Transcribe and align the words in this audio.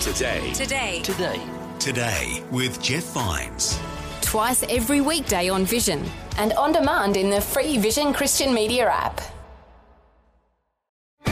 Today. 0.00 0.50
Today. 0.54 1.02
Today. 1.02 1.40
Today 1.78 2.42
with 2.50 2.82
Jeff 2.82 3.04
Vines. 3.12 3.78
Twice 4.22 4.62
every 4.70 5.02
weekday 5.02 5.50
on 5.50 5.66
Vision 5.66 6.02
and 6.38 6.54
on 6.54 6.72
demand 6.72 7.18
in 7.18 7.28
the 7.28 7.38
free 7.38 7.76
Vision 7.76 8.14
Christian 8.14 8.54
Media 8.54 8.88
app. 8.88 9.20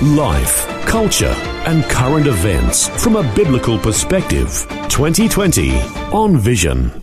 Life, 0.03 0.67
culture, 0.85 1.35
and 1.65 1.83
current 1.85 2.27
events 2.27 2.89
from 3.03 3.17
a 3.17 3.23
biblical 3.35 3.79
perspective. 3.79 4.67
2020 4.91 5.73
on 6.13 6.37
Vision. 6.37 7.03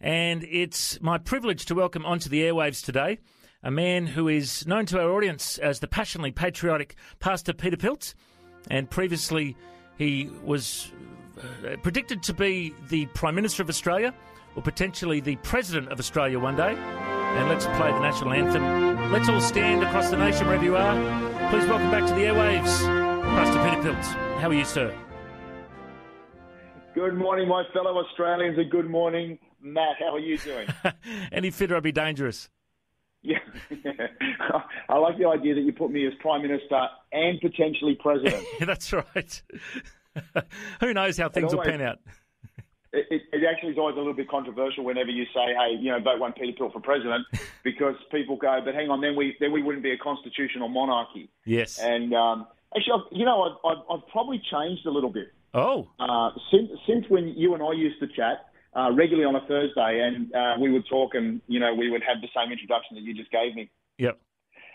And 0.00 0.44
it's 0.44 1.00
my 1.02 1.18
privilege 1.18 1.64
to 1.66 1.74
welcome 1.74 2.06
onto 2.06 2.28
the 2.28 2.42
airwaves 2.42 2.84
today 2.84 3.18
a 3.64 3.70
man 3.72 4.06
who 4.06 4.28
is 4.28 4.66
known 4.68 4.86
to 4.86 5.00
our 5.00 5.10
audience 5.10 5.58
as 5.58 5.80
the 5.80 5.88
passionately 5.88 6.30
patriotic 6.32 6.94
Pastor 7.18 7.52
Peter 7.52 7.76
Pilt. 7.76 8.14
And 8.70 8.88
previously, 8.88 9.56
he 9.98 10.30
was 10.42 10.90
uh, 11.38 11.76
predicted 11.82 12.22
to 12.24 12.34
be 12.34 12.74
the 12.88 13.06
Prime 13.06 13.34
Minister 13.34 13.62
of 13.62 13.68
Australia 13.68 14.14
or 14.54 14.62
potentially 14.62 15.20
the 15.20 15.36
President 15.36 15.90
of 15.90 15.98
Australia 15.98 16.38
one 16.38 16.56
day. 16.56 16.74
And 16.74 17.48
let's 17.48 17.64
play 17.64 17.90
the 17.90 18.00
national 18.00 18.32
anthem. 18.32 19.10
Let's 19.10 19.28
all 19.28 19.40
stand 19.40 19.82
across 19.82 20.10
the 20.10 20.18
nation 20.18 20.46
wherever 20.46 20.64
you 20.64 20.76
are. 20.76 21.50
Please 21.50 21.66
welcome 21.66 21.90
back 21.90 22.06
to 22.06 22.14
the 22.14 22.22
airwaves, 22.22 22.80
Pastor 23.22 23.62
Peter 23.64 23.82
Pilt. 23.82 24.04
How 24.40 24.48
are 24.50 24.54
you, 24.54 24.64
sir? 24.64 24.94
Good 26.94 27.14
morning, 27.14 27.48
my 27.48 27.64
fellow 27.72 27.96
Australians, 28.04 28.58
and 28.58 28.70
good 28.70 28.88
morning, 28.88 29.38
Matt. 29.62 29.96
How 29.98 30.14
are 30.14 30.18
you 30.18 30.36
doing? 30.36 30.68
Any 31.32 31.50
fitter, 31.50 31.74
I'd 31.74 31.82
be 31.82 31.92
dangerous. 31.92 32.50
Yeah, 33.22 33.38
I 34.88 34.98
like 34.98 35.16
the 35.16 35.28
idea 35.28 35.54
that 35.54 35.60
you 35.60 35.72
put 35.72 35.92
me 35.92 36.06
as 36.06 36.12
Prime 36.20 36.42
Minister 36.42 36.88
and 37.12 37.40
potentially 37.40 37.96
President. 38.00 38.44
That's 38.60 38.92
right. 38.92 39.42
Who 40.80 40.92
knows 40.92 41.18
how 41.18 41.28
things 41.28 41.54
will 41.54 41.62
pan 41.62 41.80
out? 41.80 41.98
It, 42.92 43.06
it, 43.10 43.22
it 43.32 43.46
actually 43.48 43.72
is 43.72 43.78
always 43.78 43.94
a 43.94 43.98
little 43.98 44.12
bit 44.12 44.28
controversial 44.28 44.84
whenever 44.84 45.10
you 45.10 45.24
say, 45.26 45.54
"Hey, 45.56 45.76
you 45.80 45.92
know, 45.92 46.00
vote 46.00 46.18
one 46.18 46.32
Peter 46.32 46.52
Pilt 46.58 46.72
for 46.72 46.80
president," 46.80 47.24
because 47.62 47.94
people 48.10 48.36
go, 48.36 48.60
"But 48.62 48.74
hang 48.74 48.90
on, 48.90 49.00
then 49.00 49.14
we 49.14 49.36
then 49.40 49.52
we 49.52 49.62
wouldn't 49.62 49.84
be 49.84 49.92
a 49.92 49.98
constitutional 49.98 50.68
monarchy." 50.68 51.30
Yes. 51.44 51.78
And 51.78 52.12
um, 52.12 52.46
actually, 52.76 52.92
I've, 52.94 53.18
you 53.18 53.24
know, 53.24 53.42
I've, 53.42 53.56
I've, 53.64 53.84
I've 53.88 54.08
probably 54.08 54.42
changed 54.50 54.84
a 54.84 54.90
little 54.90 55.10
bit. 55.10 55.32
Oh, 55.54 55.88
uh, 56.00 56.30
since 56.50 56.70
since 56.86 57.06
when 57.08 57.28
you 57.28 57.54
and 57.54 57.62
I 57.62 57.72
used 57.72 58.00
to 58.00 58.08
chat 58.08 58.51
uh, 58.74 58.90
regularly 58.92 59.24
on 59.24 59.36
a 59.36 59.46
Thursday, 59.46 60.00
and 60.00 60.34
uh, 60.34 60.54
we 60.60 60.70
would 60.70 60.86
talk, 60.88 61.14
and 61.14 61.40
you 61.46 61.60
know, 61.60 61.74
we 61.74 61.90
would 61.90 62.02
have 62.02 62.20
the 62.20 62.28
same 62.34 62.52
introduction 62.52 62.96
that 62.96 63.02
you 63.02 63.14
just 63.14 63.30
gave 63.30 63.54
me, 63.54 63.70
yep. 63.98 64.18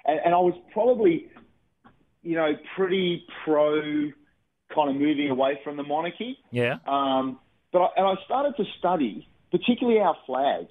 and, 0.06 0.20
and 0.26 0.34
I 0.34 0.40
was 0.40 0.54
probably, 0.72 1.32
you 2.22 2.36
know, 2.36 2.52
pretty 2.76 3.26
pro 3.44 4.12
kind 4.74 4.90
of 4.90 4.96
moving 4.96 5.30
away 5.30 5.60
from 5.64 5.78
the 5.78 5.84
monarchy. 5.84 6.38
Yeah. 6.52 6.76
Um, 6.86 7.40
but 7.72 7.80
I, 7.80 7.88
and 7.98 8.06
I 8.06 8.16
started 8.26 8.56
to 8.58 8.66
study, 8.80 9.28
particularly 9.52 10.00
our 10.00 10.16
flag 10.26 10.68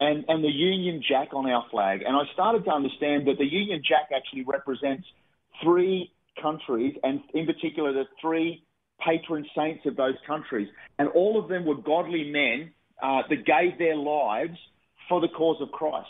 and, 0.00 0.24
and 0.28 0.42
the 0.42 0.48
Union 0.48 1.02
Jack 1.06 1.28
on 1.32 1.48
our 1.48 1.64
flag. 1.70 2.02
And 2.06 2.16
I 2.16 2.22
started 2.32 2.64
to 2.64 2.70
understand 2.70 3.26
that 3.28 3.38
the 3.38 3.46
Union 3.46 3.82
Jack 3.86 4.10
actually 4.14 4.44
represents 4.44 5.06
three 5.62 6.12
countries, 6.40 6.94
and 7.02 7.20
in 7.34 7.46
particular, 7.46 7.92
the 7.92 8.04
three 8.20 8.62
patron 9.04 9.46
saints 9.56 9.84
of 9.86 9.96
those 9.96 10.14
countries. 10.26 10.68
And 10.98 11.08
all 11.08 11.40
of 11.42 11.48
them 11.48 11.64
were 11.64 11.76
godly 11.76 12.30
men 12.30 12.72
uh, 13.02 13.22
that 13.28 13.44
gave 13.44 13.78
their 13.78 13.96
lives 13.96 14.58
for 15.08 15.20
the 15.20 15.28
cause 15.28 15.60
of 15.60 15.70
Christ. 15.70 16.08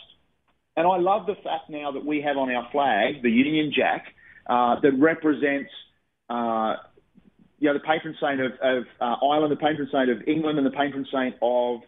And 0.75 0.87
I 0.87 0.97
love 0.97 1.25
the 1.25 1.35
fact 1.35 1.69
now 1.69 1.91
that 1.91 2.05
we 2.05 2.21
have 2.21 2.37
on 2.37 2.51
our 2.51 2.67
flag 2.71 3.23
the 3.23 3.31
Union 3.31 3.73
Jack 3.75 4.05
uh, 4.47 4.79
that 4.81 4.91
represents 4.97 5.71
uh, 6.29 6.75
you 7.59 7.67
know, 7.67 7.73
the 7.73 7.79
patron 7.79 8.15
saint 8.21 8.39
of, 8.39 8.51
of 8.61 8.83
uh, 9.01 9.25
Ireland, 9.25 9.51
the 9.51 9.55
patron 9.55 9.89
saint 9.91 10.09
of 10.09 10.27
England, 10.27 10.57
and 10.57 10.67
the 10.67 10.71
patron 10.71 11.05
saint 11.11 11.35
of 11.41 11.79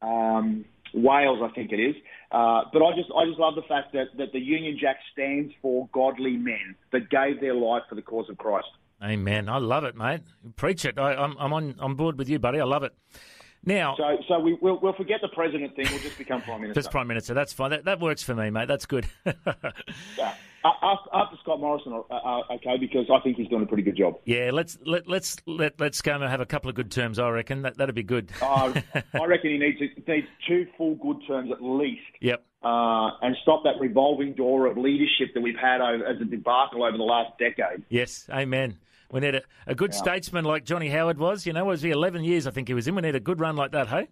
um, 0.00 0.64
Wales, 0.94 1.40
I 1.42 1.54
think 1.54 1.72
it 1.72 1.80
is. 1.80 1.94
Uh, 2.32 2.62
but 2.72 2.82
I 2.82 2.96
just, 2.96 3.10
I 3.14 3.26
just 3.26 3.38
love 3.38 3.54
the 3.54 3.68
fact 3.68 3.92
that, 3.92 4.16
that 4.16 4.32
the 4.32 4.40
Union 4.40 4.78
Jack 4.80 4.96
stands 5.12 5.52
for 5.60 5.88
godly 5.92 6.36
men 6.36 6.74
that 6.92 7.10
gave 7.10 7.40
their 7.40 7.54
life 7.54 7.82
for 7.88 7.94
the 7.94 8.02
cause 8.02 8.28
of 8.30 8.38
Christ. 8.38 8.68
Amen. 9.02 9.48
I 9.48 9.58
love 9.58 9.84
it, 9.84 9.96
mate. 9.96 10.22
Preach 10.56 10.84
it. 10.84 10.98
I, 10.98 11.14
I'm, 11.14 11.36
I'm 11.38 11.52
on, 11.52 11.74
on 11.78 11.94
board 11.94 12.18
with 12.18 12.28
you, 12.28 12.38
buddy. 12.38 12.60
I 12.60 12.64
love 12.64 12.82
it. 12.82 12.94
Now, 13.64 13.96
So, 13.96 14.16
so 14.28 14.38
we, 14.38 14.56
we'll, 14.60 14.78
we'll 14.80 14.92
forget 14.92 15.20
the 15.20 15.28
president 15.28 15.74
thing. 15.74 15.86
We'll 15.90 16.00
just 16.00 16.16
become 16.18 16.40
prime 16.42 16.60
minister. 16.60 16.80
just 16.80 16.90
Prime 16.92 17.08
Minister, 17.08 17.34
that's 17.34 17.52
fine. 17.52 17.70
That, 17.70 17.84
that 17.86 17.98
works 18.00 18.22
for 18.22 18.34
me, 18.34 18.48
mate. 18.50 18.68
That's 18.68 18.86
good. 18.86 19.06
Yeah. 20.16 20.34
After, 20.82 21.10
after 21.14 21.36
Scott 21.44 21.60
Morrison, 21.60 21.92
uh, 21.92 22.12
uh, 22.12 22.42
okay, 22.54 22.76
because 22.76 23.06
I 23.08 23.20
think 23.20 23.36
he's 23.36 23.46
doing 23.46 23.62
a 23.62 23.66
pretty 23.66 23.84
good 23.84 23.96
job. 23.96 24.18
yeah, 24.24 24.50
let's 24.52 24.76
let, 24.84 25.06
let's 25.06 25.36
let, 25.46 25.78
let's 25.78 26.02
go 26.02 26.14
and 26.14 26.24
have 26.24 26.40
a 26.40 26.46
couple 26.46 26.68
of 26.68 26.74
good 26.74 26.90
terms. 26.90 27.20
I 27.20 27.28
reckon 27.28 27.62
that 27.62 27.76
that'd 27.78 27.94
be 27.94 28.02
good. 28.02 28.32
Uh, 28.42 28.72
I 29.14 29.24
reckon 29.26 29.50
he 29.52 29.58
needs 29.58 29.78
needs 30.08 30.26
two 30.48 30.66
full 30.76 30.96
good 30.96 31.18
terms 31.28 31.52
at 31.52 31.62
least. 31.62 32.02
yep. 32.20 32.44
Uh, 32.66 33.10
and 33.22 33.36
stop 33.42 33.62
that 33.62 33.78
revolving 33.78 34.32
door 34.34 34.66
of 34.66 34.76
leadership 34.76 35.28
that 35.34 35.40
we've 35.40 35.58
had 35.60 35.80
over, 35.80 36.04
as 36.04 36.20
a 36.20 36.24
debacle 36.24 36.82
over 36.82 36.96
the 36.96 37.04
last 37.04 37.38
decade. 37.38 37.84
Yes. 37.88 38.26
Amen. 38.28 38.78
We 39.12 39.20
need 39.20 39.36
a, 39.36 39.42
a 39.68 39.74
good 39.76 39.94
statesman 39.94 40.44
like 40.44 40.64
Johnny 40.64 40.88
Howard 40.88 41.16
was. 41.18 41.46
You 41.46 41.52
know, 41.52 41.64
was 41.66 41.82
he 41.82 41.90
11 41.90 42.24
years? 42.24 42.44
I 42.46 42.50
think 42.50 42.66
he 42.66 42.74
was 42.74 42.88
in. 42.88 42.96
We 42.96 43.02
need 43.02 43.14
a 43.14 43.20
good 43.20 43.38
run 43.38 43.54
like 43.54 43.70
that. 43.70 43.86
Hey. 43.86 44.08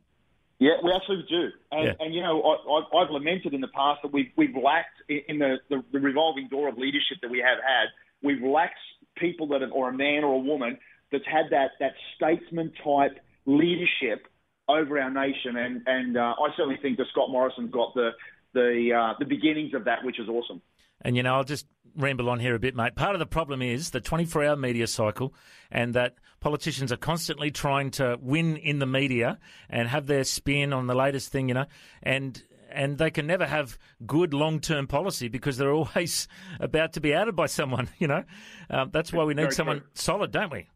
Yeah, 0.61 0.75
we 0.85 0.93
absolutely 0.93 1.27
do. 1.29 1.49
And, 1.73 1.85
Yeah. 1.87 1.93
and 1.99 2.15
you 2.15 2.23
know, 2.23 2.41
I, 2.43 2.97
I've 2.97 3.11
lamented 3.11 3.55
in 3.55 3.61
the 3.61 3.69
past 3.69 4.03
that 4.03 4.13
we've, 4.13 4.31
we've 4.37 4.55
lacked 4.57 5.03
in 5.09 5.21
in 5.29 5.39
the, 5.41 5.57
the, 5.69 5.83
the 5.93 5.99
revolving 5.99 6.47
door 6.49 6.69
of 6.69 6.79
leadership 6.79 7.19
that 7.23 7.31
we 7.33 7.39
have 7.39 7.59
had, 7.59 7.87
we've 8.23 8.43
lacked 8.43 8.79
people 9.17 9.49
that 9.49 9.63
have, 9.63 9.73
or 9.73 9.89
a 9.89 9.93
man 9.93 10.23
or 10.23 10.35
a 10.35 10.39
woman 10.39 10.79
that's 11.11 11.27
had 11.27 11.47
that, 11.51 11.73
that 11.81 11.95
statesman 12.15 12.73
type 12.85 13.19
leadership 13.47 14.29
over 14.69 14.99
our 15.01 15.11
nation. 15.11 15.57
And, 15.57 15.83
and 15.87 16.17
uh, 16.17 16.35
I 16.41 16.49
certainly 16.57 16.79
think 16.81 16.99
that 16.99 17.07
Scott 17.11 17.31
Morrison's 17.31 17.73
got 17.73 17.93
the, 17.95 18.11
the, 18.55 18.91
uh, 18.97 19.15
the 19.19 19.25
beginnings 19.25 19.75
of 19.75 19.85
that, 19.85 20.05
which 20.05 20.19
is 20.19 20.29
awesome. 20.29 20.63
And, 21.03 21.17
you 21.17 21.23
know, 21.23 21.35
I'll 21.35 21.45
just 21.45 21.67
ramble 21.97 22.31
on 22.31 22.41
here 22.41 22.55
a 22.55 22.59
bit, 22.59 22.75
mate. 22.75 22.95
Part 22.95 23.15
of 23.15 23.19
the 23.19 23.27
problem 23.27 23.61
is 23.61 23.91
the 23.91 24.01
24 24.01 24.45
hour 24.45 24.57
media 24.57 24.87
cycle 24.87 25.35
and 25.71 25.95
that 25.95 26.15
politicians 26.41 26.93
are 26.93 26.97
constantly 26.97 27.51
trying 27.51 27.91
to 27.93 28.19
win 28.21 28.57
in 28.57 28.79
the 28.79 28.87
media 28.87 29.39
and 29.69 29.89
have 29.89 30.07
their 30.07 30.25
spin 30.25 30.73
on 30.73 30.87
the 30.87 30.95
latest 30.95 31.31
thing, 31.31 31.49
you 31.49 31.55
know, 31.55 31.67
and. 32.03 32.43
And 32.77 32.99
they 32.99 33.13
can 33.13 33.29
never 33.29 33.47
have 33.47 33.79
good 34.05 34.35
long-term 34.35 34.89
policy 34.89 35.29
because 35.29 35.59
they're 35.59 35.73
always 35.81 36.27
about 36.59 36.95
to 36.95 37.01
be 37.01 37.15
outed 37.15 37.37
by 37.37 37.47
someone. 37.47 37.89
You 38.01 38.09
know, 38.09 38.25
um, 38.69 38.91
that's 38.93 39.13
why 39.13 39.23
we 39.23 39.35
need 39.35 39.43
Very 39.43 39.53
someone 39.53 39.79
true. 39.79 39.89
solid, 39.95 40.33
don't 40.33 40.51
we? 40.51 40.67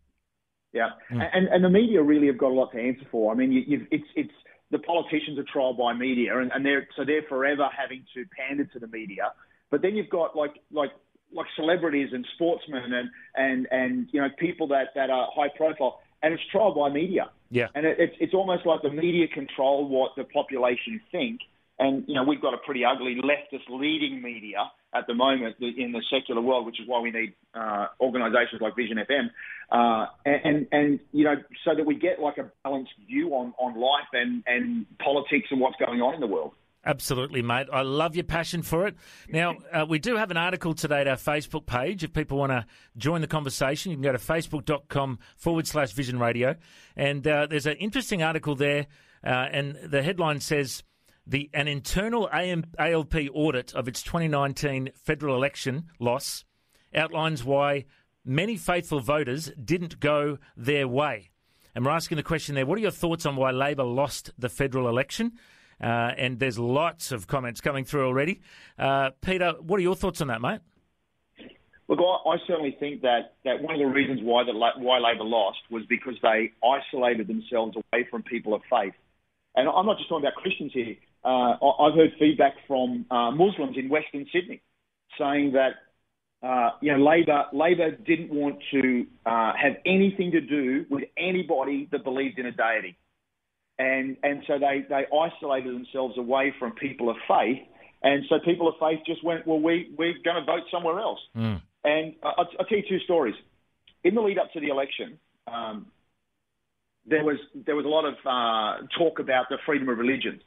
Yeah, 0.73 0.91
and 1.11 1.49
and 1.49 1.65
the 1.65 1.71
media 1.71 2.01
really 2.01 2.29
have 2.29 2.39
got 2.39 2.53
a 2.53 2.55
lot 2.55 2.71
to 2.73 2.79
answer 2.79 3.05
for. 3.11 3.33
I 3.33 3.35
mean, 3.35 3.51
you, 3.51 3.65
you've, 3.67 3.87
it's 3.91 4.07
it's 4.15 4.33
the 4.71 4.79
politicians 4.79 5.39
are 5.39 5.45
trialled 5.45 5.79
by 5.79 5.93
media, 5.95 6.39
and, 6.39 6.53
and 6.53 6.65
they're 6.65 6.89
so 6.97 7.05
they're 7.05 7.23
forever 7.29 7.69
having 7.77 8.05
to 8.15 8.25
pander 8.37 8.65
to 8.65 8.79
the 8.79 8.87
media. 8.87 9.33
But 9.71 9.83
then 9.83 9.97
you've 9.97 10.11
got 10.11 10.37
like 10.37 10.61
like 10.71 10.91
like 11.33 11.47
celebrities 11.57 12.11
and 12.13 12.27
sportsmen 12.35 12.93
and 12.93 13.11
and 13.35 13.69
and 13.71 14.09
you 14.13 14.21
know 14.21 14.29
people 14.39 14.69
that 14.69 14.89
that 14.95 15.11
are 15.11 15.29
high 15.35 15.49
profile, 15.57 16.01
and 16.23 16.35
it's 16.35 16.43
trialled 16.55 16.77
by 16.77 16.91
media. 16.91 17.31
Yeah. 17.51 17.69
And 17.75 17.87
it, 17.87 17.97
it's 17.99 18.15
it's 18.21 18.35
almost 18.35 18.67
like 18.67 18.83
the 18.83 18.91
media 18.91 19.27
control 19.29 19.89
what 19.89 20.13
the 20.17 20.25
population 20.25 21.01
think. 21.11 21.41
And 21.79 22.05
you 22.07 22.15
know 22.15 22.25
we've 22.25 22.43
got 22.43 22.55
a 22.55 22.59
pretty 22.59 22.85
ugly 22.85 23.17
leftist 23.23 23.69
leading 23.71 24.21
media 24.21 24.71
at 24.95 25.07
the 25.07 25.15
moment 25.15 25.57
in 25.61 25.93
the 25.93 26.03
secular 26.11 26.41
world, 26.41 26.67
which 26.67 26.81
is 26.81 26.87
why 26.87 27.01
we 27.01 27.11
need 27.11 27.35
uh, 27.55 27.87
organisations 28.01 28.61
like 28.61 28.75
Vision 28.75 28.99
FM, 28.99 29.31
uh, 29.71 30.07
and, 30.25 30.67
and 30.73 31.01
you 31.13 31.25
know 31.25 31.35
so 31.65 31.75
that 31.75 31.85
we 31.85 31.95
get 31.95 32.21
like 32.21 32.39
a 32.39 32.51
balanced 32.65 32.93
view 33.07 33.31
on 33.35 33.53
on 33.59 33.79
life 33.79 34.09
and 34.13 34.43
and 34.47 34.87
politics 34.99 35.49
and 35.51 35.61
what's 35.61 35.77
going 35.77 36.01
on 36.01 36.15
in 36.15 36.21
the 36.21 36.27
world. 36.27 36.53
Absolutely, 36.85 37.43
mate. 37.43 37.67
I 37.71 37.83
love 37.83 38.15
your 38.15 38.25
passion 38.25 38.63
for 38.63 38.87
it. 38.87 38.97
Now, 39.29 39.57
uh, 39.73 39.85
we 39.87 39.99
do 39.99 40.17
have 40.17 40.31
an 40.31 40.37
article 40.37 40.75
today 40.75 41.01
at 41.01 41.09
our 41.09 41.17
Facebook 41.17 41.67
page. 41.67 42.03
If 42.05 42.13
people 42.13 42.39
want 42.39 42.53
to 42.53 42.65
join 42.97 43.21
the 43.21 43.27
conversation, 43.27 43.91
you 43.91 43.97
can 43.97 44.03
go 44.03 44.13
to 44.13 44.19
facebook.com 44.19 45.19
forward 45.37 45.67
slash 45.67 45.93
vision 45.93 46.19
radio. 46.19 46.55
And 46.97 47.27
uh, 47.27 47.47
there's 47.47 47.67
an 47.67 47.77
interesting 47.77 48.23
article 48.23 48.55
there, 48.55 48.87
uh, 49.23 49.49
and 49.51 49.77
the 49.77 50.03
headline 50.03 50.41
says 50.41 50.83
the 51.29 51.51
an 51.53 51.69
internal 51.69 52.29
AM, 52.33 52.65
ALP 52.79 53.15
audit 53.35 53.75
of 53.75 53.87
its 53.87 54.03
2019 54.03 54.91
federal 54.95 55.37
election 55.37 55.85
loss 56.01 56.45
outlines 56.95 57.45
why 57.45 57.85
many 58.25 58.57
faithful 58.57 59.01
voters 59.01 59.53
didn't 59.63 60.01
go 60.01 60.39
their 60.57 60.89
way. 60.89 61.31
And 61.75 61.85
we're 61.85 61.93
asking 61.93 62.17
the 62.17 62.23
question 62.23 62.55
there 62.55 62.65
what 62.65 62.79
are 62.79 62.83
your 62.83 62.91
thoughts 62.91 63.27
on 63.27 63.37
why 63.37 63.51
Labor 63.51 63.85
lost 63.85 64.31
the 64.39 64.49
federal 64.49 64.89
election? 64.89 65.33
Uh, 65.81 66.11
and 66.17 66.41
there's 66.41 66.59
lots 66.59 67.13
of 67.13 67.29
comments 67.29 67.61
coming 67.61 67.85
through 67.85 68.07
already. 68.07 68.41
Uh, 68.79 69.11
Peter, 69.21 69.53
what 69.61 69.79
are 69.79 69.83
your 69.83 69.95
thoughts 69.95 70.21
on 70.21 70.27
that, 70.27 70.41
mate? 70.41 70.61
Look, 71.87 72.01
I, 72.01 72.31
I 72.31 72.37
certainly 72.47 72.77
think 72.81 73.03
that, 73.03 73.35
that 73.45 73.63
one 73.63 73.75
of 73.75 73.81
the 73.81 73.87
reasons 73.87 74.21
why 74.23 74.45
the, 74.45 74.53
why 74.53 74.99
Labor 74.99 75.25
lost 75.25 75.59
was 75.71 75.85
because 75.89 76.17
they 76.23 76.53
isolated 76.65 77.29
themselves 77.29 77.77
away 77.77 78.09
from 78.11 78.23
people 78.25 78.55
of 78.55 78.63
faith. 78.69 78.95
And 79.55 79.69
I'm 79.69 79.87
not 79.87 79.99
just 79.99 80.09
talking 80.09 80.27
about 80.27 80.35
Christians 80.35 80.73
here. 80.75 80.97
Uh, 81.25 81.55
I've 81.81 81.95
heard 81.95 82.13
feedback 82.19 82.55
from 82.67 83.07
uh, 83.11 83.31
Muslims 83.31 83.77
in 83.77 83.89
Western 83.89 84.27
Sydney 84.33 84.63
saying 85.19 85.53
that 85.53 85.73
uh, 86.43 86.71
you 86.81 86.93
know, 86.93 87.05
Labor 87.05 87.47
Labor 87.53 87.91
didn't 87.91 88.31
want 88.31 88.59
to 88.71 89.07
uh, 89.27 89.53
have 89.61 89.75
anything 89.85 90.31
to 90.33 90.41
do 90.41 90.87
with 90.89 91.05
anybody 91.17 91.89
that 91.91 92.05
believed 92.05 92.39
in 92.39 92.47
a 92.47 92.53
deity, 92.53 92.97
and 93.79 94.17
and 94.23 94.45
so 94.47 94.59
they 94.59 94.85
they 94.89 95.05
isolated 95.13 95.75
themselves 95.75 96.17
away 96.17 96.55
from 96.61 96.73
people 96.73 97.11
of 97.11 97.17
faith, 97.27 97.59
and 98.05 98.25
so 98.29 98.37
people 98.45 98.69
of 98.69 98.75
faith 98.79 99.01
just 99.05 99.25
went, 99.25 99.49
well, 99.49 99.59
we 99.59 99.93
we're 99.99 100.15
going 100.25 100.37
to 100.37 100.45
vote 100.45 100.63
somewhere 100.71 101.01
else. 101.01 101.19
Mm. 101.37 101.61
And 101.83 102.15
I'll, 102.23 102.47
I'll 102.59 102.67
tell 102.67 102.79
you 102.79 102.85
two 102.89 103.01
stories. 103.01 103.35
In 104.05 104.15
the 104.15 104.21
lead 104.21 104.39
up 104.39 104.53
to 104.53 104.61
the 104.61 104.69
election, 104.69 105.19
um, 105.53 105.87
there 107.05 107.25
was 107.25 107.39
there 107.67 107.75
was 107.75 107.85
a 107.85 107.89
lot 107.89 108.05
of 108.05 108.15
uh, 108.25 108.87
talk 108.97 109.19
about 109.19 109.47
the 109.49 109.59
freedom 109.67 109.89
of 109.89 109.99
religion. 109.99 110.41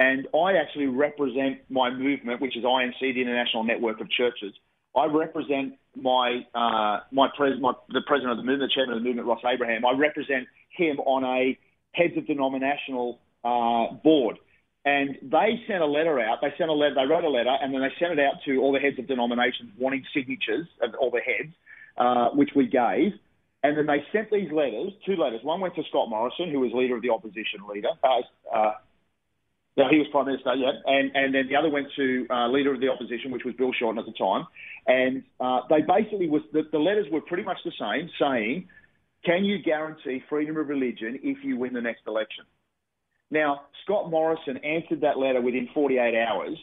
And 0.00 0.26
I 0.34 0.54
actually 0.54 0.86
represent 0.86 1.58
my 1.68 1.90
movement, 1.90 2.40
which 2.40 2.56
is 2.56 2.64
INC, 2.64 2.98
the 3.00 3.20
International 3.20 3.64
Network 3.64 4.00
of 4.00 4.10
Churches. 4.10 4.54
I 4.96 5.04
represent 5.04 5.74
my 5.94 6.40
uh, 6.54 7.00
my, 7.12 7.28
pres- 7.36 7.60
my 7.60 7.74
the 7.90 8.00
president 8.06 8.32
of 8.32 8.38
the 8.38 8.42
movement, 8.44 8.70
the 8.70 8.74
chairman 8.74 8.96
of 8.96 9.02
the 9.02 9.06
movement, 9.06 9.28
Ross 9.28 9.42
Abraham. 9.46 9.84
I 9.84 9.92
represent 9.92 10.48
him 10.70 11.00
on 11.00 11.22
a 11.24 11.58
heads 11.92 12.16
of 12.16 12.26
denominational 12.26 13.20
uh, 13.44 13.92
board. 14.02 14.38
And 14.86 15.18
they 15.20 15.60
sent 15.68 15.82
a 15.82 15.86
letter 15.86 16.18
out. 16.18 16.38
They 16.40 16.54
sent 16.56 16.70
a 16.70 16.72
letter. 16.72 16.94
They 16.94 17.04
wrote 17.04 17.24
a 17.24 17.28
letter, 17.28 17.54
and 17.60 17.74
then 17.74 17.82
they 17.82 17.92
sent 18.00 18.18
it 18.18 18.24
out 18.24 18.40
to 18.46 18.56
all 18.62 18.72
the 18.72 18.78
heads 18.78 18.98
of 18.98 19.06
denominations, 19.06 19.70
wanting 19.78 20.02
signatures 20.14 20.66
of 20.82 20.94
all 20.98 21.10
the 21.10 21.20
heads, 21.20 21.52
uh, 21.98 22.30
which 22.30 22.50
we 22.56 22.66
gave. 22.66 23.12
And 23.62 23.76
then 23.76 23.84
they 23.84 24.02
sent 24.10 24.30
these 24.30 24.50
letters, 24.50 24.92
two 25.04 25.16
letters. 25.16 25.40
One 25.42 25.60
went 25.60 25.74
to 25.74 25.82
Scott 25.90 26.08
Morrison, 26.08 26.50
who 26.50 26.60
was 26.60 26.72
leader 26.72 26.96
of 26.96 27.02
the 27.02 27.10
opposition 27.10 27.68
leader. 27.68 27.90
Uh, 28.02 28.72
uh, 29.80 29.84
no, 29.84 29.90
he 29.90 29.98
was 29.98 30.06
Prime 30.10 30.26
Minister, 30.26 30.54
yeah. 30.54 30.72
And, 30.86 31.10
and 31.14 31.34
then 31.34 31.48
the 31.48 31.56
other 31.56 31.70
went 31.70 31.88
to 31.96 32.26
uh, 32.30 32.48
Leader 32.48 32.74
of 32.74 32.80
the 32.80 32.88
Opposition, 32.88 33.30
which 33.30 33.44
was 33.44 33.54
Bill 33.54 33.72
Shorten 33.78 33.98
at 33.98 34.06
the 34.06 34.12
time. 34.12 34.46
And 34.86 35.22
uh, 35.40 35.60
they 35.68 35.80
basically 35.82 36.28
was 36.28 36.42
the, 36.52 36.62
the 36.70 36.78
letters 36.78 37.06
were 37.10 37.20
pretty 37.20 37.44
much 37.44 37.58
the 37.64 37.72
same, 37.78 38.10
saying, 38.20 38.68
"Can 39.24 39.44
you 39.44 39.62
guarantee 39.62 40.22
freedom 40.28 40.56
of 40.56 40.68
religion 40.68 41.18
if 41.22 41.38
you 41.44 41.56
win 41.56 41.72
the 41.72 41.80
next 41.80 42.02
election?" 42.06 42.44
Now, 43.30 43.62
Scott 43.84 44.10
Morrison 44.10 44.58
answered 44.58 45.02
that 45.02 45.18
letter 45.18 45.40
within 45.40 45.68
48 45.72 46.14
hours. 46.16 46.58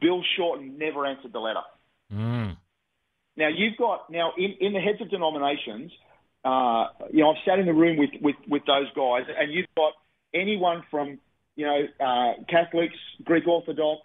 Bill 0.00 0.22
Shorten 0.36 0.78
never 0.78 1.04
answered 1.06 1.32
the 1.32 1.40
letter. 1.40 1.62
Mm. 2.12 2.56
Now 3.36 3.48
you've 3.48 3.76
got 3.76 4.10
now 4.10 4.32
in, 4.36 4.54
in 4.60 4.72
the 4.72 4.80
heads 4.80 5.00
of 5.00 5.10
denominations. 5.10 5.92
Uh, 6.44 6.86
you 7.12 7.20
know, 7.20 7.30
I've 7.30 7.42
sat 7.44 7.58
in 7.58 7.66
the 7.66 7.74
room 7.74 7.96
with, 7.96 8.10
with, 8.22 8.36
with 8.48 8.62
those 8.66 8.86
guys, 8.94 9.24
and 9.36 9.52
you've 9.52 9.66
got 9.76 9.92
anyone 10.32 10.84
from 10.90 11.18
you 11.56 11.66
know, 11.66 11.86
uh, 12.00 12.44
Catholics, 12.48 12.96
Greek 13.24 13.46
Orthodox, 13.48 14.02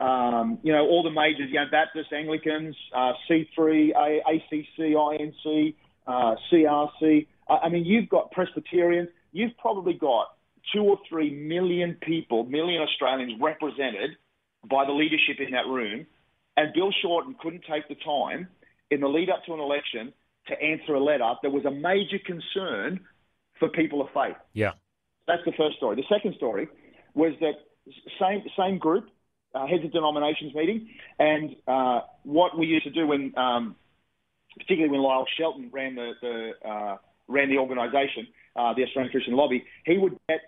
um, 0.00 0.58
you 0.62 0.72
know, 0.72 0.86
all 0.86 1.02
the 1.02 1.10
majors, 1.10 1.48
you 1.48 1.54
know, 1.54 1.66
Baptists, 1.70 2.12
Anglicans, 2.12 2.74
uh, 2.94 3.12
C3, 3.28 3.92
A- 3.94 4.22
ACC, 4.26 4.94
INC, 4.94 5.74
uh, 6.06 6.36
CRC. 6.50 7.26
I 7.48 7.68
mean, 7.68 7.84
you've 7.84 8.08
got 8.08 8.30
Presbyterians. 8.30 9.08
You've 9.32 9.56
probably 9.58 9.94
got 9.94 10.28
two 10.72 10.82
or 10.82 10.98
three 11.08 11.30
million 11.30 11.96
people, 12.00 12.44
million 12.44 12.80
Australians 12.82 13.40
represented 13.40 14.16
by 14.68 14.84
the 14.84 14.92
leadership 14.92 15.36
in 15.40 15.52
that 15.52 15.66
room. 15.66 16.06
And 16.56 16.72
Bill 16.72 16.92
Shorten 17.02 17.34
couldn't 17.40 17.64
take 17.70 17.88
the 17.88 17.96
time 17.96 18.48
in 18.90 19.00
the 19.00 19.08
lead 19.08 19.30
up 19.30 19.44
to 19.46 19.54
an 19.54 19.60
election 19.60 20.12
to 20.48 20.60
answer 20.60 20.94
a 20.94 21.02
letter 21.02 21.32
that 21.42 21.50
was 21.50 21.64
a 21.64 21.70
major 21.70 22.18
concern 22.24 23.00
for 23.58 23.68
people 23.68 24.00
of 24.00 24.08
faith. 24.12 24.36
Yeah. 24.52 24.72
That's 25.26 25.42
the 25.44 25.52
first 25.56 25.76
story. 25.76 25.96
The 25.96 26.14
second 26.14 26.34
story 26.36 26.68
was 27.14 27.32
that 27.40 27.54
same 28.20 28.42
same 28.58 28.78
group, 28.78 29.08
uh, 29.54 29.66
heads 29.66 29.84
of 29.84 29.92
denominations 29.92 30.54
meeting, 30.54 30.88
and 31.18 31.56
uh, 31.66 32.00
what 32.24 32.58
we 32.58 32.66
used 32.66 32.84
to 32.84 32.90
do 32.90 33.06
when, 33.06 33.32
um, 33.36 33.76
particularly 34.58 34.90
when 34.90 35.02
Lyle 35.02 35.26
Shelton 35.38 35.70
ran 35.72 35.94
the, 35.94 36.12
the 36.20 36.68
uh, 36.68 36.96
ran 37.28 37.48
the 37.48 37.58
organisation, 37.58 38.26
uh, 38.56 38.74
the 38.74 38.84
Australian 38.84 39.10
Christian 39.10 39.34
Lobby, 39.34 39.64
he 39.84 39.98
would 39.98 40.18
get 40.28 40.40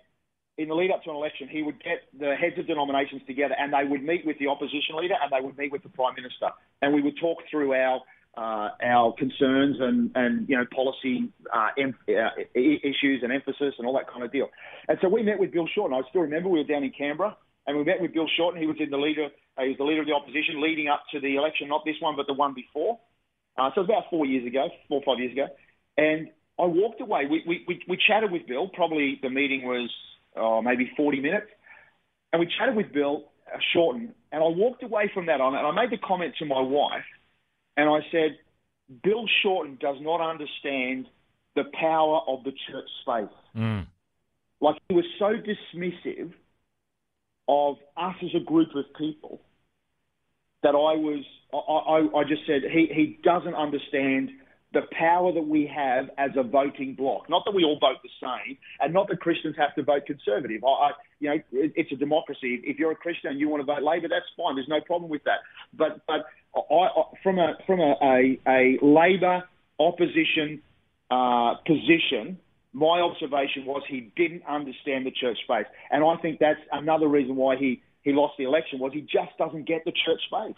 in 0.57 0.69
the 0.69 0.75
lead 0.75 0.91
up 0.91 1.03
to 1.03 1.09
an 1.09 1.15
election, 1.17 1.49
he 1.49 1.61
would 1.61 1.83
get 1.83 2.03
the 2.17 2.33
heads 2.35 2.57
of 2.57 2.65
denominations 2.65 3.21
together, 3.27 3.55
and 3.59 3.73
they 3.73 3.83
would 3.83 4.03
meet 4.03 4.25
with 4.25 4.39
the 4.39 4.47
opposition 4.47 4.95
leader, 4.95 5.15
and 5.21 5.31
they 5.31 5.45
would 5.45 5.57
meet 5.57 5.71
with 5.71 5.83
the 5.83 5.89
prime 5.89 6.15
minister, 6.15 6.49
and 6.81 6.93
we 6.93 7.01
would 7.01 7.17
talk 7.19 7.39
through 7.51 7.73
our 7.73 7.99
uh, 8.37 8.69
our 8.83 9.13
concerns 9.17 9.77
and, 9.79 10.11
and 10.15 10.49
you 10.49 10.57
know 10.57 10.65
policy 10.73 11.31
uh, 11.53 11.69
em- 11.77 11.97
uh, 12.09 12.29
issues 12.53 13.21
and 13.23 13.31
emphasis 13.31 13.73
and 13.77 13.87
all 13.87 13.93
that 13.93 14.09
kind 14.11 14.23
of 14.23 14.31
deal. 14.31 14.47
And 14.87 14.97
so 15.01 15.07
we 15.07 15.23
met 15.23 15.39
with 15.39 15.51
Bill 15.51 15.67
Shorten. 15.73 15.95
I 15.95 16.07
still 16.09 16.21
remember 16.21 16.49
we 16.49 16.59
were 16.59 16.67
down 16.67 16.83
in 16.83 16.91
Canberra 16.91 17.37
and 17.67 17.77
we 17.77 17.83
met 17.83 18.01
with 18.01 18.13
Bill 18.13 18.27
Shorten. 18.37 18.59
He 18.59 18.67
was 18.67 18.77
in 18.79 18.89
the 18.89 18.97
leader. 18.97 19.29
Uh, 19.57 19.63
he 19.63 19.69
was 19.69 19.77
the 19.77 19.85
leader 19.85 20.01
of 20.01 20.07
the 20.07 20.13
opposition 20.13 20.61
leading 20.61 20.87
up 20.87 21.03
to 21.13 21.19
the 21.19 21.35
election, 21.35 21.69
not 21.69 21.83
this 21.85 21.95
one, 21.99 22.15
but 22.15 22.27
the 22.27 22.33
one 22.33 22.53
before. 22.53 22.99
Uh, 23.57 23.69
so 23.73 23.81
it 23.81 23.87
was 23.87 23.89
about 23.89 24.09
four 24.09 24.25
years 24.25 24.45
ago, 24.45 24.67
four 24.89 25.01
or 25.01 25.03
five 25.05 25.19
years 25.19 25.31
ago. 25.31 25.47
And 25.97 26.29
I 26.59 26.65
walked 26.65 26.99
away. 27.01 27.25
We, 27.29 27.43
we, 27.47 27.63
we, 27.67 27.81
we 27.87 27.97
chatted 27.97 28.31
with 28.31 28.47
Bill. 28.47 28.67
Probably 28.67 29.19
the 29.21 29.29
meeting 29.29 29.63
was 29.63 29.89
oh, 30.35 30.61
maybe 30.61 30.91
40 30.97 31.21
minutes. 31.21 31.47
And 32.33 32.39
we 32.41 32.51
chatted 32.59 32.75
with 32.75 32.91
Bill 32.93 33.23
uh, 33.47 33.57
Shorten. 33.73 34.13
And 34.31 34.43
I 34.43 34.47
walked 34.47 34.83
away 34.83 35.09
from 35.13 35.27
that 35.27 35.39
on, 35.39 35.55
and 35.55 35.65
I 35.65 35.71
made 35.71 35.91
the 35.91 35.97
comment 35.97 36.35
to 36.39 36.45
my 36.45 36.59
wife 36.59 37.05
and 37.77 37.89
I 37.89 37.99
said, 38.11 38.37
Bill 39.03 39.25
Shorten 39.41 39.77
does 39.79 39.97
not 39.99 40.21
understand 40.21 41.07
the 41.55 41.63
power 41.79 42.21
of 42.27 42.43
the 42.43 42.51
church 42.51 42.89
space. 43.01 43.37
Mm. 43.55 43.87
Like 44.61 44.77
he 44.89 44.95
was 44.95 45.05
so 45.19 45.33
dismissive 45.33 46.31
of 47.47 47.77
us 47.97 48.15
as 48.23 48.29
a 48.35 48.43
group 48.43 48.69
of 48.75 48.85
people 48.97 49.41
that 50.63 50.69
I 50.69 50.95
was, 50.97 51.23
I, 51.53 51.57
I, 51.57 52.19
I 52.19 52.23
just 52.23 52.41
said 52.47 52.61
he, 52.71 52.87
he 52.93 53.19
doesn't 53.23 53.55
understand 53.55 54.31
the 54.73 54.81
power 54.91 55.31
that 55.31 55.47
we 55.47 55.71
have 55.73 56.09
as 56.17 56.31
a 56.35 56.43
voting 56.43 56.95
bloc. 56.95 57.29
Not 57.29 57.43
that 57.45 57.53
we 57.53 57.63
all 57.63 57.79
vote 57.79 57.97
the 58.03 58.09
same, 58.21 58.57
and 58.81 58.93
not 58.93 59.07
that 59.07 59.21
Christians 59.21 59.55
have 59.57 59.73
to 59.75 59.83
vote 59.83 60.05
Conservative. 60.05 60.63
I, 60.63 60.67
I 60.67 60.91
you 61.19 61.29
know, 61.29 61.35
it, 61.53 61.73
it's 61.75 61.91
a 61.91 61.95
democracy. 61.95 62.61
If 62.63 62.77
you're 62.77 62.91
a 62.91 62.95
Christian 62.95 63.31
and 63.31 63.39
you 63.39 63.47
want 63.47 63.61
to 63.61 63.65
vote 63.65 63.83
Labor, 63.83 64.09
that's 64.09 64.25
fine. 64.35 64.55
There's 64.55 64.67
no 64.67 64.81
problem 64.81 65.09
with 65.09 65.23
that. 65.23 65.39
But 65.73 66.01
but 66.07 66.25
I, 66.55 66.73
I, 66.73 67.03
from 67.23 67.39
a 67.39 67.53
from 67.65 67.79
a, 67.79 67.95
a, 68.01 68.39
a 68.47 68.85
Labor 68.85 69.43
opposition 69.79 70.61
uh, 71.09 71.55
position, 71.65 72.37
my 72.73 72.99
observation 72.99 73.65
was 73.65 73.81
he 73.87 74.11
didn't 74.17 74.43
understand 74.45 75.05
the 75.05 75.11
church 75.11 75.37
space, 75.43 75.67
and 75.89 76.03
I 76.03 76.17
think 76.17 76.39
that's 76.39 76.59
another 76.71 77.07
reason 77.07 77.35
why 77.37 77.55
he 77.55 77.81
he 78.01 78.11
lost 78.11 78.33
the 78.37 78.43
election 78.43 78.79
was 78.79 78.91
he 78.93 79.01
just 79.01 79.37
doesn't 79.37 79.65
get 79.65 79.85
the 79.85 79.93
church 80.05 80.21
space. 80.25 80.57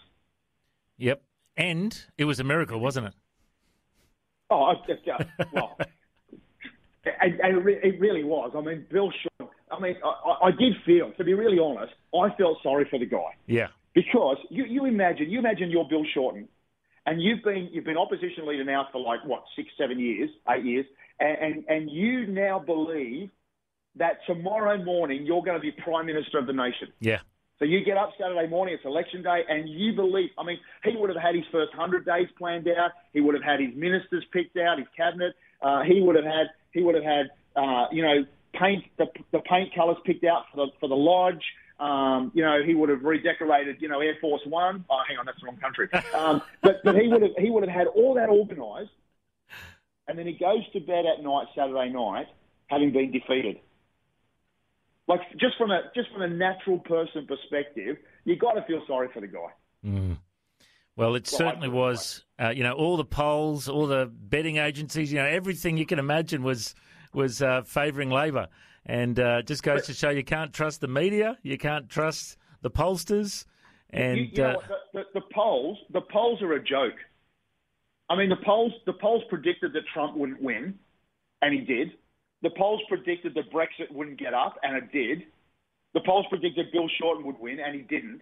Yep, 0.96 1.22
and 1.56 2.06
it 2.16 2.24
was 2.24 2.40
a 2.40 2.44
miracle, 2.44 2.80
wasn't 2.80 3.06
it? 3.06 3.14
Oh, 4.50 4.62
I, 4.62 4.72
uh, 4.72 5.24
well, 5.52 5.76
and, 7.20 7.40
and 7.40 7.68
it 7.68 8.00
really 8.00 8.24
was. 8.24 8.52
I 8.56 8.60
mean, 8.60 8.86
Bill 8.90 9.10
Shaw. 9.10 9.46
I 9.70 9.78
mean, 9.80 9.96
I, 10.02 10.46
I 10.46 10.50
did 10.50 10.74
feel, 10.86 11.12
to 11.12 11.24
be 11.24 11.34
really 11.34 11.58
honest, 11.58 11.92
I 12.14 12.34
felt 12.36 12.58
sorry 12.62 12.86
for 12.88 12.98
the 12.98 13.06
guy. 13.06 13.36
Yeah. 13.46 13.68
Because 13.94 14.38
you, 14.50 14.64
you 14.64 14.86
imagine, 14.86 15.30
you 15.30 15.38
imagine 15.38 15.70
you're 15.70 15.86
Bill 15.88 16.04
Shorten, 16.14 16.48
and 17.06 17.22
you've 17.22 17.42
been 17.42 17.68
you've 17.72 17.84
been 17.84 17.96
opposition 17.96 18.46
leader 18.46 18.64
now 18.64 18.88
for 18.92 19.00
like 19.00 19.24
what 19.24 19.42
six, 19.56 19.68
seven 19.78 19.98
years, 19.98 20.30
eight 20.50 20.64
years, 20.64 20.86
and 21.18 21.38
and, 21.38 21.64
and 21.68 21.90
you 21.90 22.26
now 22.26 22.58
believe 22.58 23.30
that 23.96 24.18
tomorrow 24.26 24.82
morning 24.82 25.26
you're 25.26 25.42
going 25.42 25.56
to 25.56 25.60
be 25.60 25.72
prime 25.72 26.06
minister 26.06 26.38
of 26.38 26.46
the 26.46 26.52
nation. 26.52 26.88
Yeah. 27.00 27.20
So 27.58 27.64
you 27.64 27.84
get 27.84 27.96
up 27.96 28.12
Saturday 28.18 28.46
morning, 28.46 28.74
it's 28.74 28.84
election 28.84 29.22
day, 29.22 29.42
and 29.48 29.68
you 29.68 29.92
believe. 29.92 30.30
I 30.38 30.44
mean, 30.44 30.58
he 30.84 30.96
would 30.96 31.10
have 31.10 31.20
had 31.20 31.34
his 31.34 31.44
first 31.50 31.72
hundred 31.72 32.06
days 32.06 32.28
planned 32.38 32.68
out. 32.68 32.92
He 33.12 33.20
would 33.20 33.34
have 33.34 33.42
had 33.42 33.58
his 33.60 33.74
ministers 33.74 34.24
picked 34.32 34.56
out, 34.56 34.78
his 34.78 34.86
cabinet. 34.96 35.34
Uh, 35.60 35.82
he 35.82 36.00
would 36.00 36.14
have 36.14 36.24
had. 36.24 36.50
He 36.72 36.82
would 36.82 36.94
have 36.94 37.04
had. 37.04 37.30
Uh, 37.56 37.86
you 37.90 38.02
know, 38.02 38.24
paint 38.54 38.84
the, 38.98 39.06
the 39.32 39.40
paint 39.40 39.74
colours 39.74 39.96
picked 40.04 40.24
out 40.24 40.44
for 40.52 40.66
the 40.66 40.72
for 40.78 40.88
the 40.88 40.94
lodge. 40.94 41.42
Um, 41.80 42.30
you 42.34 42.44
know, 42.44 42.62
he 42.64 42.74
would 42.74 42.88
have 42.88 43.02
redecorated. 43.02 43.78
You 43.80 43.88
know, 43.88 44.00
Air 44.00 44.16
Force 44.20 44.42
One. 44.46 44.84
Oh, 44.88 45.00
hang 45.08 45.18
on, 45.18 45.26
that's 45.26 45.40
the 45.40 45.46
wrong 45.46 45.56
country. 45.56 45.88
Um, 46.14 46.42
but 46.62 46.80
but 46.84 46.94
he 46.94 47.08
would 47.08 47.22
have 47.22 47.32
he 47.38 47.50
would 47.50 47.64
have 47.66 47.74
had 47.74 47.88
all 47.88 48.14
that 48.14 48.28
organised, 48.28 48.92
and 50.06 50.16
then 50.16 50.26
he 50.26 50.34
goes 50.34 50.62
to 50.74 50.80
bed 50.80 51.06
at 51.06 51.24
night 51.24 51.48
Saturday 51.56 51.90
night, 51.90 52.28
having 52.68 52.92
been 52.92 53.10
defeated 53.10 53.58
like 55.08 55.20
just 55.38 55.56
from 55.56 55.70
a 55.70 55.82
just 55.94 56.10
from 56.12 56.22
a 56.22 56.28
natural 56.28 56.78
person 56.78 57.26
perspective, 57.26 57.96
you 58.24 58.36
got 58.36 58.52
to 58.52 58.62
feel 58.62 58.82
sorry 58.86 59.08
for 59.12 59.20
the 59.20 59.26
guy. 59.26 59.48
Mm. 59.84 60.18
Well, 60.96 61.14
it 61.14 61.28
well, 61.32 61.38
certainly 61.38 61.68
was. 61.68 62.24
Uh, 62.40 62.50
you 62.50 62.62
know, 62.62 62.72
all 62.72 62.96
the 62.96 63.04
polls, 63.04 63.68
all 63.68 63.86
the 63.86 64.10
betting 64.12 64.58
agencies, 64.58 65.12
you 65.12 65.18
know, 65.18 65.24
everything 65.24 65.76
you 65.76 65.86
can 65.86 65.98
imagine 65.98 66.42
was 66.42 66.74
was 67.14 67.40
uh, 67.40 67.62
favouring 67.62 68.10
Labor, 68.10 68.48
and 68.84 69.18
uh, 69.18 69.42
just 69.42 69.62
goes 69.62 69.80
but, 69.80 69.86
to 69.86 69.94
show 69.94 70.10
you 70.10 70.22
can't 70.22 70.52
trust 70.52 70.80
the 70.80 70.88
media, 70.88 71.38
you 71.42 71.56
can't 71.56 71.88
trust 71.88 72.36
the 72.60 72.70
pollsters, 72.70 73.46
and 73.90 74.18
you, 74.18 74.28
you 74.32 74.42
know 74.42 74.50
uh, 74.50 74.68
the, 74.92 75.00
the, 75.14 75.20
the 75.20 75.26
polls 75.32 75.78
the 75.92 76.02
polls 76.02 76.42
are 76.42 76.52
a 76.52 76.62
joke. 76.62 76.96
I 78.10 78.16
mean, 78.16 78.28
the 78.28 78.44
polls 78.44 78.72
the 78.84 78.92
polls 78.92 79.22
predicted 79.28 79.72
that 79.72 79.82
Trump 79.94 80.16
wouldn't 80.16 80.42
win, 80.42 80.78
and 81.40 81.54
he 81.54 81.60
did. 81.60 81.92
The 82.42 82.50
polls 82.50 82.80
predicted 82.88 83.34
that 83.34 83.52
Brexit 83.52 83.90
wouldn't 83.92 84.18
get 84.18 84.34
up, 84.34 84.56
and 84.62 84.76
it 84.76 84.92
did. 84.92 85.24
The 85.94 86.00
polls 86.06 86.26
predicted 86.28 86.66
Bill 86.72 86.88
Shorten 87.00 87.24
would 87.26 87.38
win, 87.40 87.58
and 87.58 87.74
he 87.74 87.82
didn't. 87.82 88.20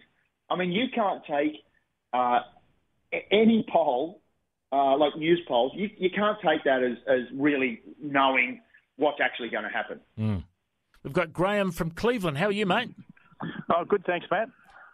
I 0.49 0.55
mean, 0.55 0.71
you 0.71 0.85
can't 0.93 1.21
take 1.25 1.63
uh, 2.13 2.39
any 3.31 3.65
poll, 3.71 4.21
uh, 4.71 4.97
like 4.97 5.15
news 5.15 5.41
polls, 5.47 5.71
you, 5.75 5.89
you 5.97 6.09
can't 6.09 6.37
take 6.43 6.63
that 6.63 6.83
as, 6.83 6.97
as 7.07 7.21
really 7.33 7.81
knowing 8.01 8.61
what's 8.97 9.19
actually 9.21 9.49
going 9.49 9.63
to 9.63 9.69
happen. 9.69 9.99
Mm. 10.17 10.43
We've 11.03 11.13
got 11.13 11.31
Graham 11.31 11.71
from 11.71 11.91
Cleveland. 11.91 12.37
How 12.37 12.47
are 12.47 12.51
you, 12.51 12.65
mate? 12.65 12.89
Oh, 13.69 13.85
good. 13.87 14.03
Thanks, 14.05 14.25
Matt. 14.31 14.49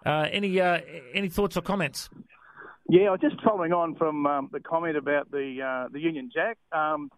Uh, 0.06 0.28
any 0.32 0.60
uh, 0.60 0.82
any 1.14 1.30
thoughts 1.30 1.56
or 1.56 1.62
comments? 1.62 2.10
Yeah, 2.90 3.12
I 3.12 3.18
just 3.18 3.42
following 3.42 3.72
on 3.72 3.96
from 3.96 4.26
um, 4.26 4.50
the 4.52 4.60
comment 4.60 4.98
about 4.98 5.32
the 5.32 5.62
uh, 5.62 5.90
the 5.94 6.00
Union 6.00 6.30
Jack. 6.34 6.58
Um, 6.74 7.10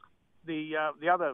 the 0.45 0.73
uh, 0.79 0.91
the 1.01 1.09
other 1.09 1.33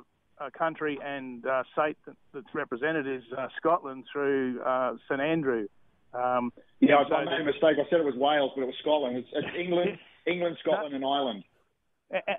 country 0.50 0.98
and 1.04 1.46
uh, 1.46 1.64
state 1.74 1.98
that, 2.06 2.16
that's 2.34 2.54
represented 2.54 3.08
is 3.08 3.24
Scotland 3.58 4.06
through 4.12 4.62
St 5.08 5.22
Andrew. 5.22 5.68
Um, 6.14 6.52
yeah, 6.80 6.96
I, 6.96 7.16
I 7.16 7.26
made 7.26 7.42
a 7.42 7.46
mistake. 7.46 7.78
I 7.80 7.90
said 7.90 8.00
it 8.00 8.06
was 8.06 8.16
Wales, 8.16 8.52
but 8.56 8.64
it 8.64 8.66
was 8.66 8.76
Scotland. 8.82 9.18
It's, 9.18 9.28
it's 9.34 9.48
England, 9.58 9.98
England, 10.28 10.58
Scotland, 10.62 10.92
no, 10.92 10.96
and 10.96 11.06
Ireland. 11.06 11.44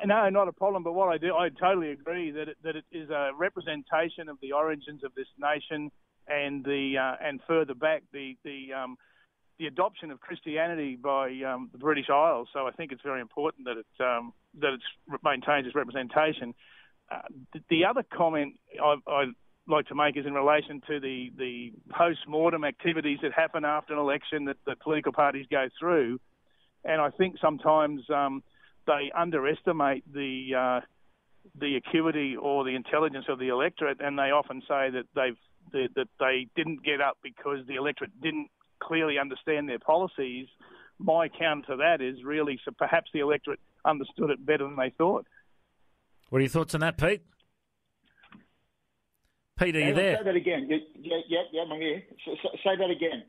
No, 0.04 0.28
not 0.28 0.48
a 0.48 0.52
problem. 0.52 0.82
But 0.82 0.92
what 0.92 1.08
I 1.08 1.16
do, 1.16 1.34
I 1.34 1.48
totally 1.48 1.90
agree 1.90 2.30
that 2.32 2.48
it, 2.48 2.56
that 2.62 2.76
it 2.76 2.84
is 2.92 3.08
a 3.08 3.30
representation 3.36 4.28
of 4.28 4.36
the 4.42 4.52
origins 4.52 5.02
of 5.04 5.14
this 5.14 5.28
nation 5.38 5.90
and 6.28 6.64
the 6.64 6.98
uh, 6.98 7.26
and 7.26 7.40
further 7.46 7.74
back 7.74 8.02
the 8.12 8.36
the 8.44 8.72
um, 8.74 8.96
the 9.58 9.66
adoption 9.66 10.10
of 10.10 10.20
Christianity 10.20 10.96
by 10.96 11.28
um, 11.46 11.70
the 11.72 11.78
British 11.78 12.10
Isles. 12.10 12.48
So 12.52 12.66
I 12.66 12.72
think 12.72 12.92
it's 12.92 13.02
very 13.02 13.20
important 13.20 13.66
that 13.66 13.78
it 13.78 14.04
um, 14.04 14.34
that 14.60 14.74
it 14.74 15.20
maintains 15.24 15.66
its 15.66 15.74
representation. 15.74 16.54
Uh, 17.12 17.20
the, 17.52 17.60
the, 17.68 17.84
other 17.84 18.02
comment 18.02 18.54
I, 18.82 18.96
I 19.06 19.24
like 19.66 19.86
to 19.88 19.94
make 19.94 20.16
is 20.16 20.26
in 20.26 20.32
relation 20.32 20.80
to 20.88 21.00
the, 21.00 21.30
the 21.36 21.72
post-mortem 21.90 22.64
activities 22.64 23.18
that 23.22 23.32
happen 23.32 23.64
after 23.64 23.92
an 23.92 23.98
election 23.98 24.46
that 24.46 24.56
the 24.66 24.76
political 24.76 25.12
parties 25.12 25.46
go 25.50 25.68
through. 25.78 26.18
And 26.84 27.00
I 27.00 27.10
think 27.10 27.36
sometimes 27.40 28.02
um, 28.10 28.42
they 28.86 29.12
underestimate 29.16 30.10
the 30.12 30.54
uh, 30.58 30.80
the 31.58 31.76
acuity 31.76 32.36
or 32.36 32.64
the 32.64 32.74
intelligence 32.74 33.26
of 33.28 33.38
the 33.38 33.48
electorate, 33.48 34.00
and 34.00 34.18
they 34.18 34.30
often 34.30 34.62
say 34.62 34.90
that 34.90 35.04
they've 35.14 35.36
that 35.72 36.08
they 36.18 36.48
didn't 36.56 36.82
get 36.84 37.00
up 37.00 37.18
because 37.22 37.64
the 37.66 37.76
electorate 37.76 38.20
didn't 38.20 38.48
clearly 38.80 39.18
understand 39.18 39.68
their 39.68 39.78
policies. 39.78 40.48
My 40.98 41.28
counter 41.28 41.72
to 41.72 41.76
that 41.76 42.00
is 42.00 42.24
really 42.24 42.58
so 42.64 42.72
perhaps 42.76 43.10
the 43.12 43.20
electorate 43.20 43.60
understood 43.84 44.30
it 44.30 44.44
better 44.44 44.64
than 44.64 44.76
they 44.76 44.90
thought. 44.90 45.26
What 46.32 46.38
are 46.38 46.44
your 46.44 46.48
thoughts 46.48 46.74
on 46.74 46.80
that, 46.80 46.96
Pete? 46.96 47.20
Pete, 49.58 49.76
are 49.76 49.80
you 49.80 49.92
there? 49.92 50.16
Say 50.16 50.24
that 50.24 50.34
again. 50.34 50.66
Yeah, 50.66 51.18
yeah, 51.28 51.40
yeah, 51.52 51.62
I'm 51.70 51.78
here. 51.78 52.02
Say 52.64 52.74
that 52.78 52.88
again. 52.88 53.24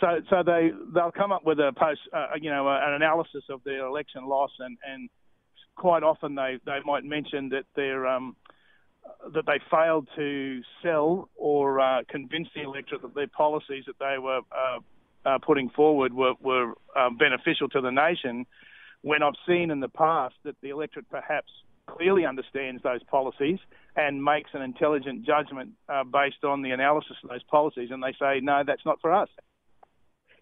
So, 0.00 0.06
so 0.30 0.42
they 0.42 0.70
they'll 0.94 1.12
come 1.12 1.32
up 1.32 1.44
with 1.44 1.58
a 1.58 1.74
post, 1.78 2.00
uh, 2.14 2.28
you 2.40 2.48
know, 2.48 2.66
an 2.66 2.94
analysis 2.94 3.44
of 3.50 3.62
their 3.64 3.84
election 3.84 4.26
loss, 4.26 4.52
and, 4.58 4.78
and 4.90 5.10
quite 5.76 6.02
often 6.02 6.34
they, 6.34 6.56
they 6.64 6.78
might 6.86 7.04
mention 7.04 7.50
that 7.50 7.64
they're 7.76 8.06
um, 8.06 8.36
that 9.34 9.44
they 9.44 9.60
failed 9.70 10.08
to 10.16 10.62
sell 10.82 11.28
or 11.36 11.78
uh, 11.78 12.04
convince 12.08 12.48
the 12.56 12.62
electorate 12.62 13.02
that 13.02 13.14
their 13.14 13.28
policies 13.28 13.84
that 13.86 13.98
they 13.98 14.16
were 14.18 14.40
uh, 14.50 15.28
uh, 15.28 15.38
putting 15.46 15.68
forward 15.68 16.14
were, 16.14 16.32
were 16.40 16.72
um, 16.96 17.18
beneficial 17.18 17.68
to 17.68 17.82
the 17.82 17.90
nation. 17.90 18.46
When 19.02 19.22
I've 19.22 19.34
seen 19.46 19.70
in 19.70 19.80
the 19.80 19.90
past 19.90 20.36
that 20.44 20.56
the 20.62 20.70
electorate 20.70 21.10
perhaps 21.10 21.50
clearly 21.86 22.26
understands 22.26 22.82
those 22.82 23.02
policies 23.04 23.58
and 23.96 24.22
makes 24.22 24.50
an 24.54 24.62
intelligent 24.62 25.24
judgment 25.24 25.70
uh, 25.88 26.04
based 26.04 26.44
on 26.44 26.62
the 26.62 26.70
analysis 26.70 27.16
of 27.22 27.30
those 27.30 27.42
policies, 27.44 27.90
and 27.90 28.02
they 28.02 28.14
say, 28.20 28.40
no, 28.40 28.62
that's 28.66 28.84
not 28.84 29.00
for 29.00 29.12
us. 29.12 29.28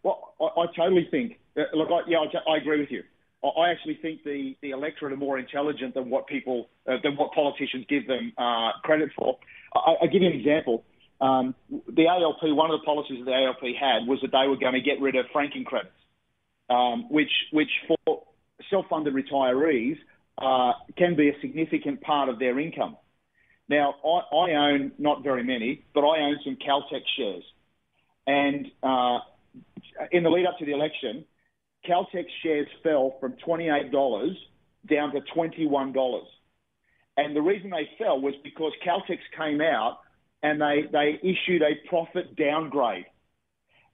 Well, 0.02 0.34
I, 0.40 0.62
I 0.62 0.66
totally 0.76 1.06
think. 1.10 1.38
Uh, 1.56 1.62
look, 1.74 1.88
I, 1.90 2.08
yeah, 2.08 2.18
I, 2.18 2.52
I, 2.52 2.56
agree 2.56 2.80
with 2.80 2.90
you. 2.90 3.02
I, 3.44 3.70
actually 3.70 3.98
think 4.00 4.24
the, 4.24 4.56
the 4.62 4.70
electorate 4.70 5.12
are 5.12 5.16
more 5.16 5.38
intelligent 5.38 5.94
than 5.94 6.10
what 6.10 6.26
people 6.26 6.68
uh, 6.88 6.96
than 7.02 7.16
what 7.16 7.32
politicians 7.32 7.86
give 7.88 8.06
them 8.06 8.32
uh, 8.38 8.70
credit 8.82 9.10
for. 9.16 9.38
I, 9.74 9.96
will 10.00 10.08
give 10.10 10.22
you 10.22 10.28
an 10.28 10.34
example. 10.34 10.84
Um, 11.20 11.54
the 11.70 12.08
ALP, 12.08 12.38
one 12.42 12.70
of 12.70 12.80
the 12.80 12.84
policies 12.84 13.18
that 13.18 13.26
the 13.26 13.32
ALP 13.32 13.76
had 13.78 14.08
was 14.08 14.18
that 14.22 14.32
they 14.32 14.48
were 14.48 14.56
going 14.56 14.74
to 14.74 14.80
get 14.80 15.00
rid 15.00 15.14
of 15.14 15.26
franking 15.32 15.64
credits, 15.64 15.94
um, 16.68 17.06
which 17.10 17.30
which 17.52 17.70
for 17.86 18.22
self-funded 18.70 19.14
retirees 19.14 19.98
uh, 20.38 20.72
can 20.96 21.16
be 21.16 21.28
a 21.28 21.40
significant 21.40 22.00
part 22.00 22.28
of 22.28 22.38
their 22.38 22.58
income. 22.58 22.96
Now, 23.68 23.94
I, 24.04 24.36
I, 24.36 24.70
own 24.70 24.92
not 24.98 25.22
very 25.22 25.44
many, 25.44 25.84
but 25.94 26.00
I 26.00 26.20
own 26.20 26.38
some 26.44 26.56
Caltex 26.56 27.02
shares. 27.16 27.44
And 28.26 28.66
uh, 28.82 29.18
in 30.10 30.22
the 30.22 30.30
lead 30.30 30.46
up 30.46 30.58
to 30.58 30.64
the 30.64 30.72
election, 30.72 31.24
Caltex 31.88 32.26
shares 32.42 32.68
fell 32.82 33.16
from 33.20 33.34
$28 33.46 34.34
down 34.88 35.12
to 35.12 35.20
$21. 35.34 36.22
And 37.16 37.36
the 37.36 37.42
reason 37.42 37.70
they 37.70 37.88
fell 37.98 38.20
was 38.20 38.34
because 38.42 38.72
Caltex 38.86 39.18
came 39.36 39.60
out 39.60 39.98
and 40.42 40.60
they, 40.60 40.84
they 40.90 41.18
issued 41.22 41.62
a 41.62 41.88
profit 41.88 42.36
downgrade. 42.36 43.06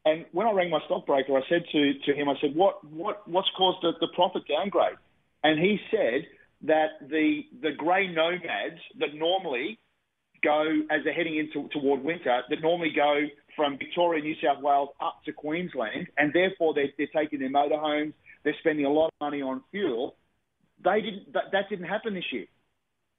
And 0.04 0.24
when 0.32 0.46
I 0.46 0.52
rang 0.52 0.70
my 0.70 0.80
stockbroker, 0.86 1.36
I 1.36 1.42
said 1.48 1.64
to, 1.72 1.92
to 2.06 2.14
him, 2.14 2.28
I 2.28 2.34
said, 2.40 2.54
what, 2.54 2.82
what, 2.84 3.28
what's 3.28 3.48
caused 3.56 3.78
the, 3.82 3.92
the 4.00 4.08
profit 4.14 4.42
downgrade? 4.48 4.96
And 5.42 5.58
he 5.58 5.78
said 5.90 6.26
that 6.62 7.08
the 7.08 7.42
the 7.62 7.72
grey 7.76 8.08
nomads 8.08 8.80
that 8.98 9.14
normally 9.14 9.78
go 10.42 10.64
as 10.90 11.00
they're 11.04 11.14
heading 11.14 11.36
into 11.36 11.68
toward 11.68 12.02
winter, 12.02 12.42
that 12.48 12.60
normally 12.62 12.92
go 12.94 13.22
from 13.56 13.78
Victoria, 13.78 14.22
New 14.22 14.34
South 14.42 14.62
Wales 14.62 14.90
up 15.00 15.20
to 15.24 15.32
Queensland, 15.32 16.06
and 16.16 16.32
therefore 16.32 16.74
they're, 16.74 16.92
they're 16.96 17.08
taking 17.14 17.40
their 17.40 17.50
motorhomes, 17.50 18.12
they're 18.44 18.56
spending 18.60 18.84
a 18.84 18.90
lot 18.90 19.06
of 19.06 19.12
money 19.20 19.42
on 19.42 19.62
fuel. 19.70 20.16
They 20.84 21.00
didn't. 21.00 21.32
That, 21.32 21.44
that 21.52 21.68
didn't 21.68 21.86
happen 21.86 22.14
this 22.14 22.32
year 22.32 22.46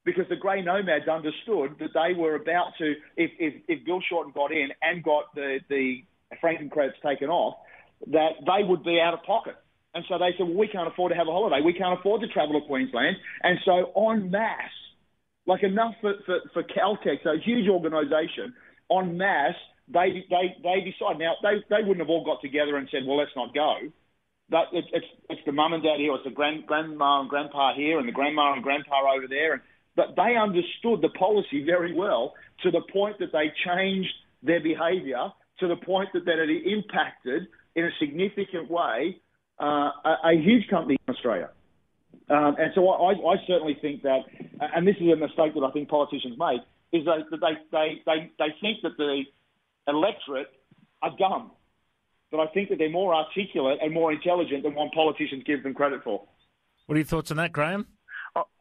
because 0.05 0.25
the 0.29 0.35
grey 0.35 0.61
nomads 0.61 1.07
understood 1.07 1.75
that 1.79 1.89
they 1.93 2.13
were 2.17 2.35
about 2.35 2.71
to, 2.77 2.93
if, 3.17 3.31
if, 3.37 3.53
if 3.67 3.85
Bill 3.85 4.01
Shorten 4.09 4.31
got 4.33 4.51
in 4.51 4.69
and 4.81 5.03
got 5.03 5.35
the, 5.35 5.59
the 5.69 6.03
franking 6.39 6.69
credits 6.69 6.97
taken 7.05 7.29
off, 7.29 7.57
that 8.07 8.31
they 8.39 8.63
would 8.65 8.83
be 8.83 8.99
out 8.99 9.13
of 9.13 9.23
pocket. 9.23 9.55
And 9.93 10.05
so 10.07 10.17
they 10.17 10.31
said, 10.37 10.47
well, 10.47 10.57
we 10.57 10.67
can't 10.67 10.87
afford 10.87 11.11
to 11.11 11.17
have 11.17 11.27
a 11.27 11.31
holiday. 11.31 11.61
We 11.65 11.73
can't 11.73 11.97
afford 11.99 12.21
to 12.21 12.27
travel 12.27 12.59
to 12.59 12.67
Queensland. 12.67 13.17
And 13.41 13.57
so 13.65 13.91
en 14.09 14.29
masse, 14.29 14.79
like 15.47 15.63
enough 15.63 15.95
for, 16.01 16.13
for, 16.25 16.39
for 16.53 16.63
Caltex, 16.63 17.25
a 17.25 17.39
huge 17.43 17.67
organisation, 17.67 18.53
en 18.91 19.17
masse, 19.17 19.57
they, 19.91 20.25
they, 20.29 20.55
they 20.61 20.81
decide. 20.85 21.17
Now, 21.17 21.33
they, 21.41 21.65
they 21.69 21.81
wouldn't 21.81 21.99
have 21.99 22.09
all 22.09 22.23
got 22.23 22.41
together 22.41 22.77
and 22.77 22.87
said, 22.91 23.01
well, 23.05 23.17
let's 23.17 23.35
not 23.35 23.53
go. 23.53 23.75
That, 24.51 24.65
it, 24.73 24.85
it's, 24.93 25.05
it's 25.29 25.41
the 25.45 25.51
mum 25.51 25.73
and 25.73 25.81
dad 25.81 25.97
here, 25.97 26.13
it's 26.13 26.23
the 26.23 26.31
grand, 26.31 26.67
grandma 26.67 27.21
and 27.21 27.29
grandpa 27.29 27.73
here, 27.75 27.97
and 27.97 28.07
the 28.07 28.11
grandma 28.11 28.53
and 28.53 28.63
grandpa 28.63 29.11
over 29.15 29.27
there. 29.27 29.53
And, 29.53 29.61
but 29.95 30.15
they 30.15 30.35
understood 30.37 31.01
the 31.01 31.09
policy 31.17 31.65
very 31.65 31.93
well 31.93 32.33
to 32.63 32.69
the 32.69 32.81
point 32.93 33.17
that 33.19 33.31
they 33.31 33.51
changed 33.65 34.13
their 34.43 34.61
behaviour 34.61 35.29
to 35.59 35.67
the 35.67 35.75
point 35.75 36.09
that, 36.13 36.25
that 36.25 36.39
it 36.39 36.71
impacted 36.71 37.47
in 37.75 37.85
a 37.85 37.89
significant 37.99 38.69
way 38.69 39.17
uh, 39.59 39.91
a, 40.05 40.15
a, 40.25 40.41
huge 40.41 40.67
company 40.69 40.97
in 41.07 41.13
Australia. 41.13 41.49
Um, 42.29 42.55
and 42.59 42.71
so 42.75 42.87
I, 42.87 43.11
I, 43.11 43.35
certainly 43.47 43.77
think 43.81 44.03
that, 44.03 44.21
and 44.59 44.87
this 44.87 44.95
is 44.97 45.11
a 45.11 45.15
mistake 45.15 45.53
that 45.55 45.63
I 45.63 45.71
think 45.71 45.89
politicians 45.89 46.35
make, 46.37 46.61
is 46.93 47.05
that 47.05 47.25
they, 47.31 47.57
they, 47.71 48.01
they, 48.05 48.31
they 48.37 48.55
think 48.61 48.77
that 48.83 48.97
the 48.97 49.23
electorate 49.87 50.47
are 51.01 51.11
dumb. 51.17 51.51
But 52.31 52.39
I 52.41 52.47
think 52.47 52.69
that 52.69 52.77
they're 52.77 52.89
more 52.89 53.13
articulate 53.15 53.79
and 53.81 53.93
more 53.93 54.11
intelligent 54.11 54.63
than 54.63 54.75
what 54.75 54.93
politicians 54.93 55.43
give 55.45 55.63
them 55.63 55.73
credit 55.73 56.03
for. 56.03 56.23
What 56.85 56.95
are 56.95 56.99
your 56.99 57.05
thoughts 57.05 57.31
on 57.31 57.37
that, 57.37 57.51
Graham? 57.51 57.87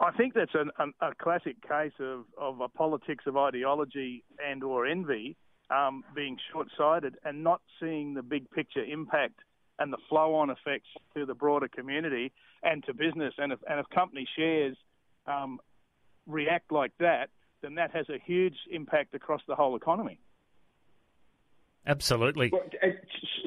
I 0.01 0.11
think 0.17 0.35
that's 0.35 0.55
an, 0.55 0.71
a 1.01 1.15
classic 1.15 1.57
case 1.69 1.93
of, 2.01 2.25
of 2.39 2.61
a 2.61 2.69
politics 2.69 3.25
of 3.27 3.37
ideology 3.37 4.25
and 4.45 4.65
or 4.65 4.87
envy 4.87 5.37
um, 5.71 6.03
being 6.15 6.39
short-sighted 6.51 7.17
and 7.25 7.45
not 7.45 7.61
seeing 7.79 8.15
the 8.15 8.23
big 8.23 8.51
picture 8.51 8.83
impact 8.83 9.41
and 9.79 9.93
the 9.93 9.99
flow-on 10.09 10.51
effects 10.51 10.89
to 11.15 11.27
the 11.27 11.35
broader 11.35 11.69
community 11.69 12.33
and 12.63 12.85
to 12.85 12.95
business. 12.95 13.35
And 13.39 13.53
if, 13.53 13.61
and 13.69 13.79
if 13.79 13.89
company 13.91 14.27
shares 14.37 14.77
um, 15.27 15.61
react 16.27 16.73
like 16.73 16.93
that, 16.99 17.31
then 17.63 17.75
that 17.77 17.91
has 17.93 18.09
a 18.09 18.19
huge 18.25 18.57
impact 18.71 19.15
across 19.15 19.41
the 19.49 19.55
whole 19.55 19.77
economy. 19.77 20.19
Absolutely. 21.87 22.51
Well, 22.53 22.63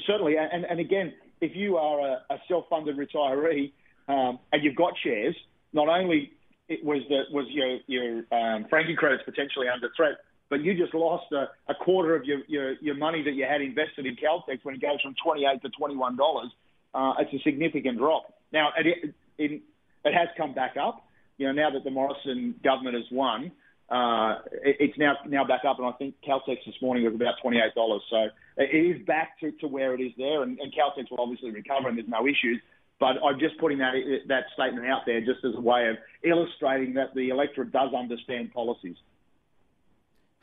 certainly. 0.08 0.36
And, 0.38 0.66
and 0.66 0.80
again, 0.80 1.14
if 1.42 1.56
you 1.56 1.78
are 1.78 2.00
a, 2.00 2.34
a 2.34 2.38
self-funded 2.48 2.98
retiree 2.98 3.72
um, 4.08 4.40
and 4.52 4.64
you've 4.64 4.76
got 4.76 4.94
shares, 5.04 5.36
not 5.74 5.88
only 5.88 6.32
it 6.68 6.84
was 6.84 7.02
the, 7.10 7.24
was 7.32 7.46
your, 7.50 7.80
your 7.88 8.24
um, 8.32 8.66
franking 8.70 8.96
credits 8.96 9.24
potentially 9.26 9.68
under 9.68 9.90
threat, 9.96 10.16
but 10.52 10.62
you 10.62 10.78
just 10.78 10.94
lost 10.94 11.32
a, 11.32 11.48
a 11.72 11.74
quarter 11.74 12.14
of 12.14 12.26
your, 12.26 12.42
your, 12.48 12.74
your 12.82 12.96
money 12.96 13.24
that 13.24 13.32
you 13.32 13.46
had 13.50 13.62
invested 13.62 14.06
in 14.06 14.18
Caltex 14.18 14.60
when 14.64 14.76
it 14.76 14.82
goes 14.82 15.02
from 15.02 15.16
28 15.24 15.62
to 15.62 15.70
$21. 15.70 16.50
Uh, 16.94 17.14
it's 17.20 17.34
a 17.34 17.40
significant 17.50 17.98
drop. 17.98 18.34
Now, 18.52 18.72
it, 18.78 19.16
it, 19.38 19.62
it 20.04 20.14
has 20.14 20.28
come 20.36 20.54
back 20.54 20.76
up. 20.76 21.08
You 21.38 21.48
know, 21.48 21.54
now 21.54 21.72
that 21.72 21.86
the 21.86 21.90
Morrison 21.90 22.54
government 22.66 22.96
has 22.96 23.06
won, 23.14 23.54
uh, 23.90 24.40
it, 24.62 24.76
it's 24.80 24.98
now 24.98 25.16
now 25.26 25.46
back 25.46 25.62
up, 25.68 25.80
and 25.80 25.88
I 25.88 25.92
think 25.94 26.16
Caltex 26.28 26.58
this 26.66 26.76
morning 26.82 27.06
was 27.06 27.16
about 27.16 27.36
twenty 27.42 27.58
eight 27.58 27.74
dollars. 27.74 28.02
So 28.10 28.28
it 28.58 28.76
is 28.76 29.06
back 29.06 29.40
to, 29.40 29.52
to 29.60 29.68
where 29.68 29.94
it 29.96 30.02
is 30.02 30.12
there, 30.18 30.44
and, 30.44 30.60
and 30.60 30.72
Caltex 30.72 31.10
will 31.10 31.20
obviously 31.20 31.52
recover, 31.52 31.90
and 31.90 31.98
there's 31.98 32.08
no 32.08 32.28
issues. 32.28 32.62
But 33.00 33.18
I'm 33.26 33.40
just 33.40 33.58
putting 33.58 33.80
that 33.80 33.94
that 34.28 34.44
statement 34.54 34.86
out 34.86 35.02
there 35.06 35.20
just 35.20 35.44
as 35.44 35.56
a 35.56 35.60
way 35.60 35.90
of 35.90 35.98
illustrating 36.24 36.94
that 36.96 37.16
the 37.16 37.30
electorate 37.30 37.72
does 37.72 37.94
understand 37.94 38.54
policies. 38.54 38.96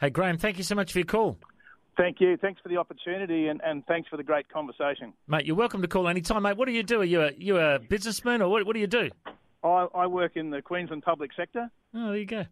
Hey, 0.00 0.10
Graham, 0.10 0.38
thank 0.38 0.58
you 0.58 0.64
so 0.64 0.74
much 0.74 0.92
for 0.92 0.98
your 0.98 1.06
call. 1.06 1.38
Thank 1.96 2.20
you. 2.20 2.36
Thanks 2.36 2.60
for 2.62 2.68
the 2.68 2.76
opportunity 2.76 3.48
and, 3.48 3.60
and 3.64 3.84
thanks 3.86 4.08
for 4.08 4.16
the 4.16 4.22
great 4.22 4.48
conversation. 4.48 5.12
Mate, 5.26 5.44
you're 5.44 5.56
welcome 5.56 5.82
to 5.82 5.88
call 5.88 6.06
anytime, 6.06 6.44
mate. 6.44 6.56
What 6.56 6.66
do 6.66 6.72
you 6.72 6.84
do? 6.84 7.00
Are 7.00 7.04
you 7.04 7.22
a, 7.22 7.32
you 7.36 7.58
a 7.58 7.80
businessman 7.80 8.40
or 8.40 8.48
what, 8.48 8.64
what 8.64 8.74
do 8.74 8.80
you 8.80 8.86
do? 8.86 9.10
I, 9.64 9.88
I 9.92 10.06
work 10.06 10.36
in 10.36 10.50
the 10.50 10.62
Queensland 10.62 11.02
public 11.02 11.32
sector. 11.36 11.68
Oh, 11.94 12.08
there 12.10 12.16
you 12.16 12.26
go. 12.26 12.46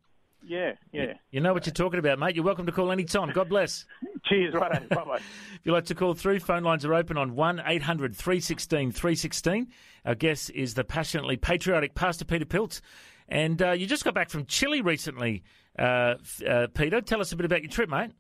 Yeah, 0.45 0.73
yeah. 0.93 1.15
You 1.31 1.41
know 1.41 1.53
what 1.53 1.67
you're 1.67 1.73
talking 1.73 1.99
about, 1.99 2.19
mate. 2.19 2.35
You're 2.35 2.45
welcome 2.45 2.67
to 2.67 2.73
call 2.73 2.93
anytime. 2.93 3.33
God 3.33 3.49
bless. 3.49 3.85
Cheers, 4.27 4.55
right. 4.55 4.89
Bye 4.89 5.05
bye. 5.05 5.17
if 5.55 5.61
you'd 5.65 5.73
like 5.73 5.87
to 5.87 5.95
call 5.95 6.15
through, 6.15 6.41
phone 6.41 6.63
lines 6.65 6.85
are 6.85 6.95
open 6.95 7.17
on 7.17 7.35
1 7.35 7.63
800 7.65 8.15
316 8.17 8.93
316. 8.93 9.69
Our 10.05 10.15
guest 10.15 10.51
is 10.51 10.75
the 10.75 10.85
passionately 10.85 11.37
patriotic 11.37 11.95
Pastor 11.95 12.25
Peter 12.25 12.45
Pilt. 12.45 12.81
And 13.29 13.61
uh, 13.61 13.73
you 13.73 13.87
just 13.87 14.05
got 14.05 14.15
back 14.15 14.31
from 14.31 14.47
Chile 14.47 14.83
recently, 14.83 15.43
uh, 15.79 16.15
uh, 16.49 16.67
Peter. 16.75 17.01
Tell 17.01 17.21
us 17.21 17.33
a 17.33 17.37
bit 17.37 17.47
about 17.47 17.63
your 17.63 17.71
trip, 17.71 17.89
mate. 17.89 18.11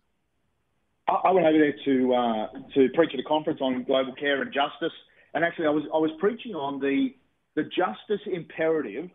I 1.08 1.30
went 1.30 1.46
over 1.46 1.58
there 1.58 1.74
to 1.84 2.14
uh, 2.14 2.46
to 2.74 2.88
preach 2.94 3.10
at 3.14 3.20
a 3.20 3.22
conference 3.22 3.60
on 3.60 3.84
global 3.84 4.12
care 4.14 4.42
and 4.42 4.52
justice, 4.52 4.92
and 5.34 5.44
actually, 5.44 5.66
I 5.66 5.70
was 5.70 5.84
I 5.94 5.98
was 5.98 6.10
preaching 6.18 6.54
on 6.54 6.80
the 6.80 7.14
the 7.54 7.62
justice 7.62 8.26
imperative 8.26 9.08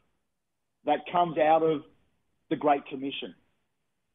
that 0.85 0.99
comes 1.11 1.37
out 1.37 1.63
of 1.63 1.83
the 2.49 2.55
Great 2.55 2.85
Commission. 2.87 3.35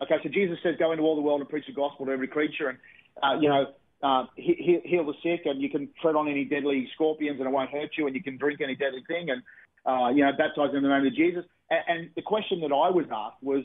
Okay, 0.02 0.16
so 0.22 0.28
Jesus 0.30 0.58
says, 0.62 0.76
"Go 0.78 0.92
into 0.92 1.04
all 1.04 1.16
the 1.16 1.22
world 1.22 1.40
and 1.40 1.48
preach 1.50 1.66
the 1.66 1.72
gospel 1.72 2.06
to 2.06 2.12
every 2.12 2.28
creature, 2.28 2.68
and 2.68 2.78
uh, 3.22 3.40
you 3.40 3.48
know, 3.48 3.66
uh, 4.02 4.24
he, 4.36 4.80
heal 4.84 5.04
the 5.04 5.14
sick, 5.22 5.42
and 5.44 5.60
you 5.60 5.68
can 5.68 5.88
tread 6.00 6.16
on 6.16 6.28
any 6.28 6.44
deadly 6.44 6.88
scorpions, 6.94 7.38
and 7.40 7.48
it 7.48 7.52
won't 7.52 7.70
hurt 7.70 7.90
you, 7.98 8.06
and 8.06 8.14
you 8.14 8.22
can 8.22 8.36
drink 8.36 8.60
any 8.62 8.74
deadly 8.74 9.02
thing, 9.06 9.28
and 9.30 9.42
uh, 9.84 10.08
you 10.08 10.24
know, 10.24 10.32
baptize 10.32 10.68
them 10.72 10.78
in 10.78 10.82
the 10.82 10.88
name 10.88 11.06
of 11.06 11.14
Jesus." 11.14 11.44
And, 11.70 11.80
and 11.88 12.10
the 12.14 12.22
question 12.22 12.60
that 12.60 12.72
I 12.72 12.90
was 12.90 13.06
asked 13.12 13.42
was, 13.42 13.64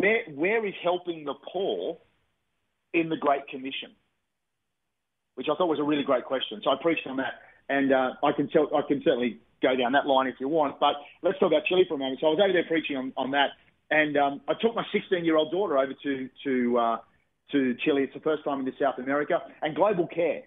"Where 0.00 0.22
where 0.34 0.66
is 0.66 0.74
helping 0.82 1.24
the 1.24 1.34
poor?" 1.52 1.98
in 2.94 3.08
the 3.08 3.16
Great 3.16 3.48
Commission? 3.48 3.90
Which 5.34 5.46
I 5.50 5.56
thought 5.56 5.68
was 5.68 5.80
a 5.80 5.84
really 5.84 6.04
great 6.04 6.24
question. 6.24 6.60
So 6.62 6.70
I 6.70 6.76
preached 6.80 7.06
on 7.06 7.16
that, 7.16 7.40
and 7.68 7.92
uh, 7.92 8.10
I 8.22 8.32
can 8.32 8.48
tell, 8.48 8.68
I 8.76 8.82
can 8.86 9.00
certainly 9.04 9.40
go 9.62 9.74
down 9.76 9.92
that 9.92 10.06
line 10.06 10.26
if 10.26 10.34
you 10.40 10.48
want. 10.48 10.78
But 10.78 10.94
let's 11.22 11.38
talk 11.38 11.48
about 11.48 11.64
Chile 11.66 11.84
for 11.88 11.94
a 11.94 11.98
moment. 11.98 12.20
So 12.20 12.26
I 12.26 12.30
was 12.30 12.40
over 12.42 12.52
there 12.52 12.64
preaching 12.68 12.96
on, 12.96 13.12
on 13.16 13.30
that, 13.30 13.50
and 13.90 14.16
um, 14.16 14.40
I 14.46 14.54
took 14.60 14.74
my 14.74 14.84
16-year-old 14.94 15.50
daughter 15.50 15.78
over 15.78 15.94
to 16.02 16.28
to 16.44 16.78
uh, 16.78 16.96
to 17.52 17.74
Chile. 17.84 18.02
It's 18.02 18.14
the 18.14 18.20
first 18.20 18.44
time 18.44 18.60
into 18.60 18.72
South 18.80 18.98
America, 18.98 19.40
and 19.62 19.74
global 19.74 20.06
care 20.06 20.42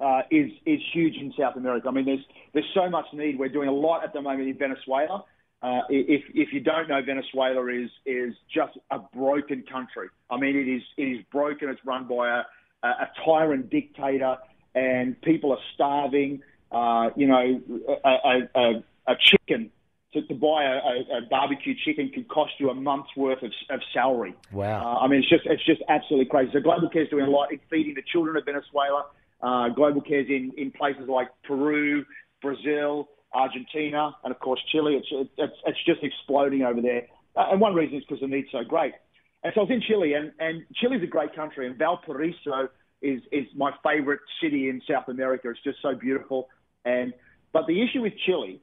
uh, 0.00 0.22
is 0.30 0.50
is 0.66 0.80
huge 0.92 1.14
in 1.14 1.32
South 1.38 1.56
America. 1.56 1.86
I 1.88 1.92
mean, 1.92 2.06
there's 2.06 2.24
there's 2.52 2.70
so 2.74 2.90
much 2.90 3.06
need. 3.12 3.38
We're 3.38 3.48
doing 3.48 3.68
a 3.68 3.72
lot 3.72 4.02
at 4.02 4.12
the 4.12 4.22
moment 4.22 4.48
in 4.48 4.58
Venezuela. 4.58 5.24
Uh, 5.62 5.80
if 5.90 6.22
if 6.34 6.52
you 6.52 6.60
don't 6.60 6.88
know, 6.88 7.02
Venezuela 7.04 7.66
is 7.66 7.90
is 8.06 8.34
just 8.52 8.78
a 8.90 8.98
broken 8.98 9.62
country. 9.70 10.08
I 10.30 10.38
mean, 10.38 10.56
it 10.56 10.68
is 10.68 10.82
it 10.96 11.02
is 11.02 11.24
broken. 11.30 11.68
It's 11.68 11.84
run 11.84 12.06
by 12.06 12.40
a, 12.82 12.86
a 12.86 13.10
tyrant 13.24 13.68
dictator, 13.68 14.38
and 14.74 15.20
people 15.20 15.52
are 15.52 15.58
starving. 15.74 16.42
Uh, 16.72 17.10
you 17.16 17.26
know, 17.26 17.60
a, 18.04 18.38
a, 18.54 18.84
a 19.08 19.16
chicken 19.18 19.70
to, 20.12 20.22
to 20.22 20.34
buy 20.34 20.64
a, 20.64 21.18
a, 21.18 21.20
barbecue 21.28 21.74
chicken 21.84 22.10
could 22.12 22.28
cost 22.28 22.52
you 22.58 22.70
a 22.70 22.74
month's 22.74 23.14
worth 23.16 23.42
of, 23.42 23.52
of 23.70 23.80
salary. 23.92 24.34
Wow! 24.52 24.82
Uh, 24.82 25.04
I 25.04 25.08
mean, 25.08 25.20
it's 25.20 25.28
just 25.28 25.46
it's 25.46 25.64
just 25.64 25.82
absolutely 25.88 26.26
crazy. 26.26 26.50
So 26.52 26.60
Global 26.60 26.88
Care 26.88 27.02
is 27.02 27.10
doing 27.10 27.26
a 27.26 27.30
lot 27.30 27.52
in 27.52 27.60
feeding 27.68 27.94
the 27.94 28.02
children 28.02 28.36
of 28.36 28.44
Venezuela. 28.44 29.06
Uh, 29.42 29.68
Global 29.68 30.00
Care's 30.00 30.28
in 30.28 30.52
in 30.56 30.70
places 30.70 31.08
like 31.08 31.28
Peru, 31.44 32.04
Brazil. 32.42 33.08
Argentina, 33.32 34.16
and 34.24 34.32
of 34.32 34.40
course 34.40 34.60
Chile. 34.70 34.94
It's 34.96 35.30
it's, 35.38 35.54
it's 35.66 35.84
just 35.84 36.02
exploding 36.02 36.62
over 36.62 36.80
there. 36.80 37.06
Uh, 37.36 37.52
and 37.52 37.60
one 37.60 37.74
reason 37.74 37.98
is 37.98 38.04
because 38.04 38.20
the 38.20 38.26
need's 38.26 38.48
so 38.50 38.64
great. 38.64 38.94
And 39.42 39.52
so 39.54 39.60
I 39.60 39.64
was 39.64 39.70
in 39.70 39.80
Chile, 39.80 40.14
and, 40.14 40.32
and 40.38 40.64
Chile's 40.74 41.02
a 41.02 41.06
great 41.06 41.34
country, 41.34 41.66
and 41.66 41.76
Valparaiso 41.76 42.68
is 43.02 43.22
is 43.32 43.46
my 43.56 43.72
favourite 43.82 44.20
city 44.42 44.68
in 44.68 44.82
South 44.90 45.08
America. 45.08 45.50
It's 45.50 45.62
just 45.62 45.78
so 45.80 45.94
beautiful. 45.94 46.48
And 46.84 47.14
but 47.52 47.66
the 47.66 47.82
issue 47.82 48.02
with 48.02 48.12
Chile, 48.26 48.60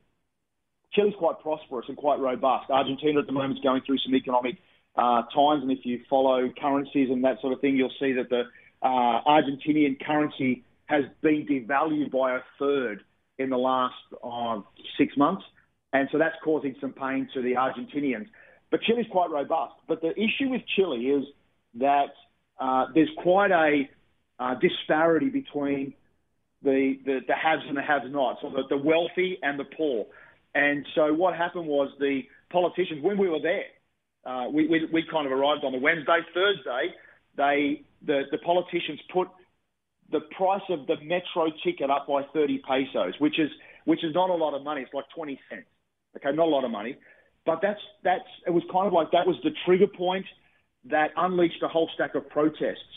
Chile's 0.93 1.15
quite 1.17 1.39
prosperous 1.39 1.85
and 1.87 1.97
quite 1.97 2.19
robust. 2.19 2.69
Argentina 2.69 3.19
at 3.19 3.25
the 3.25 3.31
moment 3.31 3.57
is 3.57 3.63
going 3.63 3.81
through 3.85 3.97
some 3.99 4.15
economic 4.15 4.57
uh, 4.95 5.23
times, 5.33 5.63
and 5.63 5.71
if 5.71 5.85
you 5.85 6.01
follow 6.09 6.49
currencies 6.59 7.09
and 7.09 7.23
that 7.23 7.41
sort 7.41 7.53
of 7.53 7.61
thing, 7.61 7.75
you'll 7.75 7.91
see 7.99 8.13
that 8.13 8.29
the 8.29 8.43
uh, 8.81 9.21
Argentinian 9.25 9.99
currency 10.05 10.63
has 10.85 11.03
been 11.21 11.45
devalued 11.45 12.11
by 12.11 12.35
a 12.35 12.39
third 12.59 13.03
in 13.37 13.49
the 13.49 13.57
last 13.57 13.95
uh, 14.23 14.61
six 14.97 15.15
months. 15.17 15.43
And 15.93 16.09
so 16.11 16.17
that's 16.17 16.35
causing 16.43 16.75
some 16.81 16.93
pain 16.93 17.29
to 17.33 17.41
the 17.41 17.53
Argentinians. 17.53 18.27
But 18.71 18.81
Chile's 18.81 19.05
quite 19.11 19.29
robust. 19.29 19.75
But 19.87 20.01
the 20.01 20.11
issue 20.11 20.49
with 20.49 20.61
Chile 20.75 21.05
is 21.07 21.25
that 21.75 22.09
uh, 22.59 22.85
there's 22.93 23.09
quite 23.17 23.51
a 23.51 23.89
uh, 24.39 24.55
disparity 24.55 25.29
between 25.29 25.93
the, 26.63 26.99
the, 27.05 27.19
the 27.27 27.35
haves 27.35 27.63
and 27.67 27.77
the 27.77 27.81
have-nots, 27.81 28.39
or 28.43 28.51
the, 28.51 28.63
the 28.69 28.77
wealthy 28.77 29.37
and 29.41 29.59
the 29.59 29.63
poor. 29.63 30.05
And 30.55 30.85
so 30.95 31.13
what 31.13 31.35
happened 31.35 31.67
was 31.67 31.89
the 31.99 32.21
politicians, 32.51 33.03
when 33.03 33.17
we 33.17 33.29
were 33.29 33.39
there, 33.41 33.65
uh, 34.25 34.49
we, 34.49 34.67
we, 34.67 34.87
we 34.91 35.03
kind 35.09 35.25
of 35.25 35.31
arrived 35.31 35.63
on 35.63 35.71
the 35.71 35.79
Wednesday, 35.79 36.19
Thursday, 36.33 36.93
they 37.37 37.83
the, 38.05 38.23
the 38.31 38.37
politicians 38.39 38.99
put 39.13 39.27
the 40.11 40.21
price 40.37 40.61
of 40.69 40.87
the 40.87 40.95
metro 41.03 41.51
ticket 41.63 41.89
up 41.89 42.07
by 42.07 42.23
30 42.33 42.61
pesos, 42.67 43.13
which 43.19 43.39
is 43.39 43.49
which 43.85 44.03
is 44.03 44.13
not 44.13 44.29
a 44.29 44.33
lot 44.33 44.53
of 44.53 44.63
money. 44.63 44.81
It's 44.81 44.93
like 44.93 45.05
20 45.15 45.39
cents. 45.49 45.67
Okay, 46.17 46.35
not 46.35 46.47
a 46.47 46.49
lot 46.49 46.63
of 46.63 46.71
money, 46.71 46.97
but 47.45 47.59
that's 47.61 47.79
that's 48.03 48.27
it 48.45 48.51
was 48.51 48.63
kind 48.71 48.87
of 48.87 48.93
like 48.93 49.11
that 49.11 49.27
was 49.27 49.35
the 49.43 49.51
trigger 49.65 49.87
point 49.87 50.25
that 50.89 51.11
unleashed 51.17 51.61
a 51.63 51.67
whole 51.67 51.89
stack 51.95 52.15
of 52.15 52.29
protests, 52.29 52.95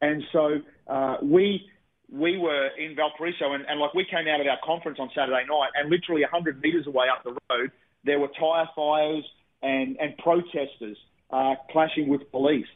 and 0.00 0.22
so 0.32 0.58
uh, 0.88 1.16
we 1.22 1.66
we 2.10 2.38
were 2.38 2.68
in 2.78 2.94
Valparaiso, 2.94 3.52
and, 3.52 3.64
and 3.68 3.80
like 3.80 3.94
we 3.94 4.04
came 4.04 4.28
out 4.28 4.40
of 4.40 4.46
our 4.46 4.58
conference 4.64 4.98
on 5.00 5.10
Saturday 5.14 5.44
night, 5.48 5.70
and 5.74 5.90
literally 5.90 6.22
100 6.22 6.62
meters 6.62 6.86
away 6.86 7.06
up 7.10 7.24
the 7.24 7.36
road, 7.50 7.70
there 8.04 8.18
were 8.18 8.28
tire 8.38 8.68
fires 8.74 9.24
and 9.62 9.96
and 9.98 10.16
protesters 10.18 10.96
uh, 11.30 11.54
clashing 11.70 12.08
with 12.08 12.30
police, 12.30 12.68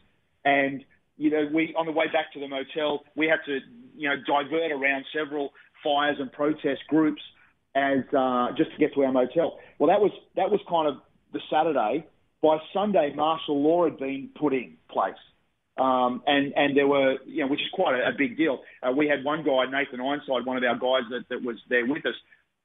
and 0.45 0.85
you 1.20 1.30
know, 1.30 1.46
we 1.52 1.74
on 1.76 1.85
the 1.85 1.92
way 1.92 2.06
back 2.06 2.33
to 2.33 2.40
the 2.40 2.48
motel, 2.48 3.04
we 3.14 3.26
had 3.26 3.40
to, 3.44 3.59
you 3.94 4.09
know, 4.09 4.16
divert 4.26 4.72
around 4.72 5.04
several 5.14 5.50
fires 5.85 6.16
and 6.18 6.33
protest 6.33 6.80
groups 6.88 7.20
as 7.74 7.98
uh, 8.16 8.48
just 8.56 8.70
to 8.72 8.78
get 8.78 8.94
to 8.94 9.04
our 9.04 9.12
motel. 9.12 9.59
Well, 9.78 9.88
that 9.92 10.00
was 10.00 10.12
that 10.37 10.50
was 10.50 10.61
kind 10.66 10.88
of 10.88 10.94
the 11.35 11.40
Saturday. 11.52 12.06
By 12.42 12.56
Sunday, 12.72 13.12
martial 13.14 13.62
law 13.62 13.85
had 13.85 13.98
been 13.98 14.30
put 14.35 14.54
in 14.54 14.78
place, 14.90 15.22
um, 15.76 16.22
and 16.26 16.54
and 16.56 16.74
there 16.74 16.88
were, 16.88 17.18
you 17.26 17.42
know, 17.42 17.48
which 17.48 17.61
is 17.61 17.68
quite 17.74 18.00
a, 18.00 18.09
a 18.09 18.12
big 18.16 18.38
deal. 18.38 18.62
Uh, 18.83 18.92
we 18.92 19.06
had 19.06 19.22
one 19.22 19.44
guy, 19.44 19.66
Nathan 19.70 20.00
Ironside, 20.00 20.46
one 20.46 20.56
of 20.56 20.64
our 20.64 20.78
guys 20.78 21.04
that, 21.11 21.28
that 21.28 21.42
was 21.44 21.56
there 21.68 21.85
with 21.85 22.06
us. 22.06 22.14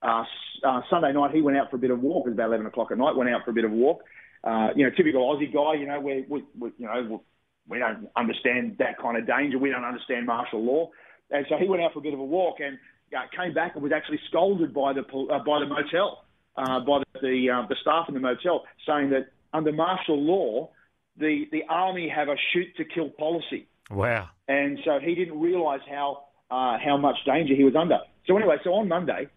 Uh, 0.01 0.23
uh, 0.63 0.79
Sunday 0.89 1.11
night, 1.11 1.35
he 1.35 1.41
went 1.41 1.57
out 1.57 1.69
for 1.69 1.75
a 1.75 1.79
bit 1.79 1.91
of 1.91 1.99
walk. 1.99 2.25
It 2.25 2.29
was 2.29 2.35
about 2.35 2.47
eleven 2.47 2.67
o'clock 2.67 2.91
at 2.91 2.97
night. 2.97 3.17
Went 3.17 3.29
out 3.29 3.43
for 3.43 3.51
a 3.51 3.53
bit 3.53 3.65
of 3.65 3.71
walk. 3.71 3.99
Uh, 4.45 4.69
you 4.77 4.85
know, 4.85 4.91
typical 4.95 5.23
Aussie 5.27 5.53
guy. 5.53 5.73
You 5.77 5.87
know, 5.87 5.99
we, 5.99 6.25
we, 6.29 6.43
we 6.57 6.71
you 6.77 6.87
know 6.87 7.21
we 7.67 7.79
don't 7.79 8.07
understand 8.15 8.77
that 8.79 8.99
kind 8.99 9.17
of 9.17 9.25
danger. 9.25 9.57
We 9.57 9.69
don't 9.69 9.83
understand 9.83 10.25
martial 10.25 10.63
law. 10.63 10.91
And 11.31 11.45
so 11.49 11.57
he 11.57 11.67
went 11.67 11.81
out 11.81 11.93
for 11.93 11.99
a 11.99 12.01
bit 12.01 12.13
of 12.13 12.19
a 12.19 12.23
walk 12.23 12.57
and 12.59 12.77
uh, 13.15 13.21
came 13.35 13.53
back 13.53 13.73
and 13.75 13.83
was 13.83 13.91
actually 13.91 14.19
scolded 14.29 14.73
by 14.73 14.93
the 14.93 15.01
uh, 15.01 15.39
by 15.43 15.59
the 15.59 15.65
motel, 15.65 16.25
uh, 16.57 16.79
by 16.81 16.99
the 16.99 17.05
the, 17.21 17.49
uh, 17.49 17.67
the 17.67 17.75
staff 17.81 18.05
in 18.07 18.13
the 18.13 18.19
motel, 18.19 18.65
saying 18.85 19.09
that 19.09 19.27
under 19.53 19.71
martial 19.71 20.21
law, 20.21 20.69
the 21.17 21.45
the 21.51 21.63
army 21.69 22.09
have 22.09 22.27
a 22.27 22.35
shoot 22.53 22.67
to 22.77 22.85
kill 22.85 23.09
policy. 23.09 23.67
Wow! 23.89 24.29
And 24.47 24.79
so 24.85 24.99
he 24.99 25.15
didn't 25.15 25.39
realise 25.39 25.81
how 25.89 26.25
uh, 26.51 26.77
how 26.83 26.97
much 26.97 27.17
danger 27.25 27.55
he 27.55 27.63
was 27.63 27.75
under. 27.75 27.99
So 28.27 28.37
anyway, 28.37 28.57
so 28.63 28.73
on 28.73 28.87
Monday, 28.87 29.27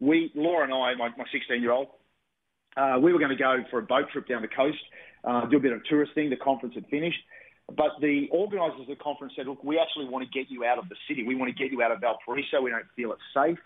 we 0.00 0.32
Laura 0.34 0.64
and 0.64 0.72
I, 0.72 0.94
my 0.94 1.24
16 1.30 1.60
year 1.60 1.72
old, 1.72 1.88
uh, 2.76 2.98
we 3.00 3.12
were 3.12 3.18
going 3.18 3.36
to 3.36 3.42
go 3.42 3.58
for 3.70 3.78
a 3.78 3.82
boat 3.82 4.10
trip 4.12 4.28
down 4.28 4.42
the 4.42 4.48
coast, 4.48 4.78
uh, 5.24 5.46
do 5.46 5.56
a 5.56 5.60
bit 5.60 5.72
of 5.72 5.84
tourist 5.84 6.14
thing. 6.14 6.30
The 6.30 6.36
conference 6.36 6.74
had 6.74 6.86
finished. 6.86 7.18
But 7.68 8.00
the 8.00 8.28
organisers 8.30 8.82
of 8.82 8.86
the 8.86 8.96
conference 8.96 9.34
said, 9.36 9.46
look, 9.46 9.62
we 9.62 9.78
actually 9.78 10.06
want 10.06 10.24
to 10.24 10.38
get 10.38 10.50
you 10.50 10.64
out 10.64 10.78
of 10.78 10.88
the 10.88 10.96
city. 11.06 11.22
We 11.24 11.34
want 11.34 11.54
to 11.54 11.62
get 11.62 11.70
you 11.70 11.82
out 11.82 11.92
of 11.92 12.00
Valparaiso. 12.00 12.62
We 12.62 12.70
don't 12.70 12.86
feel 12.96 13.12
it's 13.12 13.20
safe. 13.34 13.58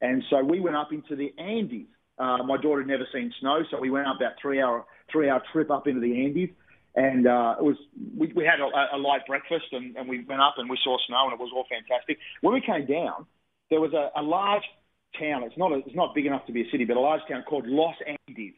And 0.00 0.22
so 0.30 0.44
we 0.44 0.60
went 0.60 0.76
up 0.76 0.92
into 0.92 1.16
the 1.16 1.34
Andes. 1.38 1.86
Uh, 2.18 2.38
my 2.44 2.56
daughter 2.56 2.80
had 2.80 2.88
never 2.88 3.06
seen 3.12 3.32
snow, 3.40 3.62
so 3.70 3.80
we 3.80 3.90
went 3.90 4.06
up 4.06 4.16
that 4.20 4.34
three 4.40 4.60
hour 4.60 4.84
three 5.10 5.28
hour 5.28 5.42
trip 5.52 5.70
up 5.70 5.86
into 5.86 6.00
the 6.00 6.24
Andes. 6.24 6.50
And 6.94 7.26
uh, 7.26 7.56
it 7.58 7.64
was 7.64 7.76
we, 8.16 8.32
we 8.34 8.44
had 8.44 8.60
a, 8.60 8.96
a 8.96 8.98
light 8.98 9.26
breakfast 9.26 9.66
and, 9.72 9.96
and 9.96 10.08
we 10.08 10.24
went 10.24 10.40
up 10.40 10.54
and 10.56 10.68
we 10.68 10.78
saw 10.82 10.96
snow 11.06 11.24
and 11.24 11.32
it 11.32 11.38
was 11.38 11.50
all 11.54 11.64
fantastic. 11.68 12.18
When 12.40 12.54
we 12.54 12.60
came 12.60 12.86
down, 12.86 13.26
there 13.70 13.80
was 13.80 13.92
a, 13.92 14.10
a 14.18 14.22
large 14.22 14.64
town. 15.18 15.42
It's 15.44 15.56
not 15.56 15.72
a, 15.72 15.76
it's 15.78 15.94
not 15.94 16.14
big 16.14 16.26
enough 16.26 16.46
to 16.46 16.52
be 16.52 16.62
a 16.62 16.70
city, 16.70 16.84
but 16.84 16.96
a 16.96 17.00
large 17.00 17.22
town 17.28 17.44
called 17.48 17.66
Los 17.66 17.94
Andes. 18.06 18.54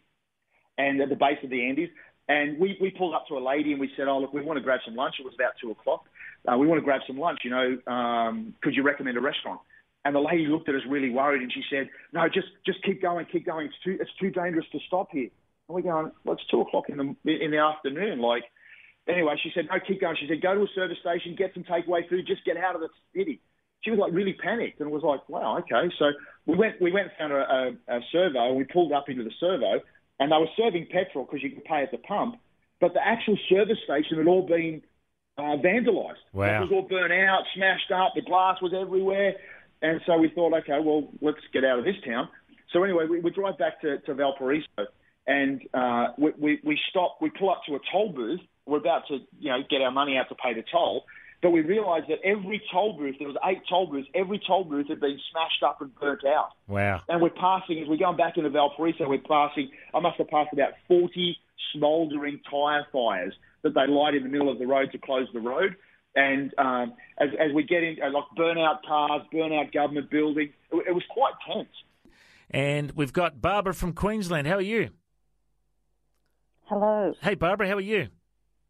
And 0.78 1.00
at 1.02 1.10
the 1.10 1.16
base 1.16 1.36
of 1.44 1.50
the 1.50 1.68
Andes, 1.68 1.90
and 2.30 2.60
we, 2.60 2.78
we 2.80 2.90
pulled 2.90 3.12
up 3.12 3.26
to 3.26 3.36
a 3.36 3.42
lady 3.42 3.72
and 3.72 3.80
we 3.80 3.90
said, 3.96 4.06
oh, 4.06 4.20
look, 4.20 4.32
we 4.32 4.40
want 4.40 4.56
to 4.56 4.62
grab 4.62 4.78
some 4.84 4.94
lunch. 4.94 5.16
It 5.18 5.24
was 5.24 5.34
about 5.34 5.54
2 5.60 5.72
o'clock. 5.72 6.04
Uh, 6.46 6.56
we 6.56 6.64
want 6.64 6.78
to 6.78 6.84
grab 6.84 7.00
some 7.04 7.18
lunch. 7.18 7.40
You 7.42 7.50
know, 7.50 7.92
um, 7.92 8.54
could 8.62 8.76
you 8.76 8.84
recommend 8.84 9.18
a 9.18 9.20
restaurant? 9.20 9.60
And 10.04 10.14
the 10.14 10.20
lady 10.20 10.46
looked 10.46 10.68
at 10.68 10.76
us 10.76 10.82
really 10.88 11.10
worried, 11.10 11.42
and 11.42 11.52
she 11.52 11.62
said, 11.68 11.90
"No, 12.14 12.26
just 12.26 12.46
just 12.64 12.82
keep 12.84 13.02
going, 13.02 13.26
keep 13.26 13.44
going. 13.44 13.66
It's 13.66 13.74
too 13.84 13.98
it's 14.00 14.14
too 14.18 14.30
dangerous 14.30 14.64
to 14.72 14.78
stop 14.86 15.08
here." 15.12 15.28
And 15.68 15.74
we're 15.74 15.82
going, 15.82 16.10
"Well, 16.24 16.36
it's 16.36 16.46
two 16.46 16.62
o'clock 16.62 16.88
in 16.88 16.96
the 16.96 17.44
in 17.44 17.50
the 17.50 17.58
afternoon. 17.58 18.18
Like, 18.18 18.44
anyway." 19.06 19.34
She 19.42 19.50
said, 19.54 19.68
"No, 19.70 19.78
keep 19.78 20.00
going." 20.00 20.16
She 20.18 20.26
said, 20.26 20.40
"Go 20.40 20.54
to 20.54 20.62
a 20.62 20.68
service 20.74 20.96
station, 21.00 21.34
get 21.36 21.52
some 21.52 21.64
takeaway 21.64 22.08
food, 22.08 22.26
just 22.26 22.46
get 22.46 22.56
out 22.56 22.74
of 22.74 22.80
the 22.80 22.88
city." 23.14 23.42
She 23.82 23.90
was 23.90 23.98
like 23.98 24.14
really 24.14 24.32
panicked, 24.32 24.80
and 24.80 24.90
was 24.90 25.02
like, 25.02 25.28
"Wow, 25.28 25.58
okay." 25.58 25.92
So 25.98 26.12
we 26.46 26.56
went 26.56 26.80
we 26.80 26.92
went 26.92 27.08
and 27.08 27.16
found 27.18 27.32
a, 27.34 27.76
a, 27.92 27.96
a 27.98 28.00
servo, 28.10 28.48
and 28.48 28.56
we 28.56 28.64
pulled 28.64 28.92
up 28.92 29.10
into 29.10 29.22
the 29.22 29.32
servo, 29.38 29.82
and 30.20 30.30
they 30.30 30.36
were 30.36 30.46
serving 30.56 30.86
petrol 30.92 31.24
because 31.24 31.42
you 31.42 31.50
could 31.50 31.64
pay 31.64 31.82
at 31.82 31.90
the 31.90 31.98
pump, 31.98 32.36
but 32.80 32.94
the 32.94 33.04
actual 33.04 33.36
service 33.48 33.78
station 33.84 34.18
had 34.18 34.28
all 34.28 34.46
been 34.46 34.82
uh, 35.38 35.56
vandalised. 35.56 36.22
Wow. 36.32 36.58
It 36.58 36.60
was 36.60 36.70
all 36.72 36.86
burnt 36.88 37.12
out, 37.12 37.42
smashed 37.56 37.90
up. 37.90 38.12
The 38.14 38.22
glass 38.22 38.58
was 38.62 38.72
everywhere. 38.78 39.34
And 39.82 40.00
so 40.06 40.18
we 40.18 40.28
thought, 40.28 40.52
okay, 40.54 40.78
well, 40.84 41.08
let's 41.22 41.38
get 41.52 41.64
out 41.64 41.78
of 41.78 41.84
this 41.84 41.96
town. 42.06 42.28
So 42.72 42.84
anyway, 42.84 43.06
we, 43.06 43.20
we 43.20 43.30
drive 43.30 43.58
back 43.58 43.80
to, 43.80 43.98
to 44.00 44.14
Valparaiso, 44.14 44.86
and 45.26 45.60
uh, 45.74 46.08
we, 46.18 46.32
we, 46.38 46.60
we 46.62 46.78
stop. 46.90 47.18
We 47.20 47.30
pull 47.30 47.50
up 47.50 47.62
to 47.66 47.74
a 47.74 47.78
toll 47.90 48.12
booth. 48.12 48.40
We're 48.66 48.78
about 48.78 49.08
to, 49.08 49.18
you 49.40 49.50
know, 49.50 49.58
get 49.68 49.80
our 49.80 49.90
money 49.90 50.16
out 50.16 50.28
to 50.28 50.36
pay 50.36 50.54
the 50.54 50.62
toll. 50.70 51.04
But 51.42 51.50
we 51.50 51.62
realised 51.62 52.06
that 52.08 52.18
every 52.22 52.60
toll 52.70 52.98
booth, 52.98 53.16
there 53.18 53.26
was 53.28 53.36
eight 53.46 53.62
toll 53.68 53.86
booths, 53.86 54.08
every 54.14 54.38
toll 54.46 54.64
booth 54.64 54.88
had 54.88 55.00
been 55.00 55.18
smashed 55.32 55.62
up 55.62 55.80
and 55.80 55.94
burnt 55.98 56.24
out. 56.26 56.50
Wow. 56.68 57.00
And 57.08 57.22
we're 57.22 57.30
passing, 57.30 57.78
as 57.80 57.88
we're 57.88 57.96
going 57.96 58.18
back 58.18 58.36
into 58.36 58.50
Valparaiso, 58.50 59.08
we're 59.08 59.18
passing, 59.26 59.70
I 59.94 60.00
must 60.00 60.18
have 60.18 60.28
passed 60.28 60.52
about 60.52 60.72
40 60.86 61.36
smouldering 61.72 62.40
tyre 62.50 62.86
fires 62.92 63.32
that 63.62 63.72
they 63.74 63.86
light 63.86 64.14
in 64.14 64.22
the 64.22 64.28
middle 64.28 64.50
of 64.50 64.58
the 64.58 64.66
road 64.66 64.92
to 64.92 64.98
close 64.98 65.28
the 65.32 65.40
road. 65.40 65.76
And 66.14 66.52
um, 66.58 66.92
as, 67.18 67.28
as 67.40 67.52
we 67.54 67.62
get 67.62 67.84
into, 67.84 68.06
like, 68.08 68.24
burnout 68.36 68.82
cars, 68.86 69.22
burnout 69.32 69.72
government 69.72 70.10
buildings, 70.10 70.50
it, 70.72 70.88
it 70.88 70.92
was 70.92 71.04
quite 71.08 71.32
tense. 71.50 71.68
And 72.50 72.90
we've 72.92 73.12
got 73.14 73.40
Barbara 73.40 73.72
from 73.72 73.92
Queensland. 73.94 74.46
How 74.46 74.56
are 74.56 74.60
you? 74.60 74.90
Hello. 76.64 77.14
Hey, 77.22 77.34
Barbara, 77.34 77.68
how 77.68 77.76
are 77.76 77.80
you? 77.80 78.08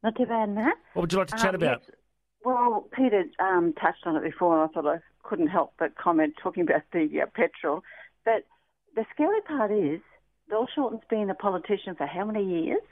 Not 0.03 0.17
too 0.17 0.27
bad, 0.27 0.51
Matt. 0.51 0.75
What 0.95 1.03
would 1.03 1.13
you 1.13 1.19
like 1.19 1.29
to 1.29 1.37
chat 1.37 1.49
Um, 1.51 1.55
about? 1.57 1.83
yes. 1.87 1.97
Well, 2.45 2.89
Peter 2.97 3.25
um, 3.39 3.75
touched 3.81 4.07
on 4.07 4.17
it 4.17 4.23
before, 4.23 4.61
and 4.61 4.71
I 4.71 4.73
thought 4.73 4.87
I 4.87 4.99
couldn't 5.23 5.49
help 5.49 5.75
but 5.79 5.97
comment 5.97 6.35
talking 6.43 6.63
about 6.63 6.83
the 6.93 7.09
uh, 7.23 7.27
petrol. 7.35 7.83
But 8.25 8.47
the 8.97 9.05
scary 9.15 9.41
part 9.43 9.71
is 9.71 10.01
Bill 10.49 10.67
Shorten's 10.75 11.03
been 11.09 11.31
a 11.31 11.35
politician 11.35 11.95
for 11.95 12.07
how 12.07 12.25
many 12.25 12.45
years? 12.45 12.83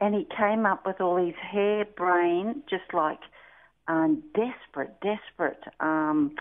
And 0.00 0.14
he 0.14 0.26
came 0.36 0.66
up 0.66 0.86
with 0.86 1.00
all 1.00 1.16
these 1.16 1.34
harebrained, 1.40 2.62
just 2.68 2.92
like 2.92 3.20
um, 3.88 4.22
desperate, 4.34 4.94
desperate 5.00 5.62
um, 5.80 6.34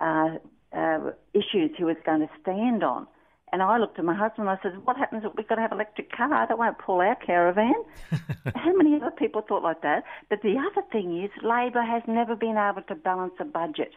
uh, 0.00 0.36
uh, 0.72 1.10
issues 1.34 1.70
he 1.76 1.84
was 1.84 1.96
going 2.04 2.20
to 2.20 2.30
stand 2.42 2.82
on. 2.82 3.06
And 3.52 3.62
I 3.62 3.78
looked 3.78 3.98
at 3.98 4.04
my 4.04 4.14
husband 4.14 4.48
and 4.48 4.58
I 4.58 4.62
said, 4.62 4.84
What 4.84 4.96
happens 4.96 5.24
if 5.24 5.32
we've 5.36 5.48
got 5.48 5.56
to 5.56 5.60
have 5.60 5.72
an 5.72 5.78
electric 5.78 6.12
car? 6.12 6.46
That 6.46 6.58
won't 6.58 6.78
pull 6.78 7.00
our 7.00 7.16
caravan. 7.16 7.74
How 8.54 8.74
many 8.76 8.96
other 8.96 9.10
people 9.10 9.42
thought 9.46 9.62
like 9.62 9.82
that? 9.82 10.04
But 10.28 10.42
the 10.42 10.56
other 10.58 10.86
thing 10.92 11.22
is, 11.22 11.30
Labor 11.42 11.82
has 11.82 12.02
never 12.06 12.36
been 12.36 12.56
able 12.56 12.82
to 12.88 12.94
balance 12.94 13.34
a 13.40 13.44
budget. 13.44 13.92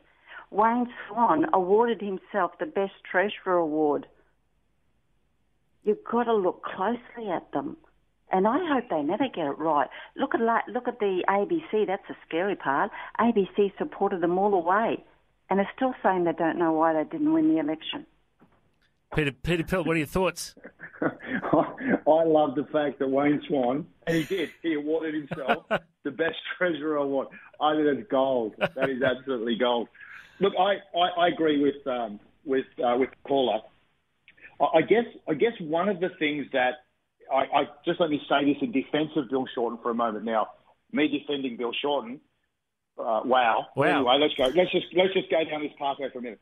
Wayne 0.51 0.87
Swan 1.07 1.47
awarded 1.53 2.01
himself 2.01 2.51
the 2.59 2.65
Best 2.65 2.93
Treasurer 3.09 3.55
Award. 3.55 4.05
You've 5.83 6.03
got 6.03 6.25
to 6.25 6.33
look 6.33 6.63
closely 6.63 7.31
at 7.33 7.51
them. 7.51 7.77
And 8.31 8.47
I 8.47 8.59
hope 8.73 8.85
they 8.89 9.01
never 9.01 9.27
get 9.27 9.45
it 9.47 9.57
right. 9.57 9.89
Look 10.15 10.33
at 10.33 10.41
look 10.69 10.87
at 10.87 10.99
the 10.99 11.23
ABC. 11.27 11.85
That's 11.85 12.07
the 12.07 12.15
scary 12.25 12.55
part. 12.55 12.91
ABC 13.19 13.77
supported 13.77 14.21
them 14.21 14.37
all 14.37 14.51
the 14.51 14.57
way, 14.57 15.03
and 15.49 15.59
are 15.59 15.69
still 15.75 15.93
saying 16.01 16.23
they 16.23 16.31
don't 16.31 16.57
know 16.57 16.71
why 16.71 16.93
they 16.93 17.03
didn't 17.03 17.33
win 17.33 17.53
the 17.53 17.59
election. 17.59 18.05
Peter, 19.15 19.31
Peter 19.31 19.63
Pilt, 19.63 19.85
what 19.85 19.95
are 19.95 19.99
your 19.99 20.07
thoughts? 20.07 20.55
I 21.01 22.23
love 22.23 22.55
the 22.55 22.67
fact 22.71 22.99
that 22.99 23.09
Wayne 23.09 23.41
Swan, 23.47 23.87
and 24.07 24.17
he 24.17 24.23
did, 24.23 24.51
he 24.61 24.73
awarded 24.75 25.15
himself 25.15 25.65
the 26.03 26.11
best 26.11 26.37
treasurer 26.57 26.97
award. 26.97 27.27
I 27.59 27.75
think 27.75 27.85
that's 27.85 28.09
gold. 28.09 28.55
That 28.57 28.89
is 28.89 29.01
absolutely 29.01 29.55
gold. 29.55 29.87
Look, 30.39 30.53
I, 30.57 30.75
I, 30.97 31.25
I 31.25 31.27
agree 31.27 31.61
with 31.61 31.85
um, 31.87 32.19
with 32.45 32.65
uh, 32.83 32.95
with 32.97 33.09
caller. 33.27 33.59
I, 34.59 34.77
I 34.77 34.81
guess 34.81 35.05
I 35.27 35.33
guess 35.33 35.53
one 35.59 35.89
of 35.89 35.99
the 35.99 36.09
things 36.19 36.47
that 36.53 36.83
I, 37.31 37.61
I 37.61 37.63
just 37.85 37.99
let 37.99 38.09
me 38.09 38.21
say 38.29 38.45
this 38.45 38.61
in 38.61 38.71
defence 38.71 39.11
of 39.15 39.29
Bill 39.29 39.45
Shorten 39.53 39.79
for 39.81 39.91
a 39.91 39.95
moment. 39.95 40.25
Now, 40.25 40.47
me 40.91 41.07
defending 41.07 41.57
Bill 41.57 41.73
Shorten, 41.81 42.19
uh, 42.97 43.21
wow. 43.25 43.67
Wow. 43.75 43.99
Anyway, 43.99 44.17
let's 44.19 44.33
go. 44.35 44.45
Let's 44.55 44.71
just 44.71 44.87
let's 44.95 45.13
just 45.13 45.29
go 45.29 45.43
down 45.43 45.61
this 45.61 45.71
pathway 45.77 46.09
for 46.11 46.19
a 46.19 46.21
minute. 46.21 46.41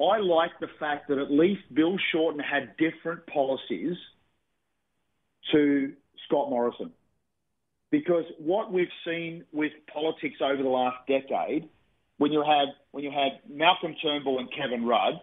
I 0.00 0.18
like 0.18 0.50
the 0.60 0.68
fact 0.78 1.08
that 1.08 1.18
at 1.18 1.30
least 1.30 1.62
Bill 1.72 1.96
Shorten 2.12 2.40
had 2.40 2.76
different 2.76 3.26
policies 3.26 3.96
to 5.52 5.92
Scott 6.26 6.50
Morrison. 6.50 6.92
Because 7.90 8.24
what 8.38 8.72
we've 8.72 8.88
seen 9.06 9.44
with 9.52 9.72
politics 9.92 10.36
over 10.42 10.62
the 10.62 10.68
last 10.68 10.96
decade, 11.08 11.68
when 12.18 12.32
you 12.32 12.42
had 12.42 12.74
when 12.90 13.04
you 13.04 13.10
had 13.10 13.40
Malcolm 13.48 13.94
Turnbull 14.02 14.38
and 14.38 14.48
Kevin 14.52 14.84
Rudd, 14.84 15.20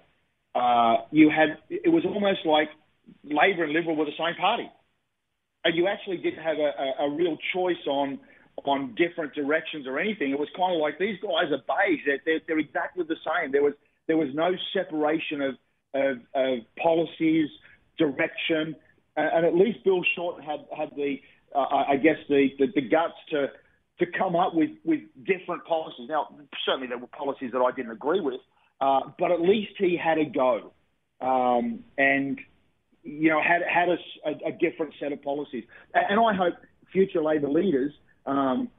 uh, 0.56 1.04
you 1.12 1.30
had 1.30 1.58
it 1.70 1.90
was 1.90 2.04
almost 2.06 2.46
like 2.46 2.70
Labor 3.24 3.66
and 3.66 3.74
Liberal 3.74 3.96
were 3.96 4.06
the 4.06 4.12
same 4.18 4.36
party, 4.40 4.70
and 5.66 5.76
you 5.76 5.88
actually 5.88 6.18
didn't 6.18 6.42
have 6.42 6.58
a, 6.58 7.04
a, 7.04 7.08
a 7.08 7.16
real 7.16 7.38
choice 7.54 7.86
on 7.88 8.20
on 8.66 8.96
different 8.96 9.34
directions 9.34 9.86
or 9.88 10.00
anything. 10.00 10.32
It 10.32 10.40
was 10.40 10.50
kind 10.56 10.74
of 10.74 10.80
like 10.80 10.98
these 11.00 11.20
guys 11.22 11.52
are 11.52 11.62
beige; 11.68 12.00
they're, 12.06 12.22
they're, 12.26 12.42
they're 12.48 12.60
exactly 12.60 13.04
the 13.04 13.18
same. 13.26 13.52
There 13.52 13.64
was 13.64 13.74
there 14.08 14.18
was 14.18 14.30
no 14.34 14.52
separation 14.74 15.42
of 15.42 15.56
of, 15.96 16.18
of 16.34 16.60
policies, 16.82 17.50
direction, 18.00 18.76
and, 19.16 19.28
and 19.28 19.46
at 19.46 19.56
least 19.56 19.84
Bill 19.84 20.02
Shorten 20.16 20.44
had 20.44 20.66
had 20.76 20.90
the 20.96 21.22
uh, 21.56 21.84
I 21.90 21.98
guess 21.98 22.18
the, 22.30 22.50
the 22.58 22.68
the 22.74 22.82
guts 22.82 23.14
to 23.32 23.48
to 24.00 24.06
come 24.18 24.36
up 24.36 24.54
with 24.54 24.72
with 24.84 25.02
different 25.26 25.66
policies. 25.66 26.08
Now, 26.10 26.36
certainly 26.66 26.88
there 26.88 26.98
were 26.98 27.08
policies 27.08 27.52
that 27.54 27.60
I 27.60 27.72
didn't 27.76 27.92
agree 27.92 28.22
with, 28.22 28.42
uh, 28.82 29.02
but 29.20 29.32
at 29.32 29.42
least 29.42 29.74
he 29.78 29.98
had 29.98 30.18
a 30.18 30.26
go, 30.26 30.74
um, 31.22 31.84
and 31.98 32.40
you 33.04 33.30
know 33.30 33.42
had 33.42 33.62
had 33.70 33.90
a, 33.90 33.98
a, 34.26 34.50
a 34.50 34.52
different 34.52 34.94
set 35.00 35.12
of 35.12 35.22
policies. 35.22 35.64
And 35.94 36.20
I 36.20 36.34
hope 36.34 36.56
future 36.92 37.22
Labor 37.22 37.50
leaders. 37.50 37.94
Um, 38.26 38.70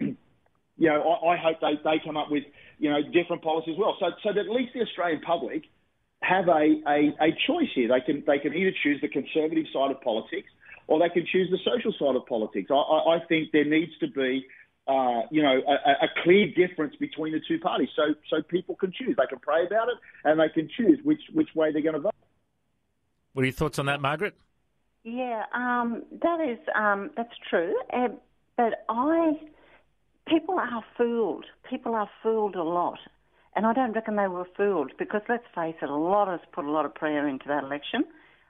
you 0.76 0.88
know, 0.88 1.02
I, 1.02 1.34
I 1.34 1.37
hope 1.37 1.60
they, 1.60 1.74
they 1.82 2.00
come 2.04 2.16
up 2.16 2.30
with, 2.30 2.44
you 2.78 2.90
know, 2.90 3.00
different 3.02 3.42
policies 3.42 3.74
as 3.74 3.78
well. 3.78 3.96
So, 4.00 4.10
so 4.22 4.32
that 4.32 4.40
at 4.40 4.50
least 4.50 4.72
the 4.74 4.80
Australian 4.80 5.20
public 5.20 5.64
have 6.22 6.48
a, 6.48 6.80
a, 6.87 7.14
a 7.20 7.30
choice 7.46 7.68
here. 7.74 7.88
They 7.88 8.00
can, 8.00 8.24
they 8.26 8.38
can 8.38 8.54
either 8.54 8.72
choose 8.82 9.00
the 9.00 9.08
conservative 9.08 9.66
side 9.72 9.90
of 9.90 10.00
politics 10.00 10.48
or 10.87 10.98
they 10.98 11.08
can 11.08 11.26
choose 11.30 11.50
the 11.50 11.58
social 11.64 11.92
side 11.98 12.16
of 12.16 12.26
politics. 12.26 12.70
I, 12.70 12.74
I, 12.74 13.16
I 13.16 13.24
think 13.26 13.52
there 13.52 13.64
needs 13.64 13.92
to 14.00 14.08
be, 14.08 14.46
uh, 14.87 15.22
you 15.30 15.42
know, 15.42 15.62
a, 15.66 16.04
a 16.04 16.08
clear 16.22 16.46
difference 16.54 16.94
between 16.96 17.32
the 17.32 17.40
two 17.46 17.58
parties 17.58 17.88
so, 17.96 18.14
so 18.28 18.42
people 18.42 18.74
can 18.74 18.92
choose. 18.92 19.16
They 19.16 19.26
can 19.28 19.38
pray 19.38 19.66
about 19.66 19.88
it 19.88 19.96
and 20.24 20.40
they 20.40 20.48
can 20.48 20.68
choose 20.76 20.98
which, 21.04 21.22
which 21.32 21.48
way 21.54 21.72
they're 21.72 21.82
going 21.82 21.94
to 21.94 22.00
vote. 22.00 22.14
What 23.32 23.42
are 23.42 23.46
your 23.46 23.52
thoughts 23.52 23.78
on 23.78 23.87
that, 23.87 24.00
Margaret? 24.00 24.34
Yeah, 25.04 25.44
um, 25.52 26.02
that 26.22 26.40
is 26.40 26.58
um, 26.74 27.10
that's 27.14 27.34
true. 27.50 27.74
Uh, 27.92 28.08
but 28.56 28.84
I, 28.88 29.32
people 30.28 30.58
are 30.58 30.84
fooled. 30.96 31.46
People 31.68 31.94
are 31.94 32.08
fooled 32.22 32.56
a 32.56 32.62
lot, 32.62 32.98
and 33.56 33.66
I 33.66 33.72
don't 33.72 33.92
reckon 33.92 34.16
they 34.16 34.28
were 34.28 34.46
fooled 34.56 34.92
because 34.98 35.22
let's 35.28 35.44
face 35.54 35.76
it, 35.82 35.88
a 35.88 35.94
lot 35.94 36.28
of 36.28 36.40
us 36.40 36.46
put 36.52 36.64
a 36.64 36.70
lot 36.70 36.84
of 36.84 36.94
prayer 36.94 37.28
into 37.28 37.46
that 37.48 37.64
election, 37.64 38.04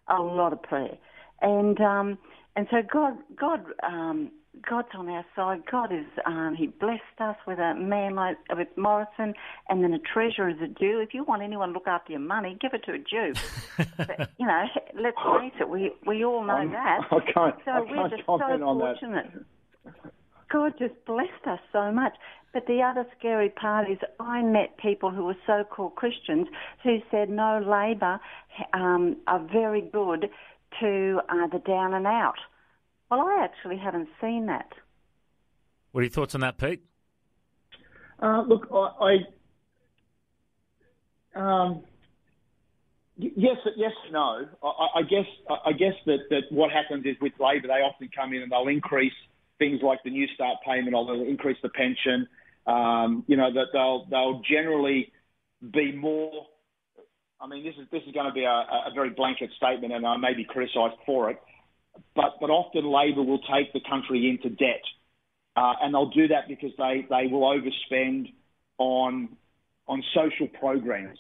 a 0.09 0.21
lot 0.21 0.53
of 0.53 0.63
prayer, 0.63 0.97
and 1.41 1.81
um, 1.81 2.19
and 2.57 2.67
so 2.71 2.79
God, 2.91 3.15
God, 3.39 3.65
um, 3.83 4.31
God's 4.69 4.89
on 4.95 5.09
our 5.09 5.25
side. 5.35 5.63
God 5.71 5.93
is 5.93 6.07
um, 6.25 6.55
He 6.57 6.69
blessed 6.69 7.03
us 7.21 7.37
with 7.47 7.59
a 7.59 7.75
man 7.75 8.15
like 8.15 8.37
with 8.51 8.69
Morrison, 8.77 9.35
and 9.69 9.83
then 9.83 9.93
a 9.93 9.99
treasurer 9.99 10.51
is 10.51 10.61
a 10.63 10.69
Jew. 10.69 11.01
If 11.01 11.15
you 11.15 11.25
want 11.25 11.43
anyone 11.43 11.69
to 11.69 11.75
look 11.75 11.89
after 11.89 12.13
your 12.13 12.21
money, 12.21 12.57
give 12.61 12.73
it 12.75 12.85
to 12.85 12.93
a 12.93 12.99
Jew. 12.99 13.33
but, 13.97 14.31
you 14.39 14.47
know, 14.47 14.65
let's 14.95 15.17
face 15.41 15.53
it, 15.61 15.69
we 15.69 15.93
we 16.07 16.25
all 16.25 16.45
know 16.45 16.69
that. 16.71 17.01
I 17.11 17.33
can't, 17.33 17.57
So 17.65 17.71
I 17.71 17.81
we're 17.81 18.09
just 18.09 18.27
comment 18.27 18.61
so 18.61 18.69
on 18.69 18.79
that. 18.79 19.45
Fortunate. 20.55 20.79
God 20.79 20.79
just 20.79 21.05
blessed 21.07 21.47
us 21.47 21.61
so 21.73 21.91
much. 21.93 22.13
But 22.53 22.67
the 22.67 22.83
other 22.83 23.05
scary 23.19 23.49
part 23.49 23.91
is 23.91 23.99
I 24.21 24.43
met 24.43 24.77
people 24.79 25.11
who 25.11 25.25
were 25.25 25.37
so-called 25.47 25.97
Christians 25.97 26.47
who 26.85 26.99
said, 27.11 27.29
no, 27.29 27.59
Labor 27.59 28.21
um, 28.73 29.17
are 29.27 29.45
very 29.53 29.81
good 29.81 30.31
to 30.81 31.21
uh, 31.29 31.47
the 31.49 31.59
down 31.67 31.95
and 31.95 32.07
out. 32.07 32.39
Well, 33.11 33.21
I 33.21 33.45
actually 33.45 33.77
haven't 33.77 34.09
seen 34.21 34.47
that. 34.47 34.73
What 35.93 36.01
are 36.01 36.05
your 36.05 36.11
thoughts 36.11 36.35
on 36.35 36.41
that, 36.43 36.59
Pete? 36.59 36.83
Uh, 38.21 38.43
look, 38.43 38.69
I, 38.73 39.19
I 41.35 41.67
um, 41.67 41.83
yes, 43.17 43.57
yes, 43.77 43.93
no. 44.13 44.47
I, 44.63 45.01
I 45.01 45.03
guess, 45.03 45.27
I 45.67 45.73
guess 45.73 45.95
that, 46.07 46.19
that 46.31 46.43
what 46.51 46.71
happens 46.71 47.05
is 47.05 47.17
with 47.21 47.33
Labor, 47.41 47.67
they 47.67 47.83
often 47.83 48.09
come 48.15 48.33
in 48.33 48.43
and 48.43 48.53
they'll 48.53 48.69
increase 48.69 49.13
things 49.59 49.81
like 49.83 50.01
the 50.05 50.11
New 50.11 50.27
Start 50.35 50.59
payment, 50.67 50.95
or 50.95 51.07
they'll 51.07 51.27
increase 51.27 51.59
the 51.63 51.69
pension. 51.71 52.29
Um, 52.67 53.25
you 53.27 53.37
know 53.37 53.53
that 53.53 53.67
they'll 53.73 54.07
they'll 54.11 54.43
generally 54.49 55.13
be 55.73 55.93
more 55.93 56.47
I 57.45 57.47
mean, 57.47 57.63
this 57.63 57.75
is 57.79 57.87
this 57.93 58.03
is 58.07 58.13
going 58.15 58.27
to 58.27 58.33
be 58.33 58.45
a, 58.45 58.49
a 58.87 58.91
very 58.95 59.11
blanket 59.11 59.51
statement, 59.57 59.93
and 59.93 60.07
I 60.07 60.17
may 60.17 60.33
be 60.35 60.45
criticised 60.45 60.97
for 61.05 61.31
it. 61.31 61.39
But 62.17 62.37
but 62.41 62.49
often 62.49 62.85
Labor 62.87 63.23
will 63.23 63.41
take 63.41 63.73
the 63.73 63.81
country 63.89 64.29
into 64.31 64.49
debt, 64.49 64.83
uh, 65.55 65.75
and 65.83 65.93
they'll 65.93 66.11
do 66.11 66.29
that 66.29 66.49
because 66.49 66.71
they, 66.79 67.07
they 67.11 67.27
will 67.27 67.43
overspend 67.43 68.33
on 68.79 69.37
on 69.87 70.03
social 70.15 70.49
programs, 70.59 71.19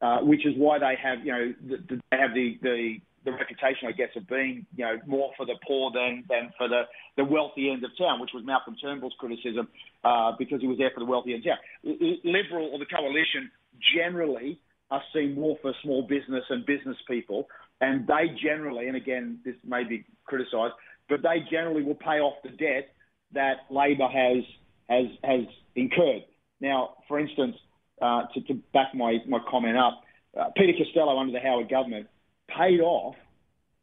uh, 0.00 0.18
which 0.20 0.46
is 0.46 0.54
why 0.56 0.78
they 0.78 0.94
have 1.02 1.24
you 1.24 1.32
know 1.32 1.54
the, 1.66 1.76
the, 1.76 2.00
they 2.10 2.16
have 2.16 2.34
the, 2.34 2.58
the 2.62 2.96
the 3.26 3.32
reputation, 3.32 3.88
I 3.88 3.92
guess, 3.92 4.08
of 4.16 4.26
being, 4.26 4.64
you 4.74 4.84
know, 4.84 4.96
more 5.06 5.32
for 5.36 5.44
the 5.44 5.56
poor 5.66 5.90
than, 5.92 6.24
than 6.30 6.52
for 6.56 6.68
the, 6.68 6.82
the 7.18 7.24
wealthy 7.24 7.68
end 7.70 7.84
of 7.84 7.90
town, 7.98 8.20
which 8.20 8.30
was 8.32 8.42
Malcolm 8.46 8.76
Turnbull's 8.80 9.14
criticism 9.18 9.68
uh, 10.04 10.32
because 10.38 10.62
he 10.62 10.68
was 10.68 10.78
there 10.78 10.90
for 10.94 11.00
the 11.00 11.06
wealthy 11.06 11.34
end 11.34 11.44
of 11.44 11.52
town. 11.52 12.18
Liberal 12.24 12.70
or 12.72 12.78
the 12.78 12.86
coalition 12.86 13.50
generally 13.94 14.58
are 14.90 15.02
seen 15.12 15.34
more 15.34 15.58
for 15.60 15.74
small 15.82 16.02
business 16.02 16.44
and 16.48 16.64
business 16.64 16.96
people, 17.08 17.48
and 17.80 18.06
they 18.06 18.32
generally, 18.42 18.86
and 18.86 18.96
again, 18.96 19.40
this 19.44 19.56
may 19.66 19.84
be 19.84 20.04
criticised, 20.24 20.74
but 21.08 21.20
they 21.22 21.44
generally 21.50 21.82
will 21.82 21.96
pay 21.96 22.20
off 22.20 22.34
the 22.42 22.50
debt 22.50 22.94
that 23.32 23.66
Labor 23.70 24.08
has 24.08 24.44
has 24.88 25.06
has 25.24 25.44
incurred. 25.74 26.22
Now, 26.60 26.94
for 27.08 27.18
instance, 27.18 27.56
uh, 28.00 28.22
to, 28.32 28.40
to 28.42 28.54
back 28.72 28.94
my, 28.94 29.18
my 29.26 29.38
comment 29.50 29.76
up, 29.76 30.00
uh, 30.38 30.50
Peter 30.56 30.72
Costello 30.78 31.18
under 31.18 31.32
the 31.32 31.40
Howard 31.40 31.68
government 31.68 32.06
paid 32.48 32.80
off 32.80 33.16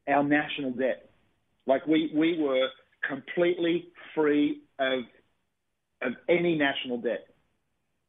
our 0.08 0.24
national 0.24 0.72
debt. 0.72 1.10
Like 1.66 1.86
we, 1.88 2.12
we 2.14 2.42
were 2.42 2.68
completely 3.08 3.88
free 4.14 4.62
of, 4.80 5.00
of 6.02 6.14
any 6.30 6.58
national 6.58 6.98
debt. 6.98 7.28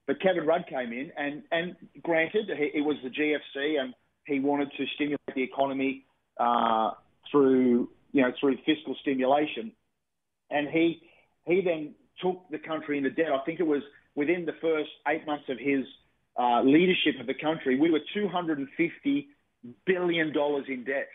But 0.06 0.20
Kevin 0.20 0.44
Rudd 0.44 0.66
came 0.68 0.92
in, 0.92 1.10
and, 1.16 1.42
and 1.50 1.76
granted, 2.02 2.50
it 2.50 2.84
was 2.84 2.96
the 3.02 3.08
GFC, 3.08 3.80
and 3.80 3.94
he 4.26 4.38
wanted 4.38 4.70
to 4.76 4.84
stimulate 4.94 5.20
the 5.34 5.42
economy 5.42 6.04
uh, 6.38 6.90
through, 7.30 7.88
you 8.12 8.22
know, 8.22 8.30
through 8.38 8.56
fiscal 8.66 8.94
stimulation. 9.00 9.72
And 10.50 10.68
he, 10.68 11.00
he 11.46 11.62
then 11.62 11.94
took 12.20 12.42
the 12.50 12.58
country 12.58 12.98
into 12.98 13.10
debt. 13.10 13.32
I 13.32 13.42
think 13.46 13.60
it 13.60 13.66
was 13.66 13.82
within 14.14 14.44
the 14.44 14.52
first 14.60 14.90
eight 15.08 15.26
months 15.26 15.44
of 15.48 15.58
his 15.58 15.86
uh, 16.38 16.62
leadership 16.62 17.20
of 17.20 17.26
the 17.26 17.34
country, 17.34 17.78
we 17.78 17.90
were 17.90 18.00
250 18.12 19.28
billion 19.86 20.32
dollars 20.32 20.64
in 20.68 20.84
debt. 20.84 21.08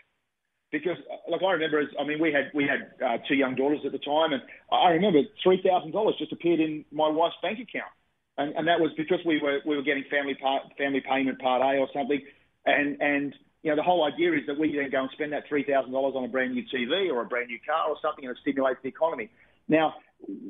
Because, 0.72 0.98
like 1.28 1.42
I 1.42 1.52
remember, 1.52 1.82
I 1.98 2.04
mean, 2.04 2.20
we 2.20 2.32
had 2.32 2.50
we 2.54 2.64
had 2.64 2.94
uh, 3.04 3.18
two 3.26 3.34
young 3.34 3.56
daughters 3.56 3.80
at 3.84 3.90
the 3.90 3.98
time, 3.98 4.32
and 4.32 4.42
I 4.70 4.90
remember 4.90 5.22
three 5.42 5.60
thousand 5.66 5.90
dollars 5.90 6.14
just 6.18 6.32
appeared 6.32 6.60
in 6.60 6.84
my 6.92 7.08
wife's 7.08 7.34
bank 7.42 7.58
account, 7.58 7.90
and, 8.38 8.54
and 8.54 8.68
that 8.68 8.78
was 8.78 8.92
because 8.96 9.18
we 9.26 9.40
were 9.42 9.58
we 9.66 9.74
were 9.74 9.82
getting 9.82 10.04
family 10.08 10.34
part 10.34 10.62
family 10.78 11.00
payment 11.00 11.40
part 11.40 11.62
A 11.62 11.78
or 11.78 11.88
something, 11.92 12.20
and 12.66 13.02
and 13.02 13.34
you 13.62 13.70
know 13.70 13.76
the 13.76 13.82
whole 13.82 14.04
idea 14.04 14.32
is 14.32 14.46
that 14.46 14.58
we 14.58 14.74
then 14.76 14.90
go 14.90 15.02
and 15.02 15.10
spend 15.10 15.32
that 15.32 15.42
three 15.48 15.64
thousand 15.64 15.90
dollars 15.90 16.14
on 16.16 16.24
a 16.24 16.28
brand 16.28 16.54
new 16.54 16.62
TV 16.62 17.10
or 17.10 17.22
a 17.22 17.26
brand 17.26 17.48
new 17.48 17.58
car 17.66 17.88
or 17.88 17.96
something, 18.00 18.24
and 18.24 18.36
it 18.36 18.40
stimulates 18.40 18.78
the 18.84 18.88
economy. 18.88 19.28
Now 19.66 19.94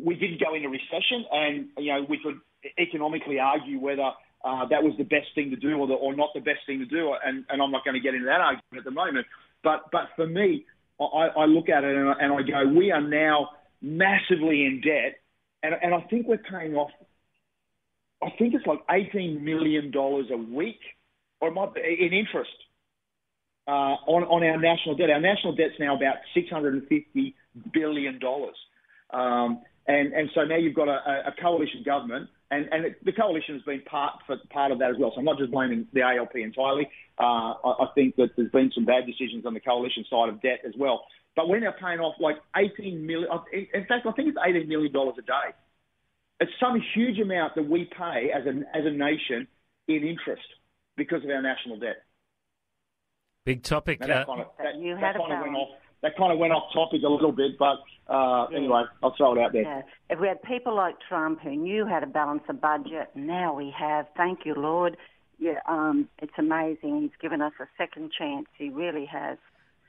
we 0.04 0.16
didn't 0.16 0.40
go 0.40 0.54
into 0.54 0.68
recession, 0.68 1.24
and 1.32 1.68
you 1.78 1.94
know 1.94 2.04
we 2.06 2.18
could 2.22 2.36
economically 2.78 3.38
argue 3.38 3.78
whether 3.78 4.10
uh, 4.44 4.66
that 4.68 4.82
was 4.82 4.94
the 4.96 5.04
best 5.04 5.28
thing 5.34 5.50
to 5.50 5.56
do 5.56 5.76
or, 5.76 5.86
the, 5.86 5.94
or 5.94 6.14
not 6.14 6.30
the 6.34 6.40
best 6.40 6.60
thing 6.66 6.78
to 6.78 6.86
do. 6.86 7.14
And, 7.24 7.44
and 7.48 7.62
I'm 7.62 7.70
not 7.70 7.84
going 7.84 7.94
to 7.94 8.00
get 8.00 8.14
into 8.14 8.26
that 8.26 8.40
argument 8.40 8.78
at 8.78 8.84
the 8.84 8.90
moment. 8.90 9.26
But, 9.62 9.84
but 9.92 10.08
for 10.16 10.26
me, 10.26 10.64
I, 10.98 11.28
I 11.36 11.44
look 11.44 11.68
at 11.68 11.84
it 11.84 11.94
and 11.94 12.08
I, 12.08 12.14
and 12.20 12.32
I 12.32 12.42
go, 12.42 12.72
we 12.72 12.90
are 12.90 13.02
now 13.02 13.50
massively 13.82 14.64
in 14.64 14.80
debt. 14.82 15.20
And, 15.62 15.74
and 15.82 15.94
I 15.94 16.00
think 16.08 16.26
we're 16.26 16.38
paying 16.38 16.74
off, 16.74 16.90
I 18.22 18.30
think 18.38 18.54
it's 18.54 18.66
like 18.66 18.80
$18 18.88 19.42
million 19.42 19.92
a 19.94 20.36
week 20.36 20.80
or 21.40 21.50
might 21.50 21.74
be, 21.74 21.80
in 21.80 22.12
interest 22.14 22.50
uh, 23.68 23.96
on, 24.06 24.24
on 24.24 24.42
our 24.42 24.58
national 24.58 24.96
debt. 24.96 25.10
Our 25.10 25.20
national 25.20 25.54
debt's 25.54 25.74
now 25.78 25.96
about 25.96 26.16
$650 26.34 27.34
billion. 27.72 28.18
Um, 29.10 29.62
and, 29.86 30.12
and 30.14 30.30
so 30.34 30.44
now 30.44 30.56
you've 30.56 30.74
got 30.74 30.88
a, 30.88 31.28
a 31.28 31.34
coalition 31.42 31.82
government 31.84 32.30
and, 32.50 32.68
and 32.72 32.84
it, 32.86 33.04
the 33.04 33.12
coalition 33.12 33.54
has 33.54 33.62
been 33.62 33.82
part 33.82 34.14
for 34.26 34.36
part 34.50 34.72
of 34.72 34.78
that 34.80 34.90
as 34.90 34.96
well. 34.98 35.12
So 35.14 35.20
I'm 35.20 35.24
not 35.24 35.38
just 35.38 35.50
blaming 35.50 35.86
the 35.92 36.02
ALP 36.02 36.34
entirely. 36.34 36.88
Uh, 37.18 37.54
I, 37.64 37.84
I, 37.84 37.86
think 37.94 38.16
that 38.16 38.30
there's 38.36 38.50
been 38.50 38.72
some 38.74 38.84
bad 38.84 39.06
decisions 39.06 39.46
on 39.46 39.54
the 39.54 39.60
coalition 39.60 40.04
side 40.10 40.28
of 40.28 40.42
debt 40.42 40.60
as 40.66 40.74
well. 40.76 41.04
But 41.36 41.48
we're 41.48 41.60
now 41.60 41.74
paying 41.80 42.00
off 42.00 42.16
like 42.18 42.36
18 42.56 43.06
million. 43.06 43.28
In 43.52 43.86
fact, 43.86 44.06
I 44.06 44.12
think 44.12 44.28
it's 44.28 44.38
18 44.44 44.68
million 44.68 44.92
dollars 44.92 45.14
a 45.18 45.22
day. 45.22 45.54
It's 46.40 46.52
some 46.58 46.82
huge 46.94 47.18
amount 47.20 47.54
that 47.54 47.68
we 47.68 47.84
pay 47.96 48.30
as 48.34 48.46
a 48.46 48.76
as 48.76 48.84
a 48.84 48.90
nation 48.90 49.46
in 49.86 50.02
interest 50.06 50.42
because 50.96 51.22
of 51.22 51.30
our 51.30 51.42
national 51.42 51.78
debt. 51.78 52.02
Big 53.46 53.62
topic. 53.62 54.00
Now, 54.00 54.06
that 54.06 54.16
uh, 54.22 54.24
kind 54.26 54.40
of, 54.40 54.46
that, 54.58 55.00
that 55.00 55.16
kind 55.16 55.32
of 55.32 55.40
went 55.40 55.56
off 55.56 55.68
that 56.02 56.16
kind 56.16 56.32
of 56.32 56.38
went 56.38 56.52
off 56.52 56.72
topic 56.72 57.02
a 57.04 57.08
little 57.08 57.32
bit, 57.32 57.58
but 57.58 57.78
uh, 58.08 58.46
yeah. 58.50 58.56
anyway, 58.56 58.82
I'll 59.02 59.14
throw 59.16 59.34
it 59.34 59.40
out 59.40 59.52
there. 59.52 59.62
Yeah. 59.62 59.82
If 60.08 60.18
we 60.18 60.28
had 60.28 60.42
people 60.42 60.74
like 60.74 60.96
Trump 61.08 61.40
who 61.40 61.54
knew 61.54 61.86
how 61.86 62.00
to 62.00 62.06
balance 62.06 62.42
a 62.48 62.54
budget, 62.54 63.10
now 63.14 63.54
we 63.54 63.72
have. 63.78 64.06
Thank 64.16 64.40
you, 64.44 64.54
Lord. 64.54 64.96
Yeah, 65.38 65.60
um, 65.68 66.08
it's 66.18 66.32
amazing. 66.38 67.02
He's 67.02 67.20
given 67.20 67.40
us 67.40 67.52
a 67.60 67.66
second 67.78 68.12
chance. 68.16 68.46
He 68.58 68.68
really 68.68 69.06
has. 69.06 69.38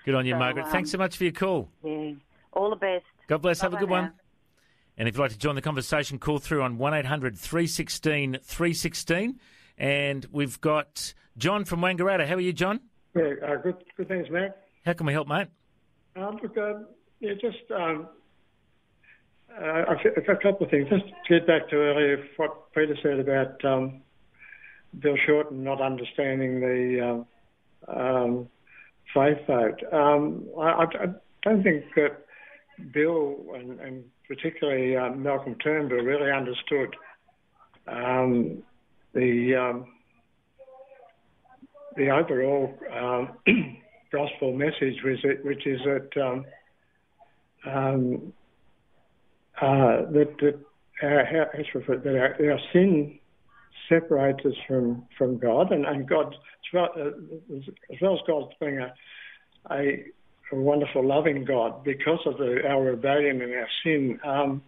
Good 0.06 0.16
on 0.16 0.26
you, 0.26 0.34
so, 0.34 0.40
Margaret. 0.40 0.66
Um, 0.66 0.72
Thanks 0.72 0.92
so 0.92 0.98
much 0.98 1.18
for 1.18 1.24
your 1.24 1.34
call. 1.34 1.70
Yeah. 1.84 2.14
All 2.54 2.70
the 2.70 2.76
best. 2.76 3.06
God 3.28 3.42
bless. 3.42 3.60
Bye 3.60 3.66
have 3.66 3.74
a 3.74 3.78
good 3.78 3.90
now. 3.90 4.02
one. 4.02 4.14
And 4.98 5.08
if 5.08 5.16
you'd 5.16 5.22
like 5.22 5.32
to 5.32 5.38
join 5.38 5.56
the 5.56 5.62
conversation, 5.62 6.20
call 6.20 6.40
through 6.40 6.62
on 6.62 6.78
1800 6.78 7.38
316 7.38 8.40
316. 8.44 9.40
And 9.78 10.26
we've 10.32 10.60
got 10.62 11.14
John 11.38 11.66
from 11.66 11.82
Wangaratta. 11.82 12.28
How 12.28 12.36
are 12.36 12.42
you, 12.42 12.54
John? 12.54 12.82
Yeah, 13.16 13.34
uh, 13.46 13.56
good, 13.58 13.76
good 13.98 14.08
things, 14.08 14.30
Matt. 14.30 14.62
How 14.86 14.94
can 14.94 15.06
we 15.06 15.14
help, 15.14 15.28
mate? 15.28 15.48
Look, 16.16 16.58
uh, 16.58 16.74
yeah, 17.20 17.34
just 17.40 17.72
um, 17.72 18.08
uh, 19.60 19.84
a 19.86 20.36
couple 20.42 20.66
of 20.66 20.72
things. 20.72 20.88
Just 20.90 21.06
to 21.28 21.40
get 21.40 21.48
back 21.48 21.70
to 21.70 21.76
earlier 21.76 22.26
what 22.38 22.74
Peter 22.74 22.96
said 23.02 23.20
about 23.20 23.64
um, 23.64 24.02
Bill 25.00 25.16
Shorten 25.26 25.64
not 25.64 25.82
understanding 25.82 26.60
the 26.60 27.26
um, 27.90 27.96
um, 27.96 28.50
faith 29.14 29.38
vote. 29.48 29.82
Um, 29.92 30.48
I, 30.60 30.84
I, 30.84 31.06
don't 31.44 31.64
think 31.64 31.86
that 31.96 32.26
Bill 32.94 33.36
and, 33.56 33.80
and 33.80 34.04
particularly 34.28 34.96
uh, 34.96 35.10
Malcolm 35.12 35.56
Turnbull 35.56 36.00
really 36.00 36.32
understood 36.32 36.96
um, 37.88 38.64
the 39.14 39.56
um, 39.56 39.86
the 41.96 42.10
overall 42.10 42.78
um, 42.96 43.30
gospel 44.12 44.54
message, 44.54 44.96
which, 45.04 45.20
which 45.44 45.66
is 45.66 45.80
that 45.86 46.22
um, 46.22 46.46
um, 47.66 48.34
uh, 49.62 50.10
that, 50.12 50.36
that, 50.40 50.60
our, 51.04 51.98
that 51.98 52.16
our, 52.16 52.52
our, 52.52 52.60
sin 52.74 53.20
separates 53.88 54.46
us 54.46 54.54
from, 54.68 55.06
from 55.18 55.38
God, 55.38 55.72
and, 55.72 55.86
and 55.86 56.08
God, 56.08 56.34
as 56.34 56.74
well, 56.74 56.90
uh, 56.98 57.56
as 57.94 58.02
well 58.02 58.14
as 58.14 58.20
God 58.28 58.54
being 58.60 58.80
a, 58.80 58.94
a, 59.72 60.04
a, 60.52 60.56
wonderful, 60.56 61.06
loving 61.06 61.46
God, 61.46 61.84
because 61.84 62.20
of 62.26 62.38
the, 62.38 62.62
our 62.68 62.84
rebellion 62.84 63.42
and 63.42 63.54
our 63.54 63.68
sin, 63.84 64.20
um, 64.24 64.64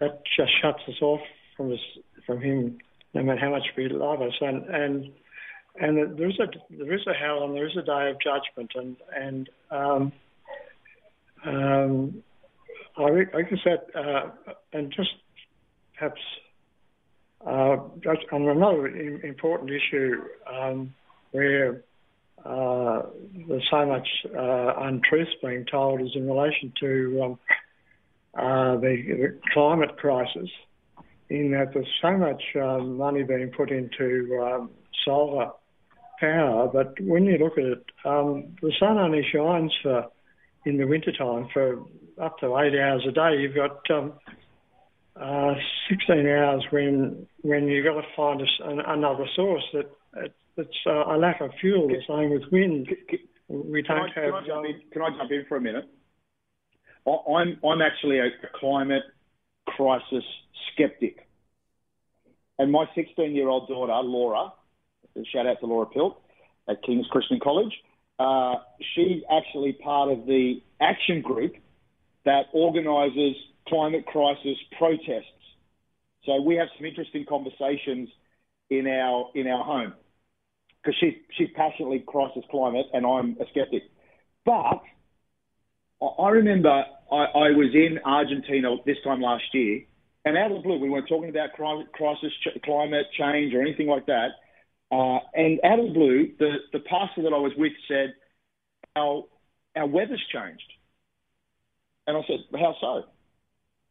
that 0.00 0.22
just 0.36 0.50
shuts 0.60 0.80
us 0.88 1.00
off 1.00 1.20
from 1.56 1.72
us, 1.72 1.78
from 2.26 2.40
Him, 2.40 2.78
no 3.12 3.22
matter 3.22 3.38
how 3.38 3.50
much 3.50 3.66
we 3.76 3.88
love 3.88 4.20
us, 4.20 4.34
and 4.40 4.64
and 4.64 5.12
and 5.76 6.18
there's 6.18 6.38
a 6.38 6.46
there 6.70 6.94
is 6.94 7.06
a 7.06 7.12
hell 7.12 7.44
and 7.44 7.54
there 7.54 7.66
is 7.66 7.76
a 7.76 7.82
day 7.82 8.10
of 8.10 8.16
judgment 8.20 8.72
and 8.74 8.96
and 9.14 9.50
um, 9.70 10.12
um, 11.44 12.22
I, 12.96 13.24
I 13.36 13.42
guess 13.42 13.58
that 13.64 13.86
uh, 13.94 14.30
and 14.72 14.92
just 14.92 15.10
perhaps 15.96 16.20
uh, 17.44 17.76
on 18.32 18.48
another 18.48 18.86
important 18.86 19.70
issue 19.70 20.22
um, 20.50 20.94
where 21.32 21.82
uh, 22.44 23.02
there's 23.48 23.66
so 23.70 23.86
much 23.86 24.08
uh, 24.36 24.74
untruth 24.78 25.28
being 25.42 25.64
told 25.70 26.00
is 26.00 26.12
in 26.14 26.28
relation 26.28 26.72
to 26.80 27.22
um, 27.22 27.38
uh, 28.34 28.76
the, 28.76 29.02
the, 29.06 29.38
climate 29.52 29.96
crisis. 29.96 30.48
In 31.30 31.52
that 31.52 31.72
there's 31.72 31.88
so 32.02 32.16
much 32.16 32.42
um, 32.56 32.98
money 32.98 33.22
being 33.22 33.50
put 33.50 33.70
into 33.70 34.40
um, 34.42 34.70
solar 35.04 35.52
power, 36.24 36.68
but 36.72 36.94
when 37.00 37.24
you 37.24 37.38
look 37.38 37.58
at 37.58 37.64
it, 37.64 37.84
um, 38.04 38.56
the 38.62 38.72
sun 38.78 38.98
only 38.98 39.22
shines 39.32 39.72
for 39.82 40.06
in 40.64 40.78
the 40.78 40.86
wintertime 40.86 41.48
for 41.52 41.84
up 42.20 42.38
to 42.38 42.46
eight 42.58 42.78
hours 42.78 43.04
a 43.08 43.12
day. 43.12 43.36
You've 43.40 43.54
got 43.54 43.90
um, 43.90 44.14
uh, 45.16 45.54
16 45.90 46.26
hours 46.26 46.64
when 46.70 47.26
when 47.42 47.68
you've 47.68 47.84
got 47.84 48.00
to 48.00 48.06
find 48.16 48.40
a, 48.40 48.92
another 48.92 49.26
source 49.36 49.64
that 49.72 49.90
it's 50.56 50.76
uh, 50.86 51.14
a 51.14 51.16
lack 51.18 51.40
of 51.40 51.50
fuel. 51.60 51.88
The 51.88 52.00
same 52.08 52.30
with 52.30 52.44
wind. 52.50 52.88
We 53.48 53.82
don't 53.82 54.12
can 54.14 54.24
have. 54.24 54.34
I, 54.34 54.42
can, 54.42 54.52
I 54.52 54.64
in, 54.64 54.80
can 54.92 55.02
I 55.02 55.10
jump 55.18 55.30
in 55.30 55.44
for 55.48 55.56
a 55.56 55.60
minute? 55.60 55.88
I'm 57.06 57.58
I'm 57.64 57.82
actually 57.82 58.18
a 58.18 58.30
climate 58.58 59.02
crisis 59.66 60.24
skeptic, 60.72 61.28
and 62.58 62.72
my 62.72 62.86
16 62.94 63.34
year 63.34 63.48
old 63.48 63.68
daughter 63.68 63.92
Laura 64.02 64.52
shout 65.32 65.46
out 65.46 65.60
to 65.60 65.66
Laura 65.66 65.86
Pilt. 65.86 66.20
at 66.68 66.82
King's 66.82 67.06
Christian 67.08 67.40
College. 67.40 67.72
Uh, 68.18 68.54
she's 68.94 69.22
actually 69.30 69.72
part 69.72 70.10
of 70.10 70.26
the 70.26 70.62
action 70.80 71.20
group 71.20 71.54
that 72.24 72.46
organises 72.52 73.36
climate 73.68 74.06
crisis 74.06 74.56
protests. 74.78 75.26
So 76.24 76.40
we 76.40 76.56
have 76.56 76.68
some 76.76 76.86
interesting 76.86 77.26
conversations 77.28 78.08
in 78.70 78.86
our 78.86 79.30
in 79.34 79.46
our 79.46 79.62
home 79.62 79.94
because 80.82 80.96
she's 81.00 81.14
she's 81.36 81.48
passionately 81.54 82.02
crisis 82.06 82.44
climate 82.50 82.86
and 82.92 83.04
I'm 83.04 83.36
a 83.40 83.44
skeptic. 83.50 83.82
But 84.44 84.80
I 86.18 86.28
remember 86.28 86.70
I, 86.70 87.16
I 87.16 87.50
was 87.52 87.74
in 87.74 87.98
Argentina 88.04 88.76
this 88.86 88.96
time 89.04 89.20
last 89.20 89.44
year, 89.52 89.82
and 90.24 90.36
out 90.36 90.50
of 90.50 90.58
the 90.58 90.62
blue, 90.62 90.78
we 90.78 90.88
weren't 90.88 91.08
talking 91.08 91.30
about 91.30 91.52
crisis, 91.52 92.32
climate 92.64 93.06
change, 93.18 93.54
or 93.54 93.60
anything 93.60 93.88
like 93.88 94.06
that. 94.06 94.28
Uh, 94.92 95.18
and 95.34 95.60
out 95.64 95.78
of 95.80 95.86
the 95.86 95.92
blue, 95.92 96.32
the, 96.38 96.56
the 96.72 96.80
pastor 96.80 97.22
that 97.22 97.32
I 97.32 97.38
was 97.38 97.52
with 97.56 97.72
said, 97.88 98.14
our, 98.96 99.24
our 99.76 99.86
weather's 99.86 100.22
changed. 100.32 100.62
And 102.06 102.16
I 102.16 102.20
said, 102.26 102.40
how 102.52 102.76
so? 102.80 103.04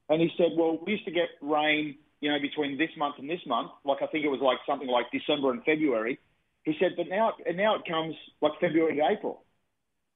And 0.09 0.21
he 0.21 0.29
said, 0.37 0.51
well, 0.55 0.79
we 0.85 0.93
used 0.93 1.05
to 1.05 1.11
get 1.11 1.29
rain, 1.41 1.95
you 2.21 2.31
know, 2.31 2.39
between 2.39 2.77
this 2.77 2.91
month 2.97 3.15
and 3.17 3.29
this 3.29 3.41
month. 3.47 3.71
Like 3.83 4.01
I 4.01 4.07
think 4.07 4.23
it 4.23 4.29
was 4.29 4.41
like 4.41 4.59
something 4.67 4.87
like 4.87 5.07
December 5.11 5.51
and 5.51 5.63
February. 5.63 6.19
He 6.63 6.73
said, 6.79 6.91
but 6.95 7.07
now, 7.09 7.33
and 7.45 7.57
now 7.57 7.75
it 7.75 7.81
comes 7.87 8.15
like 8.41 8.53
February 8.61 8.95
to 8.95 9.01
April. 9.11 9.43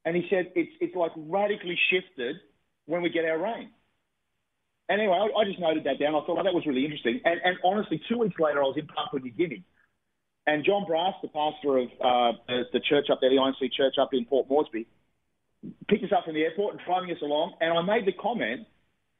And 0.05 0.15
he 0.15 0.27
said, 0.29 0.51
it's, 0.55 0.71
it's 0.79 0.95
like 0.95 1.11
radically 1.17 1.77
shifted 1.89 2.37
when 2.85 3.01
we 3.01 3.09
get 3.09 3.25
our 3.25 3.37
rain. 3.37 3.71
And 4.87 5.01
anyway, 5.01 5.17
I, 5.17 5.41
I 5.41 5.43
just 5.43 5.59
noted 5.59 5.83
that 5.83 5.99
down. 5.99 6.15
I 6.15 6.19
thought, 6.25 6.39
oh, 6.39 6.43
that 6.43 6.53
was 6.53 6.65
really 6.65 6.85
interesting. 6.85 7.19
And, 7.25 7.41
and 7.43 7.57
honestly, 7.65 7.99
two 8.07 8.19
weeks 8.19 8.39
later, 8.39 8.59
I 8.63 8.67
was 8.67 8.77
in 8.77 8.87
Papua 8.87 9.21
New 9.21 9.31
Guinea. 9.31 9.63
And 10.47 10.63
John 10.63 10.86
Brass, 10.88 11.13
the 11.21 11.27
pastor 11.27 11.77
of 11.77 11.88
uh, 11.99 12.38
the, 12.47 12.79
church 12.79 13.07
up 13.12 13.19
there, 13.19 13.29
the 13.29 13.36
INC 13.36 13.71
church 13.73 13.95
up 13.99 14.10
in 14.13 14.23
Port 14.23 14.49
Moresby, 14.49 14.88
picked 15.89 16.05
us 16.05 16.12
up 16.17 16.23
from 16.23 16.36
the 16.36 16.43
airport 16.43 16.75
and 16.75 16.81
driving 16.86 17.12
us 17.12 17.21
along. 17.21 17.55
And 17.60 17.77
I 17.77 17.81
made 17.81 18.07
the 18.07 18.13
comment, 18.13 18.65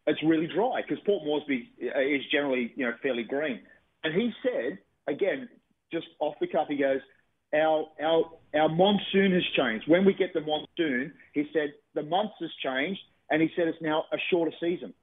it's 0.08 0.24
really 0.24 0.48
dry 0.48 0.82
because 0.82 1.04
Port 1.06 1.26
Moresby 1.26 1.70
is 1.80 2.22
generally, 2.32 2.72
you 2.78 2.86
know, 2.86 2.94
fairly 3.04 3.24
green. 3.24 3.60
And 4.06 4.16
he 4.16 4.32
said, 4.42 4.80
again, 5.08 5.50
just 5.92 6.08
off 6.20 6.36
the 6.40 6.48
cuff, 6.48 6.68
he 6.70 6.78
goes, 6.78 7.02
our, 7.54 7.88
our, 8.02 8.24
our 8.56 8.70
monsoon 8.70 9.34
has 9.34 9.44
changed. 9.56 9.86
When 9.90 10.06
we 10.06 10.14
get 10.14 10.34
the 10.34 10.42
monsoon, 10.42 11.12
he 11.34 11.46
said, 11.52 11.74
the 11.94 12.04
months 12.04 12.36
has 12.40 12.52
changed. 12.64 13.02
And 13.30 13.42
he 13.42 13.50
said, 13.58 13.68
it's 13.68 13.82
now 13.82 14.06
a 14.14 14.18
shorter 14.32 14.56
season. 14.62 14.94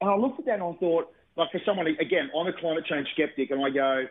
And 0.00 0.10
I 0.10 0.14
looked 0.14 0.38
at 0.38 0.46
that 0.46 0.54
and 0.54 0.62
I 0.62 0.72
thought, 0.78 1.12
like 1.36 1.50
for 1.50 1.60
someone, 1.66 1.88
again, 1.88 2.30
I'm 2.38 2.46
a 2.46 2.52
climate 2.52 2.84
change 2.86 3.08
skeptic, 3.14 3.50
and 3.50 3.64
I 3.64 3.70
go, 3.70 4.04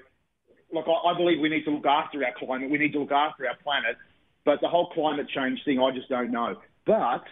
look, 0.74 0.86
I, 0.88 1.18
believe 1.18 1.40
we 1.40 1.50
need 1.50 1.66
to 1.66 1.72
look 1.72 1.86
after 1.86 2.24
our 2.24 2.34
climate, 2.38 2.70
we 2.70 2.78
need 2.78 2.94
to 2.94 3.00
look 3.00 3.12
after 3.12 3.48
our 3.48 3.56
planet, 3.64 3.98
but 4.46 4.62
the 4.62 4.68
whole 4.68 4.90
climate 4.92 5.28
change 5.34 5.60
thing, 5.66 5.80
I 5.80 5.92
just 5.92 6.10
don't 6.10 6.32
know. 6.32 6.56
But 6.86 7.24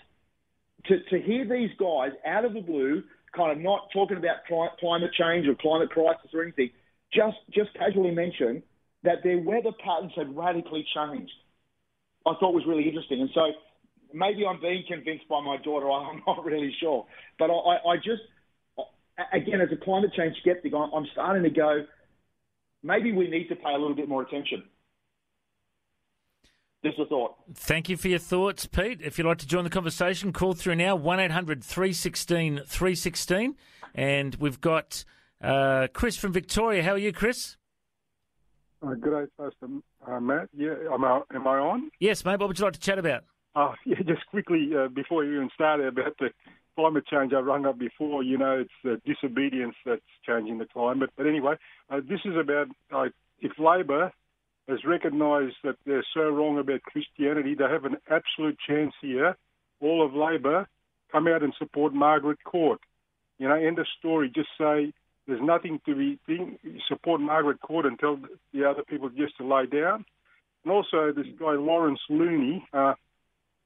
to, 0.85 0.99
to 1.09 1.21
hear 1.21 1.45
these 1.45 1.71
guys 1.79 2.11
out 2.25 2.45
of 2.45 2.53
the 2.53 2.61
blue, 2.61 3.03
kind 3.35 3.51
of 3.51 3.59
not 3.59 3.89
talking 3.93 4.17
about 4.17 4.45
climate 4.79 5.11
change 5.13 5.47
or 5.47 5.55
climate 5.55 5.89
crisis 5.89 6.31
or 6.33 6.43
anything, 6.43 6.71
just 7.13 7.37
just 7.53 7.73
casually 7.73 8.11
mention 8.11 8.63
that 9.03 9.23
their 9.23 9.39
weather 9.39 9.71
patterns 9.83 10.11
had 10.15 10.35
radically 10.35 10.85
changed. 10.93 11.31
I 12.25 12.33
thought 12.39 12.53
was 12.53 12.65
really 12.67 12.87
interesting, 12.87 13.21
and 13.21 13.29
so 13.33 13.51
maybe 14.13 14.45
I'm 14.45 14.59
being 14.59 14.83
convinced 14.87 15.27
by 15.29 15.41
my 15.41 15.57
daughter. 15.57 15.89
I'm 15.89 16.21
not 16.27 16.43
really 16.43 16.75
sure, 16.79 17.05
but 17.39 17.49
I, 17.49 17.77
I 17.87 17.95
just 17.97 18.23
again, 19.33 19.61
as 19.61 19.69
a 19.71 19.83
climate 19.83 20.11
change 20.15 20.35
skeptic, 20.41 20.73
I'm 20.73 21.05
starting 21.13 21.43
to 21.43 21.49
go 21.49 21.85
maybe 22.87 23.11
we 23.11 23.29
need 23.29 23.49
to 23.49 23.55
pay 23.55 23.73
a 23.73 23.77
little 23.77 23.95
bit 23.95 24.09
more 24.09 24.23
attention. 24.23 24.63
Just 26.83 26.99
a 26.99 27.05
thought. 27.05 27.35
Thank 27.53 27.89
you 27.89 27.97
for 27.97 28.07
your 28.07 28.19
thoughts, 28.19 28.65
Pete. 28.65 29.01
If 29.01 29.17
you'd 29.17 29.27
like 29.27 29.39
to 29.39 29.47
join 29.47 29.63
the 29.63 29.69
conversation, 29.69 30.31
call 30.31 30.53
through 30.53 30.75
now 30.75 30.95
1 30.95 31.19
800 31.19 31.63
316 31.63 32.61
316. 32.65 33.55
And 33.93 34.35
we've 34.35 34.61
got 34.61 35.03
uh, 35.41 35.87
Chris 35.93 36.15
from 36.17 36.31
Victoria. 36.31 36.83
How 36.83 36.91
are 36.91 36.97
you, 36.97 37.11
Chris? 37.11 37.57
Uh, 38.81 38.93
good 38.93 39.11
day, 39.11 39.31
Pastor 39.37 39.67
uh, 40.07 40.19
Matt. 40.19 40.49
Yeah, 40.55 40.75
am 40.93 41.03
I, 41.03 41.21
am 41.33 41.47
I 41.47 41.57
on? 41.57 41.89
Yes, 41.99 42.23
mate. 42.23 42.39
What 42.39 42.47
would 42.47 42.59
you 42.59 42.65
like 42.65 42.75
to 42.75 42.79
chat 42.79 42.99
about? 42.99 43.23
Oh, 43.55 43.73
yeah, 43.85 43.97
just 44.05 44.25
quickly 44.27 44.69
uh, 44.77 44.87
before 44.87 45.25
you 45.25 45.35
even 45.35 45.49
started 45.55 45.87
about 45.87 46.15
the 46.19 46.29
climate 46.77 47.07
change 47.07 47.33
I 47.33 47.39
rung 47.39 47.65
up 47.65 47.79
before, 47.79 48.21
you 48.21 48.37
know, 48.37 48.59
it's 48.59 48.69
the 48.83 49.01
disobedience 49.03 49.73
that's 49.83 50.01
changing 50.23 50.59
the 50.59 50.65
climate. 50.65 51.09
But 51.17 51.25
anyway, 51.25 51.55
uh, 51.89 52.01
this 52.07 52.19
is 52.23 52.35
about 52.39 52.67
uh, 52.93 53.09
if 53.39 53.53
Labor 53.57 54.13
has 54.69 54.85
recognised 54.85 55.55
that 55.63 55.75
they're 55.87 56.05
so 56.13 56.29
wrong 56.29 56.59
about 56.59 56.83
Christianity, 56.83 57.55
they 57.55 57.63
have 57.63 57.85
an 57.85 57.97
absolute 58.11 58.57
chance 58.67 58.93
here. 59.01 59.35
All 59.81 60.05
of 60.05 60.13
Labor 60.13 60.67
come 61.11 61.27
out 61.27 61.41
and 61.41 61.53
support 61.57 61.93
Margaret 61.93 62.43
Court. 62.43 62.79
You 63.39 63.47
know, 63.47 63.55
end 63.55 63.79
of 63.79 63.87
story. 63.97 64.31
Just 64.33 64.49
say 64.55 64.93
there's 65.25 65.41
nothing 65.41 65.81
to 65.87 65.95
be 65.95 66.19
think, 66.27 66.59
support 66.87 67.21
Margaret 67.21 67.59
Court 67.59 67.87
and 67.87 67.97
tell 67.97 68.19
the 68.53 68.69
other 68.69 68.83
people 68.83 69.09
just 69.09 69.35
to 69.37 69.47
lay 69.47 69.65
down. 69.65 70.05
And 70.63 70.71
also, 70.71 71.11
this 71.11 71.27
guy 71.39 71.53
Lawrence 71.53 72.01
Looney. 72.07 72.67
Uh, 72.71 72.93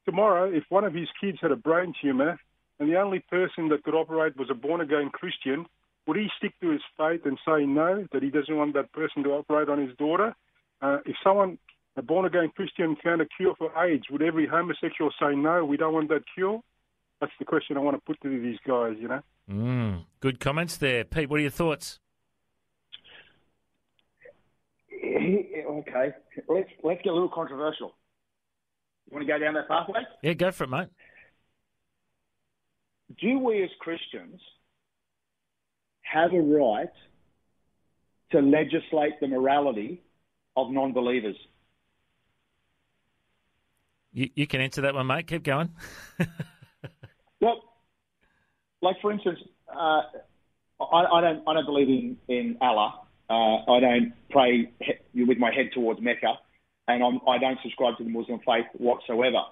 tomorrow, 0.06 0.50
if 0.50 0.64
one 0.70 0.86
of 0.86 0.94
his 0.94 1.10
kids 1.20 1.40
had 1.42 1.52
a 1.52 1.58
brain 1.58 1.94
tumour, 2.02 2.40
and 2.82 2.90
the 2.90 3.00
only 3.00 3.20
person 3.20 3.70
that 3.70 3.84
could 3.84 3.94
operate 3.94 4.36
was 4.36 4.48
a 4.50 4.56
born 4.56 4.82
again 4.82 5.12
Christian, 5.14 5.68
would 6.08 6.18
he 6.18 6.30
stick 6.36 6.54
to 6.62 6.72
his 6.72 6.82
faith 6.98 7.22
and 7.26 7.38
say 7.46 7.64
no, 7.64 8.08
that 8.12 8.24
he 8.24 8.32
doesn't 8.32 8.58
want 8.58 8.74
that 8.74 8.92
person 8.92 9.22
to 9.24 9.30
operate 9.30 9.70
on 9.70 9.80
his 9.80 9.96
daughter? 9.98 10.34
Uh, 10.82 10.98
if 11.06 11.16
someone, 11.24 11.60
a 11.96 12.02
born 12.02 12.26
again 12.26 12.52
Christian, 12.56 12.98
found 13.04 13.22
a 13.22 13.28
cure 13.38 13.54
for 13.56 13.72
AIDS, 13.78 14.06
would 14.10 14.24
every 14.24 14.48
homosexual 14.48 15.12
say 15.22 15.36
no, 15.36 15.64
we 15.64 15.78
don't 15.78 15.94
want 15.94 16.10
that 16.10 16.24
cure? 16.34 16.60
That's 17.20 17.32
the 17.38 17.46
question 17.46 17.78
I 17.78 17.82
want 17.82 17.98
to 17.98 18.02
put 18.02 18.20
to 18.22 18.30
these 18.30 18.58
guys, 18.68 18.96
you 19.00 19.08
know. 19.08 19.22
Mm, 19.48 20.06
good 20.20 20.40
comments 20.40 20.78
there. 20.78 21.04
Pete, 21.04 21.30
what 21.30 21.38
are 21.38 21.44
your 21.44 21.52
thoughts? 21.52 22.00
Okay, 24.92 26.14
let's 26.50 26.70
let's 26.84 27.02
get 27.04 27.10
a 27.10 27.14
little 27.14 27.30
controversial. 27.30 27.94
You 29.06 29.14
want 29.14 29.28
to 29.28 29.32
go 29.32 29.38
down 29.38 29.54
that 29.54 29.68
pathway? 29.68 30.02
Yeah, 30.24 30.34
go 30.34 30.52
for 30.52 30.64
it, 30.64 30.70
mate 30.72 30.88
do 33.20 33.40
we 33.40 33.64
as 33.64 33.70
Christians 33.80 34.40
have 36.02 36.34
a 36.34 36.42
right 36.42 36.90
to 38.32 38.40
legislate 38.40 39.20
the 39.20 39.28
morality 39.28 40.02
of 40.56 40.72
non 40.72 40.94
believers? 40.94 41.36
You, 44.14 44.30
you, 44.36 44.48
can 44.48 44.60
answer 44.60 44.82
that 44.82 44.94
one, 44.94 45.08
mate. 45.08 45.28
Keep 45.28 45.44
going. 45.44 45.70
well, 47.40 47.64
like 48.82 48.98
for 49.02 49.12
instance, 49.12 49.40
uh, 49.74 50.02
I, 50.82 51.06
I, 51.14 51.22
don't 51.22 51.48
I 51.48 51.54
don't 51.54 51.66
believe 51.66 51.88
in 51.88 52.18
in 52.28 52.58
Allah. 52.60 53.00
Uh, 53.30 53.72
I 53.72 53.80
don't 53.80 54.14
pray 54.30 54.70
he, 54.82 55.24
with 55.24 55.38
my 55.38 55.54
head 55.54 55.70
towards 55.74 56.02
Mecca, 56.02 56.34
and 56.90 57.02
I'm, 57.02 57.22
I 57.26 57.38
do 57.38 57.46
not 57.46 57.58
subscribe 57.64 57.98
to 57.98 58.04
the 58.04 58.10
Muslim 58.10 58.40
faith 58.40 58.66
whatsoever. 58.74 59.44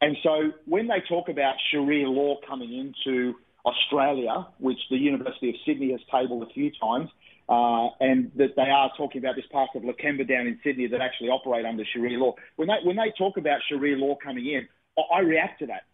And 0.00 0.16
so 0.22 0.52
when 0.66 0.86
they 0.86 1.02
talk 1.08 1.28
about 1.28 1.54
Sharia 1.70 2.08
law 2.08 2.36
coming 2.48 2.72
into 2.72 3.34
Australia, 3.66 4.46
which 4.58 4.78
the 4.90 4.96
University 4.96 5.50
of 5.50 5.56
Sydney 5.66 5.90
has 5.90 6.00
tabled 6.10 6.48
a 6.48 6.52
few 6.52 6.70
times, 6.80 7.10
uh, 7.48 7.88
and 8.00 8.30
that 8.36 8.54
they 8.56 8.70
are 8.70 8.90
talking 8.96 9.20
about 9.20 9.34
this 9.34 9.46
part 9.50 9.70
of 9.74 9.82
Lakemba 9.82 10.28
down 10.28 10.46
in 10.46 10.60
Sydney 10.62 10.86
that 10.88 11.00
actually 11.00 11.28
operate 11.28 11.64
under 11.64 11.84
Sharia 11.92 12.18
law. 12.18 12.34
When 12.56 12.68
they 12.68 12.78
when 12.84 12.96
they 12.96 13.12
talk 13.16 13.38
about 13.38 13.60
Sharia 13.68 13.96
law 13.96 14.16
coming 14.22 14.46
in, 14.46 14.68
I, 14.98 15.16
I 15.16 15.20
react 15.20 15.60
to 15.60 15.66
that 15.66 15.84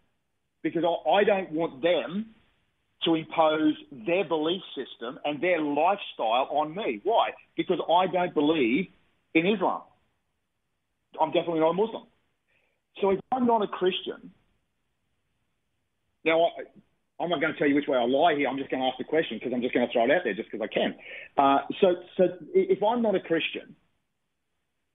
because 0.63 0.83
I, 0.85 1.11
I 1.11 1.25
don't 1.25 1.53
want 1.53 1.81
them 1.83 2.35
to 3.05 3.15
impose 3.15 3.75
their 4.07 4.25
belief 4.25 4.63
system 4.75 5.19
and 5.25 5.41
their 5.41 5.61
lifestyle 5.61 6.49
on 6.51 6.75
me. 6.75 7.01
Why? 7.05 7.31
Because 7.57 7.79
I 7.89 8.07
don't 8.13 8.35
believe 8.35 8.89
in 9.35 9.47
Islam. 9.47 9.83
I'm 11.21 11.31
definitely 11.31 11.61
not 11.61 11.71
a 11.71 11.75
Muslim. 11.75 12.03
So 13.01 13.11
if 13.11 13.21
I'm 13.33 13.47
not 13.47 13.63
a 13.63 13.67
Christian, 13.67 14.31
now 16.25 16.43
I, 17.21 17.25
am 17.25 17.31
not 17.31 17.41
going 17.41 17.53
to 17.53 17.59
tell 17.59 17.69
you 17.69 17.75
which 17.75 17.89
way 17.89 17.99
I 17.99 18.05
lie 18.05 18.35
here. 18.37 18.49
I'm 18.49 18.59
just 18.59 18.71
going 18.71 18.81
to 18.81 18.89
ask 18.89 18.99
the 18.99 19.05
question 19.05 19.39
because 19.39 19.53
I'm 19.53 19.63
just 19.63 19.75
going 19.75 19.87
to 19.87 19.93
throw 19.93 20.05
it 20.05 20.11
out 20.11 20.23
there 20.25 20.35
just 20.35 20.51
because 20.51 20.67
I 20.69 20.73
can. 20.73 20.95
Uh, 21.37 21.59
so, 21.81 21.97
so 22.17 22.25
if 22.55 22.83
I'm 22.83 23.03
not 23.03 23.15
a 23.15 23.21
Christian, 23.21 23.75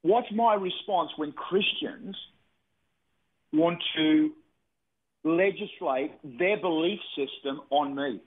what's 0.02 0.32
my 0.34 0.56
response 0.56 1.12
when 1.18 1.32
Christians 1.34 2.16
want 3.52 3.80
to 3.98 4.32
legislate 5.24 6.12
their 6.24 6.60
belief 6.60 7.00
system 7.16 7.62
on 7.70 7.96
me? 7.96 8.22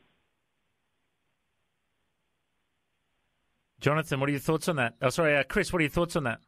Jonathan, 3.81 4.21
what 4.21 4.29
are 4.29 4.33
your 4.33 4.41
thoughts 4.41 4.69
on 4.69 4.77
that? 4.77 4.95
Oh, 5.03 5.11
sorry, 5.11 5.37
uh, 5.37 5.43
Chris, 5.43 5.73
what 5.73 5.81
are 5.81 5.83
your 5.83 5.91
thoughts 5.91 6.15
on 6.15 6.25
that? 6.25 6.39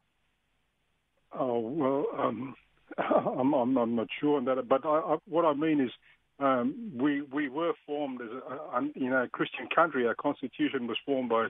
Oh 1.37 1.59
well, 1.59 2.05
um, 2.17 2.55
I'm, 2.97 3.53
I'm, 3.53 3.77
I'm 3.77 3.95
not 3.95 4.07
sure 4.19 4.37
on 4.37 4.45
that, 4.45 4.67
but 4.67 4.85
I, 4.85 4.99
I, 4.99 5.17
what 5.27 5.45
I 5.45 5.53
mean 5.53 5.81
is 5.81 5.91
um, 6.39 6.91
we 6.95 7.21
we 7.21 7.49
were 7.49 7.73
formed 7.85 8.21
as 8.21 8.27
a, 8.29 8.99
you 8.99 9.09
know 9.09 9.23
a 9.23 9.27
Christian 9.27 9.67
country. 9.73 10.05
Our 10.07 10.15
constitution 10.15 10.87
was 10.87 10.97
formed 11.05 11.29
by. 11.29 11.45
I 11.45 11.49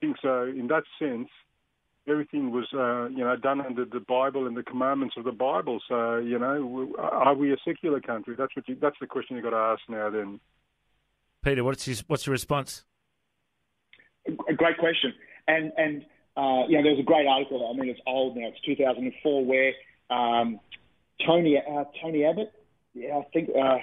think 0.00 0.16
so. 0.22 0.42
In 0.42 0.68
that 0.68 0.84
sense, 0.98 1.28
everything 2.08 2.50
was, 2.50 2.66
uh, 2.72 3.08
you 3.08 3.24
know, 3.24 3.36
done 3.36 3.60
under 3.60 3.84
the 3.84 4.00
Bible 4.00 4.46
and 4.46 4.56
the 4.56 4.62
commandments 4.62 5.16
of 5.16 5.24
the 5.24 5.32
Bible. 5.32 5.80
So, 5.88 6.18
you 6.18 6.38
know, 6.38 6.92
are 6.98 7.34
we 7.34 7.52
a 7.52 7.56
secular 7.66 8.00
country? 8.00 8.34
That's 8.36 8.54
what 8.56 8.68
you, 8.68 8.76
that's 8.80 8.96
the 9.00 9.06
question 9.06 9.36
you've 9.36 9.44
got 9.44 9.50
to 9.50 9.56
ask 9.56 9.80
now. 9.88 10.10
Then, 10.10 10.40
Peter, 11.42 11.64
what's 11.64 11.86
your, 11.86 11.96
what's 12.06 12.26
your 12.26 12.32
response? 12.32 12.84
A 14.26 14.54
great 14.54 14.78
question, 14.78 15.14
and 15.46 15.72
and 15.76 16.02
uh, 16.36 16.66
you 16.68 16.76
know, 16.76 16.82
there 16.82 16.92
was 16.92 17.00
a 17.00 17.04
great 17.04 17.26
article. 17.26 17.70
I 17.72 17.78
mean, 17.78 17.88
it's 17.88 18.00
old 18.06 18.36
now; 18.36 18.48
it's 18.48 18.60
2004, 18.64 19.44
where 19.44 19.72
um, 20.10 20.60
Tony 21.26 21.58
uh, 21.58 21.84
Tony 22.02 22.24
Abbott, 22.24 22.52
yeah, 22.94 23.18
I 23.18 23.26
think 23.32 23.50
uh, 23.50 23.78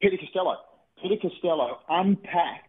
Peter 0.00 0.16
Costello, 0.18 0.56
Peter 1.02 1.16
Costello 1.20 1.78
unpacked 1.88 2.68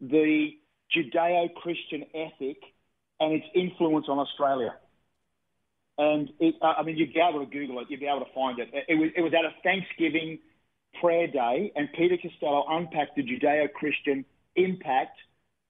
the 0.00 0.50
Judeo-Christian 0.94 2.04
ethic 2.14 2.58
and 3.20 3.32
its 3.32 3.46
influence 3.54 4.06
on 4.08 4.18
Australia. 4.18 4.74
And 5.98 6.30
it, 6.40 6.54
uh, 6.60 6.74
I 6.78 6.82
mean, 6.82 6.96
you'd 6.96 7.14
be 7.14 7.20
able 7.20 7.44
to 7.44 7.50
Google 7.50 7.80
it, 7.80 7.86
you'd 7.88 8.00
be 8.00 8.06
able 8.06 8.24
to 8.24 8.32
find 8.34 8.58
it. 8.58 8.68
It 8.88 8.94
was, 8.96 9.10
it 9.16 9.22
was 9.22 9.32
at 9.32 9.44
a 9.44 9.54
Thanksgiving 9.62 10.38
prayer 11.00 11.26
day, 11.26 11.72
and 11.74 11.88
Peter 11.96 12.16
Costello 12.20 12.66
unpacked 12.68 13.16
the 13.16 13.22
Judeo 13.22 13.72
Christian 13.72 14.24
impact 14.56 15.18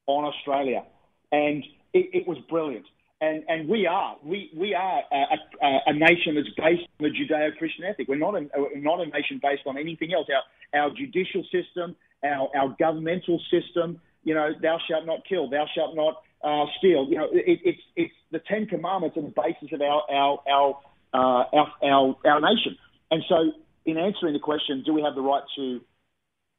on 0.07 0.25
Australia. 0.25 0.85
And 1.33 1.65
it, 1.93 2.11
it, 2.13 2.29
was 2.29 2.39
brilliant. 2.49 2.87
And, 3.19 3.45
and 3.49 3.67
we 3.67 3.87
are 3.87 4.17
we, 4.23 4.51
we 4.55 4.75
are 4.75 5.01
a, 5.11 5.65
a, 5.65 5.79
a 5.87 5.93
nation 5.95 6.35
that's 6.35 6.51
based 6.51 6.87
on 7.01 7.09
the 7.09 7.09
Judeo-Christian 7.09 7.85
ethic. 7.85 8.09
We're 8.09 8.19
not 8.19 8.35
a, 8.35 8.47
we're 8.57 8.81
not 8.81 9.01
a 9.01 9.07
nation 9.07 9.41
based 9.43 9.63
on 9.67 9.79
anything 9.79 10.13
else. 10.13 10.27
Our, 10.29 10.81
our 10.83 10.91
judicial 10.91 11.43
system, 11.45 11.97
our, 12.23 12.49
our 12.55 12.77
governmental 12.79 13.41
system, 13.51 14.01
you 14.23 14.35
know, 14.35 14.51
thou 14.61 14.79
shalt 14.87 15.07
not 15.07 15.21
kill, 15.27 15.49
thou 15.49 15.65
shalt 15.75 15.97
not 15.97 16.23
uh, 16.45 16.67
steal. 16.79 17.07
You 17.09 17.17
know, 17.17 17.29
it, 17.33 17.61
it's 17.65 17.81
it's 17.97 18.15
the 18.33 18.41
Ten 18.41 18.67
Commandments 18.67 19.17
are 19.17 19.23
the 19.23 19.33
basis 19.35 19.73
of 19.73 19.81
our 19.81 20.03
our 20.11 20.39
our, 20.47 20.81
uh, 21.15 21.45
our 21.57 21.73
our 21.83 22.17
our 22.27 22.41
nation. 22.41 22.77
And 23.11 23.23
so, 23.29 23.53
in 23.87 23.97
answering 23.97 24.35
the 24.35 24.41
question, 24.41 24.83
do 24.85 24.93
we 24.93 25.01
have 25.01 25.15
the 25.15 25.23
right 25.23 25.43
to 25.57 25.81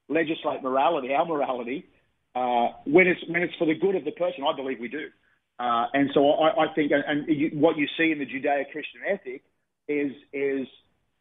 legislate 0.10 0.64
morality, 0.64 1.14
our 1.14 1.26
morality, 1.26 1.86
uh, 2.34 2.70
when 2.86 3.06
it's 3.06 3.22
when 3.30 3.44
it's 3.44 3.54
for 3.60 3.68
the 3.68 3.76
good 3.76 3.96
of 3.96 4.06
the 4.06 4.12
person? 4.12 4.44
I 4.44 4.56
believe 4.56 4.80
we 4.80 4.88
do. 4.88 5.10
Uh, 5.60 5.86
and 5.94 6.10
so 6.14 6.30
I, 6.32 6.66
I 6.66 6.74
think, 6.76 6.92
and, 6.92 7.28
you, 7.28 7.50
what 7.54 7.78
you 7.78 7.88
see 7.98 8.12
in 8.12 8.20
the 8.20 8.26
Judeo-Christian 8.26 9.02
ethic 9.10 9.44
is 9.88 10.12
is 10.32 10.68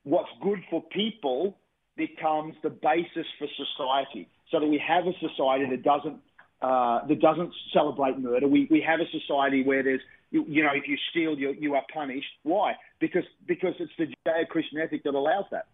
what's 0.05 0.29
good 0.43 0.61
for 0.71 0.83
people 0.83 1.57
becomes 1.97 2.55
the 2.63 2.71
basis 2.71 3.27
for 3.39 3.49
society, 3.57 4.29
so 4.51 4.61
that 4.61 4.67
we 4.67 4.79
have 4.79 5.07
a 5.07 5.13
society 5.27 5.67
that 5.71 5.83
doesn't 5.83 6.19
uh, 6.61 7.07
that 7.07 7.21
doesn't 7.21 7.53
celebrate 7.73 8.19
murder. 8.19 8.47
We, 8.49 8.67
we 8.71 8.81
have 8.81 9.01
a 9.01 9.09
society 9.19 9.63
where 9.63 9.83
there's, 9.83 10.01
you, 10.31 10.45
you 10.49 10.63
know, 10.63 10.71
if 10.75 10.89
you 10.89 10.97
steal, 11.11 11.39
you, 11.39 11.55
you 11.59 11.75
are 11.75 11.83
punished. 11.93 12.27
Why? 12.43 12.75
Because, 12.99 13.25
because 13.47 13.75
it's 13.79 13.93
the 13.99 14.07
Judeo-Christian 14.07 14.79
ethic 14.81 15.05
that 15.05 15.15
allows 15.15 15.45
that. 15.51 15.67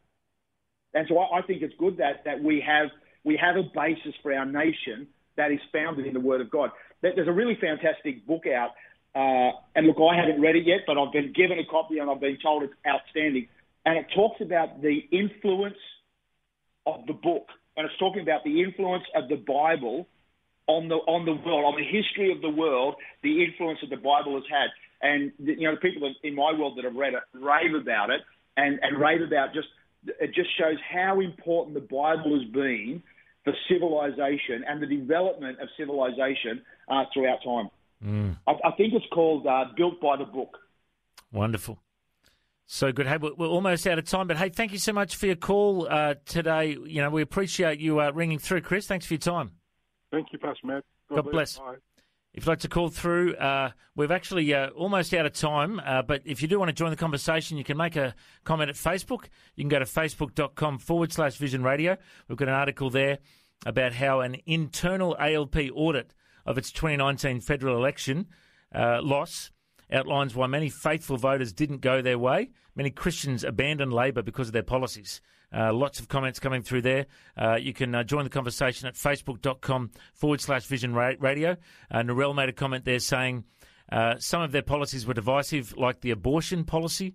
And 0.92 1.06
so 1.08 1.18
I, 1.18 1.38
I 1.38 1.42
think 1.42 1.62
it's 1.62 1.74
good 1.78 1.98
that, 1.98 2.24
that 2.24 2.42
we 2.42 2.62
have, 2.66 2.88
we 3.24 3.36
have 3.36 3.56
a 3.56 3.62
basis 3.62 4.14
for 4.22 4.34
our 4.34 4.44
nation 4.44 5.06
that 5.36 5.52
is 5.52 5.60
founded 5.72 6.06
in 6.06 6.14
the 6.14 6.20
Word 6.20 6.40
of 6.40 6.50
God. 6.50 6.70
There's 7.02 7.28
a 7.28 7.32
really 7.32 7.58
fantastic 7.60 8.26
book 8.26 8.44
out, 8.46 8.70
uh, 9.14 9.58
and 9.74 9.86
look, 9.86 9.98
I 9.98 10.16
haven't 10.16 10.40
read 10.40 10.56
it 10.56 10.66
yet, 10.66 10.80
but 10.86 10.96
I've 10.96 11.12
been 11.12 11.32
given 11.32 11.58
a 11.58 11.64
copy 11.64 11.98
and 11.98 12.08
I've 12.08 12.20
been 12.20 12.38
told 12.42 12.62
it's 12.62 12.72
outstanding. 12.86 13.48
And 13.84 13.98
it 13.98 14.06
talks 14.14 14.40
about 14.40 14.80
the 14.80 15.00
influence 15.10 15.76
of 16.86 17.06
the 17.06 17.12
book, 17.12 17.48
and 17.76 17.84
it's 17.84 17.98
talking 17.98 18.22
about 18.22 18.44
the 18.44 18.62
influence 18.62 19.04
of 19.14 19.28
the 19.28 19.36
Bible 19.36 20.06
on 20.68 20.88
the 20.88 20.94
on 20.94 21.24
the 21.24 21.32
world, 21.32 21.64
on 21.64 21.74
the 21.76 21.84
history 21.84 22.30
of 22.30 22.40
the 22.40 22.48
world, 22.48 22.94
the 23.22 23.44
influence 23.44 23.80
that 23.82 23.90
the 23.90 23.96
Bible 23.96 24.34
has 24.34 24.44
had. 24.48 24.70
And 25.02 25.32
you 25.38 25.66
know, 25.66 25.74
the 25.74 25.80
people 25.80 26.14
in 26.22 26.34
my 26.34 26.52
world 26.52 26.78
that 26.78 26.84
have 26.84 26.94
read 26.94 27.14
it 27.14 27.22
rave 27.34 27.74
about 27.74 28.10
it, 28.10 28.20
and 28.56 28.78
and 28.82 29.00
rave 29.00 29.20
about 29.20 29.52
just 29.52 29.68
it 30.06 30.34
just 30.34 30.56
shows 30.56 30.78
how 30.88 31.20
important 31.20 31.74
the 31.74 31.80
Bible 31.80 32.38
has 32.38 32.48
been 32.50 33.02
for 33.44 33.52
civilization 33.68 34.64
and 34.68 34.82
the 34.82 34.86
development 34.86 35.60
of 35.60 35.68
civilization 35.76 36.62
uh, 36.88 37.04
throughout 37.12 37.38
time. 37.44 37.68
Mm. 38.04 38.36
I, 38.46 38.52
I, 38.68 38.72
think 38.76 38.94
it's 38.94 39.06
called 39.12 39.46
uh, 39.46 39.66
Built 39.76 40.00
by 40.00 40.16
the 40.16 40.24
Book. 40.24 40.58
Wonderful. 41.32 41.78
So 42.66 42.92
good. 42.92 43.06
Hey, 43.06 43.18
we're 43.18 43.46
almost 43.46 43.86
out 43.86 43.98
of 43.98 44.04
time, 44.04 44.28
but 44.28 44.36
hey, 44.36 44.48
thank 44.48 44.72
you 44.72 44.78
so 44.78 44.92
much 44.92 45.16
for 45.16 45.26
your 45.26 45.36
call 45.36 45.86
uh, 45.90 46.14
today. 46.24 46.76
You 46.84 47.02
know, 47.02 47.10
we 47.10 47.22
appreciate 47.22 47.80
you 47.80 48.00
uh, 48.00 48.10
ringing 48.12 48.38
through, 48.38 48.62
Chris. 48.62 48.86
Thanks 48.86 49.06
for 49.06 49.14
your 49.14 49.18
time. 49.18 49.52
Thank 50.10 50.28
you, 50.32 50.38
Pastor 50.38 50.66
Matt. 50.66 50.84
God, 51.08 51.16
God 51.16 51.30
bless. 51.30 51.58
bless. 51.58 51.76
If 52.34 52.44
you'd 52.44 52.50
like 52.50 52.60
to 52.60 52.68
call 52.68 52.88
through, 52.88 53.34
uh, 53.36 53.72
we've 53.94 54.10
actually 54.10 54.54
uh, 54.54 54.68
almost 54.70 55.12
out 55.12 55.26
of 55.26 55.34
time, 55.34 55.80
uh, 55.84 56.00
but 56.00 56.22
if 56.24 56.40
you 56.40 56.48
do 56.48 56.58
want 56.58 56.70
to 56.70 56.72
join 56.72 56.88
the 56.88 56.96
conversation, 56.96 57.58
you 57.58 57.64
can 57.64 57.76
make 57.76 57.94
a 57.94 58.14
comment 58.44 58.70
at 58.70 58.76
Facebook. 58.76 59.26
You 59.54 59.64
can 59.64 59.68
go 59.68 59.78
to 59.78 59.84
facebook.com 59.84 60.78
forward 60.78 61.12
slash 61.12 61.36
vision 61.36 61.62
radio. 61.62 61.98
We've 62.28 62.38
got 62.38 62.48
an 62.48 62.54
article 62.54 62.88
there 62.88 63.18
about 63.66 63.92
how 63.92 64.20
an 64.20 64.36
internal 64.46 65.14
ALP 65.20 65.56
audit 65.74 66.14
of 66.46 66.56
its 66.56 66.72
2019 66.72 67.40
federal 67.40 67.76
election 67.76 68.28
uh, 68.74 69.02
loss 69.02 69.50
outlines 69.92 70.34
why 70.34 70.46
many 70.46 70.70
faithful 70.70 71.18
voters 71.18 71.52
didn't 71.52 71.82
go 71.82 72.00
their 72.00 72.18
way. 72.18 72.50
Many 72.74 72.90
Christians 72.90 73.44
abandoned 73.44 73.92
Labor 73.92 74.22
because 74.22 74.48
of 74.48 74.54
their 74.54 74.62
policies. 74.62 75.20
Uh, 75.54 75.72
lots 75.72 76.00
of 76.00 76.08
comments 76.08 76.38
coming 76.38 76.62
through 76.62 76.82
there. 76.82 77.06
Uh, 77.36 77.56
you 77.56 77.72
can 77.72 77.94
uh, 77.94 78.02
join 78.02 78.24
the 78.24 78.30
conversation 78.30 78.88
at 78.88 78.94
facebook.com 78.94 79.90
forward 80.14 80.40
slash 80.40 80.64
vision 80.66 80.94
radio. 80.94 81.56
Uh, 81.90 81.98
Narelle 81.98 82.34
made 82.34 82.48
a 82.48 82.52
comment 82.52 82.84
there 82.84 82.98
saying 82.98 83.44
uh, 83.90 84.16
some 84.18 84.40
of 84.40 84.52
their 84.52 84.62
policies 84.62 85.06
were 85.06 85.14
divisive, 85.14 85.76
like 85.76 86.00
the 86.00 86.10
abortion 86.10 86.64
policy. 86.64 87.14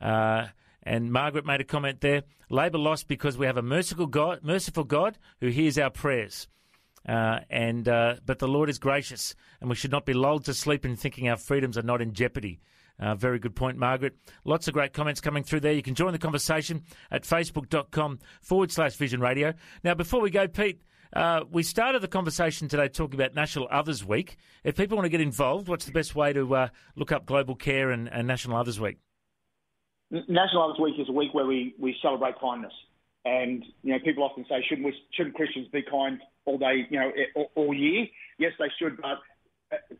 Uh, 0.00 0.46
and 0.82 1.10
Margaret 1.12 1.46
made 1.46 1.60
a 1.60 1.64
comment 1.64 2.00
there. 2.00 2.22
Labor 2.50 2.78
lost 2.78 3.08
because 3.08 3.36
we 3.36 3.46
have 3.46 3.56
a 3.56 3.62
merciful 3.62 4.06
God, 4.06 4.40
merciful 4.42 4.84
God 4.84 5.18
who 5.40 5.48
hears 5.48 5.78
our 5.78 5.90
prayers. 5.90 6.48
Uh, 7.08 7.40
and 7.48 7.88
uh, 7.88 8.16
but 8.24 8.38
the 8.38 8.48
Lord 8.48 8.68
is 8.68 8.78
gracious, 8.78 9.34
and 9.60 9.70
we 9.70 9.76
should 9.76 9.90
not 9.90 10.04
be 10.04 10.12
lulled 10.12 10.44
to 10.44 10.54
sleep 10.54 10.84
in 10.84 10.96
thinking 10.96 11.28
our 11.28 11.36
freedoms 11.36 11.78
are 11.78 11.82
not 11.82 12.02
in 12.02 12.12
jeopardy. 12.12 12.60
Uh, 13.00 13.14
very 13.14 13.38
good 13.38 13.54
point, 13.54 13.78
Margaret. 13.78 14.16
Lots 14.44 14.66
of 14.66 14.74
great 14.74 14.92
comments 14.92 15.20
coming 15.20 15.44
through 15.44 15.60
there. 15.60 15.72
You 15.72 15.82
can 15.82 15.94
join 15.94 16.12
the 16.12 16.18
conversation 16.18 16.82
at 17.10 17.22
facebook.com 17.22 18.18
forward 18.40 18.72
slash 18.72 18.96
vision 18.96 19.20
radio. 19.20 19.54
Now, 19.84 19.94
before 19.94 20.20
we 20.20 20.30
go, 20.30 20.48
Pete, 20.48 20.82
uh, 21.12 21.44
we 21.50 21.62
started 21.62 22.02
the 22.02 22.08
conversation 22.08 22.68
today 22.68 22.88
talking 22.88 23.18
about 23.18 23.34
National 23.34 23.68
Others 23.70 24.04
Week. 24.04 24.36
If 24.64 24.76
people 24.76 24.96
want 24.96 25.06
to 25.06 25.10
get 25.10 25.20
involved, 25.20 25.68
what's 25.68 25.86
the 25.86 25.92
best 25.92 26.14
way 26.14 26.32
to 26.32 26.54
uh, 26.54 26.68
look 26.96 27.12
up 27.12 27.24
Global 27.24 27.54
Care 27.54 27.90
and, 27.90 28.12
and, 28.12 28.26
National 28.26 28.56
Others 28.56 28.80
Week? 28.80 28.98
National 30.10 30.64
Others 30.64 30.80
Week 30.80 30.94
is 30.98 31.08
a 31.08 31.12
week 31.12 31.32
where 31.34 31.46
we, 31.46 31.74
we 31.78 31.96
celebrate 32.02 32.38
kindness. 32.40 32.72
And, 33.24 33.64
you 33.82 33.92
know, 33.92 33.98
people 34.04 34.22
often 34.22 34.44
say, 34.48 34.64
shouldn't, 34.68 34.86
we, 34.86 34.94
shouldn't 35.12 35.34
Christians 35.34 35.68
be 35.72 35.82
kind 35.82 36.20
all 36.44 36.58
day, 36.58 36.86
you 36.90 36.98
know, 36.98 37.10
all, 37.34 37.50
all 37.54 37.74
year? 37.74 38.06
Yes, 38.38 38.52
they 38.58 38.68
should, 38.78 38.96
but 39.00 39.18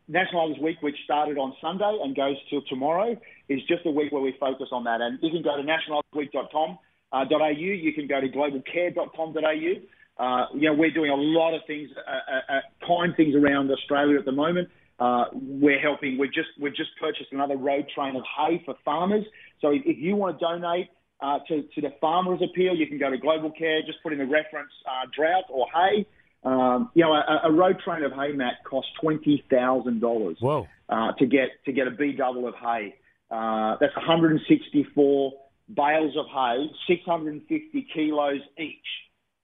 National 0.07 0.45
Others 0.45 0.57
Week, 0.61 0.77
which 0.81 0.95
started 1.03 1.37
on 1.37 1.53
Sunday 1.61 1.99
and 2.03 2.15
goes 2.15 2.35
till 2.49 2.61
tomorrow, 2.69 3.15
is 3.47 3.59
just 3.67 3.85
a 3.85 3.91
week 3.91 4.11
where 4.11 4.21
we 4.21 4.35
focus 4.39 4.69
on 4.71 4.83
that. 4.85 5.01
And 5.01 5.19
you 5.21 5.29
can 5.31 5.43
go 5.43 5.55
to 5.55 5.63
nationalothersweek.com.au. 5.63 6.79
Uh, 7.11 7.49
you 7.49 7.93
can 7.93 8.07
go 8.07 8.21
to 8.21 8.29
globalcare.com.au. 8.29 10.23
Uh, 10.23 10.45
you 10.53 10.61
know, 10.61 10.73
we're 10.73 10.91
doing 10.91 11.11
a 11.11 11.15
lot 11.15 11.55
of 11.55 11.61
things, 11.65 11.89
uh, 11.95 12.11
uh, 12.11 12.57
uh 12.57 12.61
kind 12.85 13.15
things 13.15 13.35
around 13.35 13.71
Australia 13.71 14.19
at 14.19 14.25
the 14.25 14.31
moment. 14.31 14.67
Uh, 14.99 15.25
we're 15.33 15.79
helping. 15.79 16.17
We've 16.17 16.33
just 16.33 16.49
we've 16.59 16.75
just 16.75 16.89
purchased 16.99 17.31
another 17.31 17.55
road 17.55 17.85
train 17.95 18.17
of 18.17 18.23
hay 18.37 18.61
for 18.65 18.75
farmers. 18.83 19.23
So 19.61 19.69
if, 19.69 19.83
if 19.85 19.97
you 19.97 20.17
want 20.17 20.37
to 20.37 20.45
donate 20.45 20.89
uh, 21.21 21.39
to 21.47 21.63
to 21.63 21.81
the 21.81 21.93
farmers 22.01 22.41
appeal, 22.43 22.75
you 22.75 22.85
can 22.85 22.99
go 22.99 23.09
to 23.09 23.17
Global 23.17 23.49
Care. 23.51 23.81
Just 23.81 24.03
put 24.03 24.11
in 24.11 24.19
the 24.19 24.25
reference 24.25 24.71
uh, 24.85 25.07
drought 25.15 25.45
or 25.49 25.67
hay, 25.73 26.05
um, 26.43 26.89
you 26.93 27.03
know, 27.03 27.13
a, 27.13 27.41
a, 27.45 27.51
road 27.51 27.79
train 27.83 28.03
of 28.03 28.13
hay 28.13 28.31
mat 28.31 28.55
costs 28.63 28.91
twenty 29.01 29.43
thousand 29.49 29.99
dollars. 29.99 30.37
Whoa! 30.39 30.67
Uh, 30.87 31.11
to 31.19 31.25
get 31.25 31.49
to 31.65 31.71
get 31.71 31.87
a 31.87 31.91
B 31.91 32.13
double 32.13 32.47
of 32.47 32.55
hay. 32.55 32.95
Uh, 33.31 33.77
that's 33.79 33.95
164 33.95 35.33
bales 35.75 36.17
of 36.17 36.25
hay, 36.33 36.67
650 36.87 37.87
kilos 37.93 38.41
each. 38.57 38.75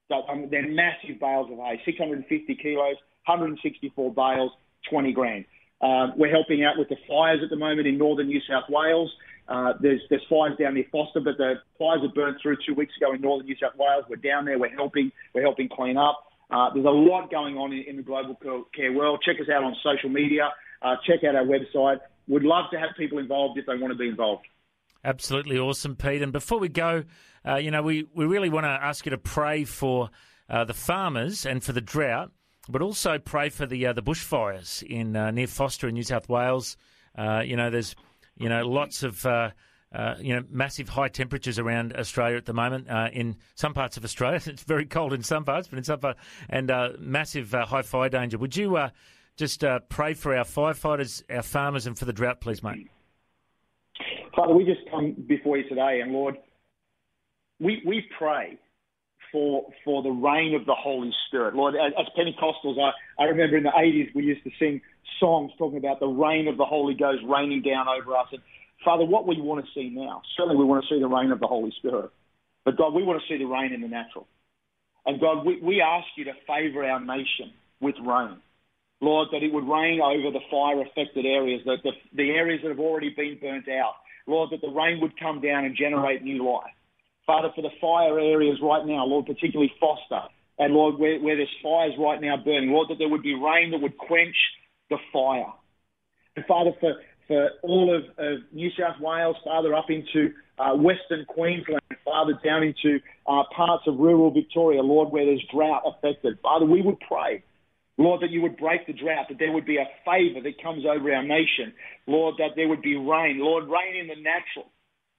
So 0.08 0.24
um, 0.28 0.48
they're 0.50 0.68
massive 0.68 1.20
bales 1.20 1.52
of 1.52 1.58
hay, 1.60 1.80
650 1.86 2.56
kilos, 2.56 2.96
164 3.26 4.14
bales, 4.14 4.52
20 4.90 5.14
grand. 5.14 5.46
Uh, 5.82 6.08
we're 6.16 6.32
helping 6.32 6.64
out 6.64 6.78
with 6.78 6.90
the 6.90 6.96
fires 7.08 7.42
at 7.44 7.50
the 7.50 7.56
moment 7.56 7.88
in 7.88 7.98
northern 7.98 8.28
New 8.28 8.42
South 8.50 8.64
Wales. 8.70 9.12
Uh, 9.48 9.74
there's 9.80 10.02
there's 10.10 10.24
fires 10.28 10.58
down 10.58 10.74
near 10.74 10.86
Forster, 10.92 11.20
but 11.20 11.38
the 11.38 11.56
fires 11.78 12.02
were 12.02 12.10
burnt 12.10 12.38
through 12.42 12.58
two 12.66 12.74
weeks 12.74 12.94
ago 12.98 13.14
in 13.14 13.22
northern 13.22 13.46
New 13.46 13.56
South 13.62 13.74
Wales. 13.78 14.06
We're 14.10 14.16
down 14.16 14.46
there. 14.46 14.58
We're 14.58 14.76
helping. 14.76 15.12
We're 15.34 15.44
helping 15.44 15.70
clean 15.70 15.98
up. 15.98 16.24
Uh, 16.50 16.70
there's 16.74 16.86
a 16.86 16.90
lot 16.90 17.32
going 17.32 17.58
on 17.58 17.74
in, 17.74 17.84
in, 17.88 17.96
the 17.98 18.04
global 18.04 18.38
care 18.76 18.94
world. 18.94 19.22
Check 19.26 19.38
us 19.42 19.50
out 19.50 19.64
on 19.64 19.76
social 19.84 20.10
media. 20.10 20.52
Uh, 20.82 20.96
check 21.06 21.24
out 21.24 21.36
our 21.36 21.44
website. 21.44 22.00
We'd 22.28 22.44
love 22.44 22.66
to 22.72 22.80
have 22.80 22.90
people 22.98 23.18
involved 23.18 23.58
if 23.58 23.66
they 23.66 23.76
want 23.76 23.92
to 23.92 23.98
be 23.98 24.08
involved. 24.08 24.46
Absolutely 25.04 25.58
awesome, 25.58 25.96
Pete. 25.96 26.22
And 26.22 26.32
before 26.32 26.60
we 26.60 26.70
go, 26.70 27.04
uh, 27.48 27.56
you 27.56 27.72
know, 27.72 27.82
we, 27.82 28.08
we 28.16 28.26
really 28.26 28.50
want 28.50 28.66
to 28.66 28.70
ask 28.70 29.06
you 29.06 29.12
to 29.12 29.18
pray 29.18 29.64
for 29.64 30.10
uh, 30.50 30.64
the 30.64 30.74
farmers 30.74 31.46
and 31.46 31.64
for 31.64 31.74
the 31.74 31.82
drought. 31.82 32.32
but 32.70 32.82
also 32.82 33.18
pray 33.20 33.50
for 33.50 33.66
the 33.66 33.88
uh, 33.88 33.94
the 33.94 34.02
bushfires 34.04 34.84
in 34.84 35.16
uh, 35.16 35.32
near 35.32 35.48
Forster 35.48 35.88
in 35.88 35.94
New 35.94 36.04
South 36.04 36.28
Wales. 36.30 36.78
You 37.18 37.56
know, 37.56 37.70
there's 37.70 37.96
you 38.38 38.50
know 38.50 38.68
lots 38.68 39.04
of 39.04 39.26
uh, 39.96 40.06
uh, 40.06 40.16
you 40.20 40.36
know 40.36 40.44
massive 40.50 40.90
high 40.90 41.08
temperatures 41.08 41.58
around 41.60 41.96
Australia 41.96 42.38
at 42.38 42.46
the 42.46 42.54
moment. 42.54 42.90
Uh, 42.90 43.10
in 43.12 43.36
some 43.56 43.74
parts 43.74 43.98
of 43.98 44.04
Australia, 44.04 44.40
it's 44.46 44.64
very 44.64 44.86
cold 44.86 45.14
in 45.14 45.24
some 45.24 45.44
parts, 45.44 45.68
but 45.68 45.78
in 45.78 45.84
some 45.84 46.00
parts, 46.00 46.20
and 46.50 46.72
massive 47.00 47.52
high 47.52 47.82
fire 47.82 48.10
danger. 48.10 48.38
Would 48.38 48.56
you 48.56 48.78
just 49.38 49.64
pray 49.90 50.14
for 50.14 50.36
our 50.36 50.44
firefighters, 50.44 51.24
our 51.30 51.42
farmers, 51.42 51.88
and 51.88 51.98
for 51.98 52.06
the 52.06 52.14
drought, 52.14 52.42
please, 52.42 52.64
mate? 52.64 52.90
Father, 54.36 54.54
we 54.54 54.66
just 54.66 54.82
come 54.92 55.16
before 55.28 55.58
you 55.58 55.68
today, 55.70 56.02
and 56.02 56.12
Lord, 56.12 56.36
we 57.60 57.82
we 57.86 58.06
pray 58.18 58.58
for 59.32 59.68
for 59.84 60.04
the 60.04 60.12
reign 60.12 60.56
of 60.56 60.66
the 60.66 60.76
Holy 60.76 61.12
Spirit. 61.28 61.56
Lord, 61.56 61.76
as, 61.76 61.94
as 62.00 62.06
Pentecostals, 62.18 62.78
I, 62.80 62.92
I 63.22 63.28
remember 63.28 63.58
in 63.58 63.64
the 63.64 63.70
80s 63.70 64.14
we 64.16 64.24
used 64.24 64.44
to 64.44 64.52
sing 64.60 64.82
songs 65.20 65.52
talking 65.58 65.78
about 65.78 66.00
the 66.00 66.08
reign 66.08 66.48
of 66.48 66.58
the 66.58 66.66
Holy 66.66 66.94
Ghost 66.94 67.22
raining 67.28 67.62
down 67.62 67.88
over 67.88 68.16
us. 68.16 68.28
And 68.32 68.42
Father, 68.86 69.04
what 69.04 69.28
we 69.28 69.42
want 69.42 69.66
to 69.66 69.72
see 69.74 69.90
now, 69.90 70.22
certainly 70.38 70.56
we 70.56 70.64
want 70.64 70.86
to 70.86 70.94
see 70.94 71.02
the 71.02 71.08
reign 71.08 71.32
of 71.32 71.40
the 71.40 71.48
Holy 71.48 71.74
Spirit. 71.80 72.12
But 72.64 72.78
God, 72.78 72.94
we 72.94 73.04
want 73.04 73.22
to 73.22 73.28
see 73.28 73.38
the 73.38 73.50
rain 73.50 73.74
in 73.74 73.82
the 73.82 73.88
natural. 73.88 74.28
And 75.06 75.20
God, 75.20 75.46
we, 75.46 75.60
we 75.60 75.82
ask 75.82 76.08
you 76.16 76.26
to 76.26 76.34
favour 76.48 76.86
our 76.86 77.00
nation 77.00 77.52
with 77.82 77.96
rain. 78.00 78.38
Lord, 79.02 79.30
that 79.32 79.44
it 79.44 79.52
would 79.52 79.68
rain 79.68 80.00
over 80.02 80.32
the 80.32 80.40
fire 80.50 80.82
affected 80.82 81.26
areas, 81.26 81.62
that 81.66 81.78
the, 81.84 81.92
the 82.14 82.30
areas 82.32 82.62
that 82.64 82.70
have 82.70 82.80
already 82.80 83.10
been 83.10 83.38
burnt 83.42 83.68
out. 83.68 83.96
Lord, 84.28 84.50
that 84.52 84.62
the 84.62 84.70
rain 84.70 85.02
would 85.02 85.20
come 85.20 85.42
down 85.42 85.66
and 85.66 85.76
generate 85.76 86.24
new 86.24 86.46
life. 86.46 86.74
Father, 87.28 87.50
for 87.56 87.62
the 87.62 87.74
fire 87.82 88.20
areas 88.20 88.58
right 88.62 88.86
now, 88.86 89.06
Lord, 89.06 89.26
particularly 89.26 89.74
Forster, 89.80 90.30
and 90.58 90.74
Lord, 90.74 90.98
where, 90.98 91.20
where 91.20 91.36
there's 91.36 91.50
fires 91.62 91.94
right 92.00 92.22
now 92.22 92.38
burning, 92.38 92.72
Lord, 92.72 92.90
that 92.90 92.98
there 92.98 93.10
would 93.10 93.24
be 93.24 93.36
rain 93.36 93.72
that 93.72 93.82
would 93.82 93.98
quench 93.98 94.36
the 94.90 94.98
fire. 95.12 95.52
And 96.36 96.46
Father, 96.46 96.72
for, 96.80 96.96
for 97.28 97.50
all 97.64 97.96
of, 97.96 98.04
of 98.18 98.40
New 98.52 98.70
South 98.80 99.00
Wales, 99.02 99.36
Father, 99.44 99.74
up 99.74 99.90
into 99.90 100.34
uh, 100.60 100.76
Western 100.76 101.26
Queensland, 101.26 101.82
Father, 102.04 102.34
down 102.44 102.64
into 102.64 103.00
uh, 103.28 103.44
parts 103.56 103.84
of 103.88 103.98
rural 103.98 104.32
Victoria, 104.32 104.82
Lord, 104.82 105.12
where 105.12 105.26
there's 105.26 105.44
drought 105.54 105.84
affected. 105.86 106.38
Father, 106.42 106.66
we 106.66 106.82
would 106.82 107.00
pray, 107.08 107.44
Lord, 107.98 108.22
that 108.22 108.30
you 108.30 108.42
would 108.42 108.58
break 108.58 108.88
the 108.88 108.94
drought, 108.94 109.28
that 109.30 109.40
there 109.40 109.52
would 109.52 109.66
be 109.66 109.78
a 109.78 109.88
favour 110.06 110.42
that 110.42 110.62
comes 110.62 110.86
over 110.86 111.12
our 111.14 111.24
nation. 111.24 111.74
Lord, 112.08 112.36
that 112.38 112.52
there 112.56 112.68
would 112.68 112.82
be 112.82 112.96
rain. 112.96 113.40
Lord, 113.40 113.66
rain 113.66 113.96
in 114.00 114.08
the 114.08 114.16
natural. 114.16 114.72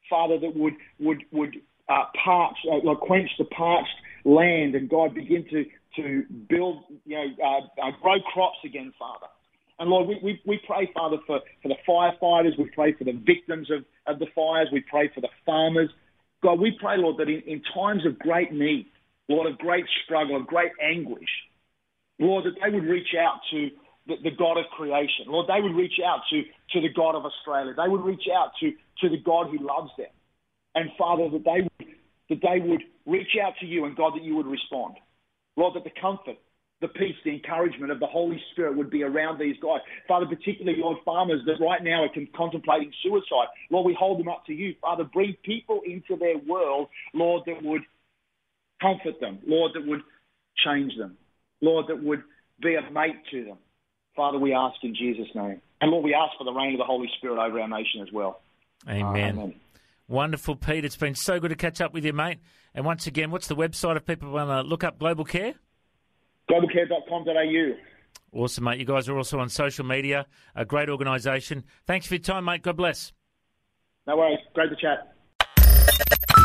Father, 0.08 0.38
that 0.38 0.56
would, 0.56 0.74
would, 1.00 1.24
would 1.32 1.56
uh, 1.88 2.04
parched, 2.24 2.66
uh, 2.70 2.94
quench 2.94 3.30
the 3.38 3.44
parched 3.44 3.88
land, 4.24 4.74
and 4.74 4.88
God 4.88 5.14
begin 5.14 5.44
to 5.50 5.64
to 5.96 6.24
build, 6.48 6.84
you 7.04 7.16
know, 7.16 7.24
uh, 7.42 7.86
uh, 7.88 7.90
grow 8.02 8.20
crops 8.32 8.58
again, 8.64 8.92
Father. 8.98 9.26
And 9.78 9.90
Lord, 9.90 10.08
we, 10.08 10.18
we, 10.22 10.40
we 10.46 10.60
pray, 10.66 10.90
Father, 10.94 11.18
for, 11.26 11.40
for 11.62 11.68
the 11.68 11.76
firefighters. 11.88 12.58
We 12.58 12.70
pray 12.74 12.94
for 12.94 13.04
the 13.04 13.12
victims 13.12 13.70
of, 13.70 13.84
of 14.06 14.18
the 14.18 14.26
fires. 14.34 14.68
We 14.72 14.80
pray 14.80 15.10
for 15.14 15.20
the 15.20 15.28
farmers. 15.44 15.90
God, 16.42 16.60
we 16.60 16.76
pray, 16.80 16.96
Lord, 16.96 17.18
that 17.18 17.28
in, 17.28 17.42
in 17.46 17.62
times 17.74 18.06
of 18.06 18.18
great 18.18 18.52
need, 18.52 18.86
Lord, 19.28 19.50
of 19.50 19.58
great 19.58 19.84
struggle, 20.04 20.36
of 20.36 20.46
great 20.46 20.72
anguish, 20.82 21.28
Lord, 22.18 22.44
that 22.44 22.54
they 22.62 22.74
would 22.74 22.84
reach 22.84 23.14
out 23.18 23.40
to 23.50 23.68
the, 24.06 24.14
the, 24.22 24.30
God 24.30 24.56
of 24.56 24.64
creation. 24.76 25.26
Lord, 25.26 25.48
they 25.48 25.60
would 25.60 25.74
reach 25.74 26.00
out 26.06 26.20
to, 26.30 26.42
to 26.72 26.80
the 26.80 26.92
God 26.94 27.14
of 27.14 27.24
Australia. 27.26 27.74
They 27.76 27.88
would 27.88 28.02
reach 28.02 28.28
out 28.34 28.52
to, 28.60 28.70
to 28.70 29.08
the 29.10 29.20
God 29.22 29.48
who 29.50 29.58
loves 29.66 29.90
them 29.98 30.06
and 30.76 30.90
Father, 30.98 31.30
that 31.30 31.44
they 31.44 31.62
would, 31.62 31.94
that 32.28 32.40
they 32.42 32.60
would 32.60 32.82
reach 33.06 33.34
out 33.42 33.54
to 33.60 33.66
you 33.66 33.86
and 33.86 33.96
God, 33.96 34.12
that 34.14 34.22
you 34.22 34.36
would 34.36 34.46
respond. 34.46 34.96
Lord, 35.56 35.74
that 35.74 35.84
the 35.84 36.00
comfort, 36.00 36.36
the 36.80 36.88
peace, 36.88 37.16
the 37.24 37.32
encouragement 37.32 37.90
of 37.90 38.00
the 38.00 38.06
Holy 38.06 38.40
Spirit 38.52 38.76
would 38.76 38.90
be 38.90 39.02
around 39.02 39.38
these 39.38 39.56
guys. 39.62 39.80
Father, 40.06 40.26
particularly 40.26 40.78
Lord 40.80 40.98
farmers 41.04 41.40
that 41.46 41.64
right 41.64 41.82
now 41.82 42.04
are 42.04 42.10
contemplating 42.36 42.92
suicide. 43.02 43.48
Lord, 43.70 43.86
we 43.86 43.96
hold 43.98 44.20
them 44.20 44.28
up 44.28 44.44
to 44.46 44.52
you. 44.52 44.74
Father, 44.80 45.04
bring 45.04 45.36
people 45.42 45.80
into 45.86 46.16
their 46.16 46.36
world, 46.38 46.88
Lord, 47.14 47.44
that 47.46 47.62
would 47.62 47.82
comfort 48.80 49.20
them. 49.20 49.38
Lord, 49.46 49.72
that 49.74 49.86
would 49.86 50.02
change 50.64 50.92
them. 50.98 51.16
Lord, 51.62 51.86
that 51.88 52.02
would 52.02 52.22
be 52.60 52.74
a 52.74 52.90
mate 52.90 53.16
to 53.30 53.44
them. 53.44 53.58
Father, 54.14 54.38
we 54.38 54.52
ask 54.52 54.76
in 54.82 54.94
Jesus' 54.94 55.28
name. 55.34 55.60
And 55.80 55.90
Lord, 55.90 56.04
we 56.04 56.14
ask 56.14 56.36
for 56.38 56.44
the 56.44 56.52
reign 56.52 56.72
of 56.72 56.78
the 56.78 56.84
Holy 56.84 57.08
Spirit 57.18 57.38
over 57.38 57.60
our 57.60 57.68
nation 57.68 58.02
as 58.02 58.12
well. 58.12 58.40
Amen. 58.88 59.38
Amen. 59.38 59.54
Wonderful, 60.08 60.56
Pete. 60.56 60.84
It's 60.84 60.96
been 60.96 61.14
so 61.14 61.40
good 61.40 61.48
to 61.48 61.56
catch 61.56 61.80
up 61.80 61.92
with 61.92 62.04
you, 62.04 62.12
mate. 62.12 62.38
And 62.74 62.84
once 62.84 63.06
again, 63.06 63.30
what's 63.30 63.48
the 63.48 63.56
website 63.56 63.96
if 63.96 64.06
people 64.06 64.30
want 64.30 64.50
to 64.50 64.62
look 64.62 64.84
up 64.84 64.98
Global 64.98 65.24
Care? 65.24 65.54
Globalcare.com.au. 66.50 67.76
Awesome, 68.32 68.64
mate. 68.64 68.78
You 68.78 68.84
guys 68.84 69.08
are 69.08 69.16
also 69.16 69.38
on 69.38 69.48
social 69.48 69.84
media. 69.84 70.26
A 70.54 70.64
great 70.64 70.88
organisation. 70.88 71.64
Thanks 71.86 72.06
for 72.06 72.14
your 72.14 72.22
time, 72.22 72.44
mate. 72.44 72.62
God 72.62 72.76
bless. 72.76 73.12
No 74.06 74.16
worries. 74.16 74.38
Great 74.54 74.70
to 74.70 74.76
chat. 74.76 75.12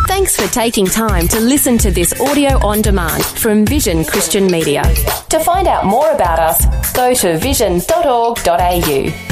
Thanks 0.07 0.35
for 0.35 0.51
taking 0.53 0.85
time 0.85 1.27
to 1.29 1.39
listen 1.39 1.77
to 1.77 1.91
this 1.91 2.19
audio 2.19 2.57
on 2.65 2.81
demand 2.81 3.23
from 3.23 3.65
Vision 3.65 4.03
Christian 4.03 4.47
Media. 4.47 4.83
To 5.29 5.39
find 5.39 5.67
out 5.67 5.85
more 5.85 6.11
about 6.11 6.39
us, 6.39 6.93
go 6.93 7.13
to 7.13 7.37
vision.org.au. 7.37 9.30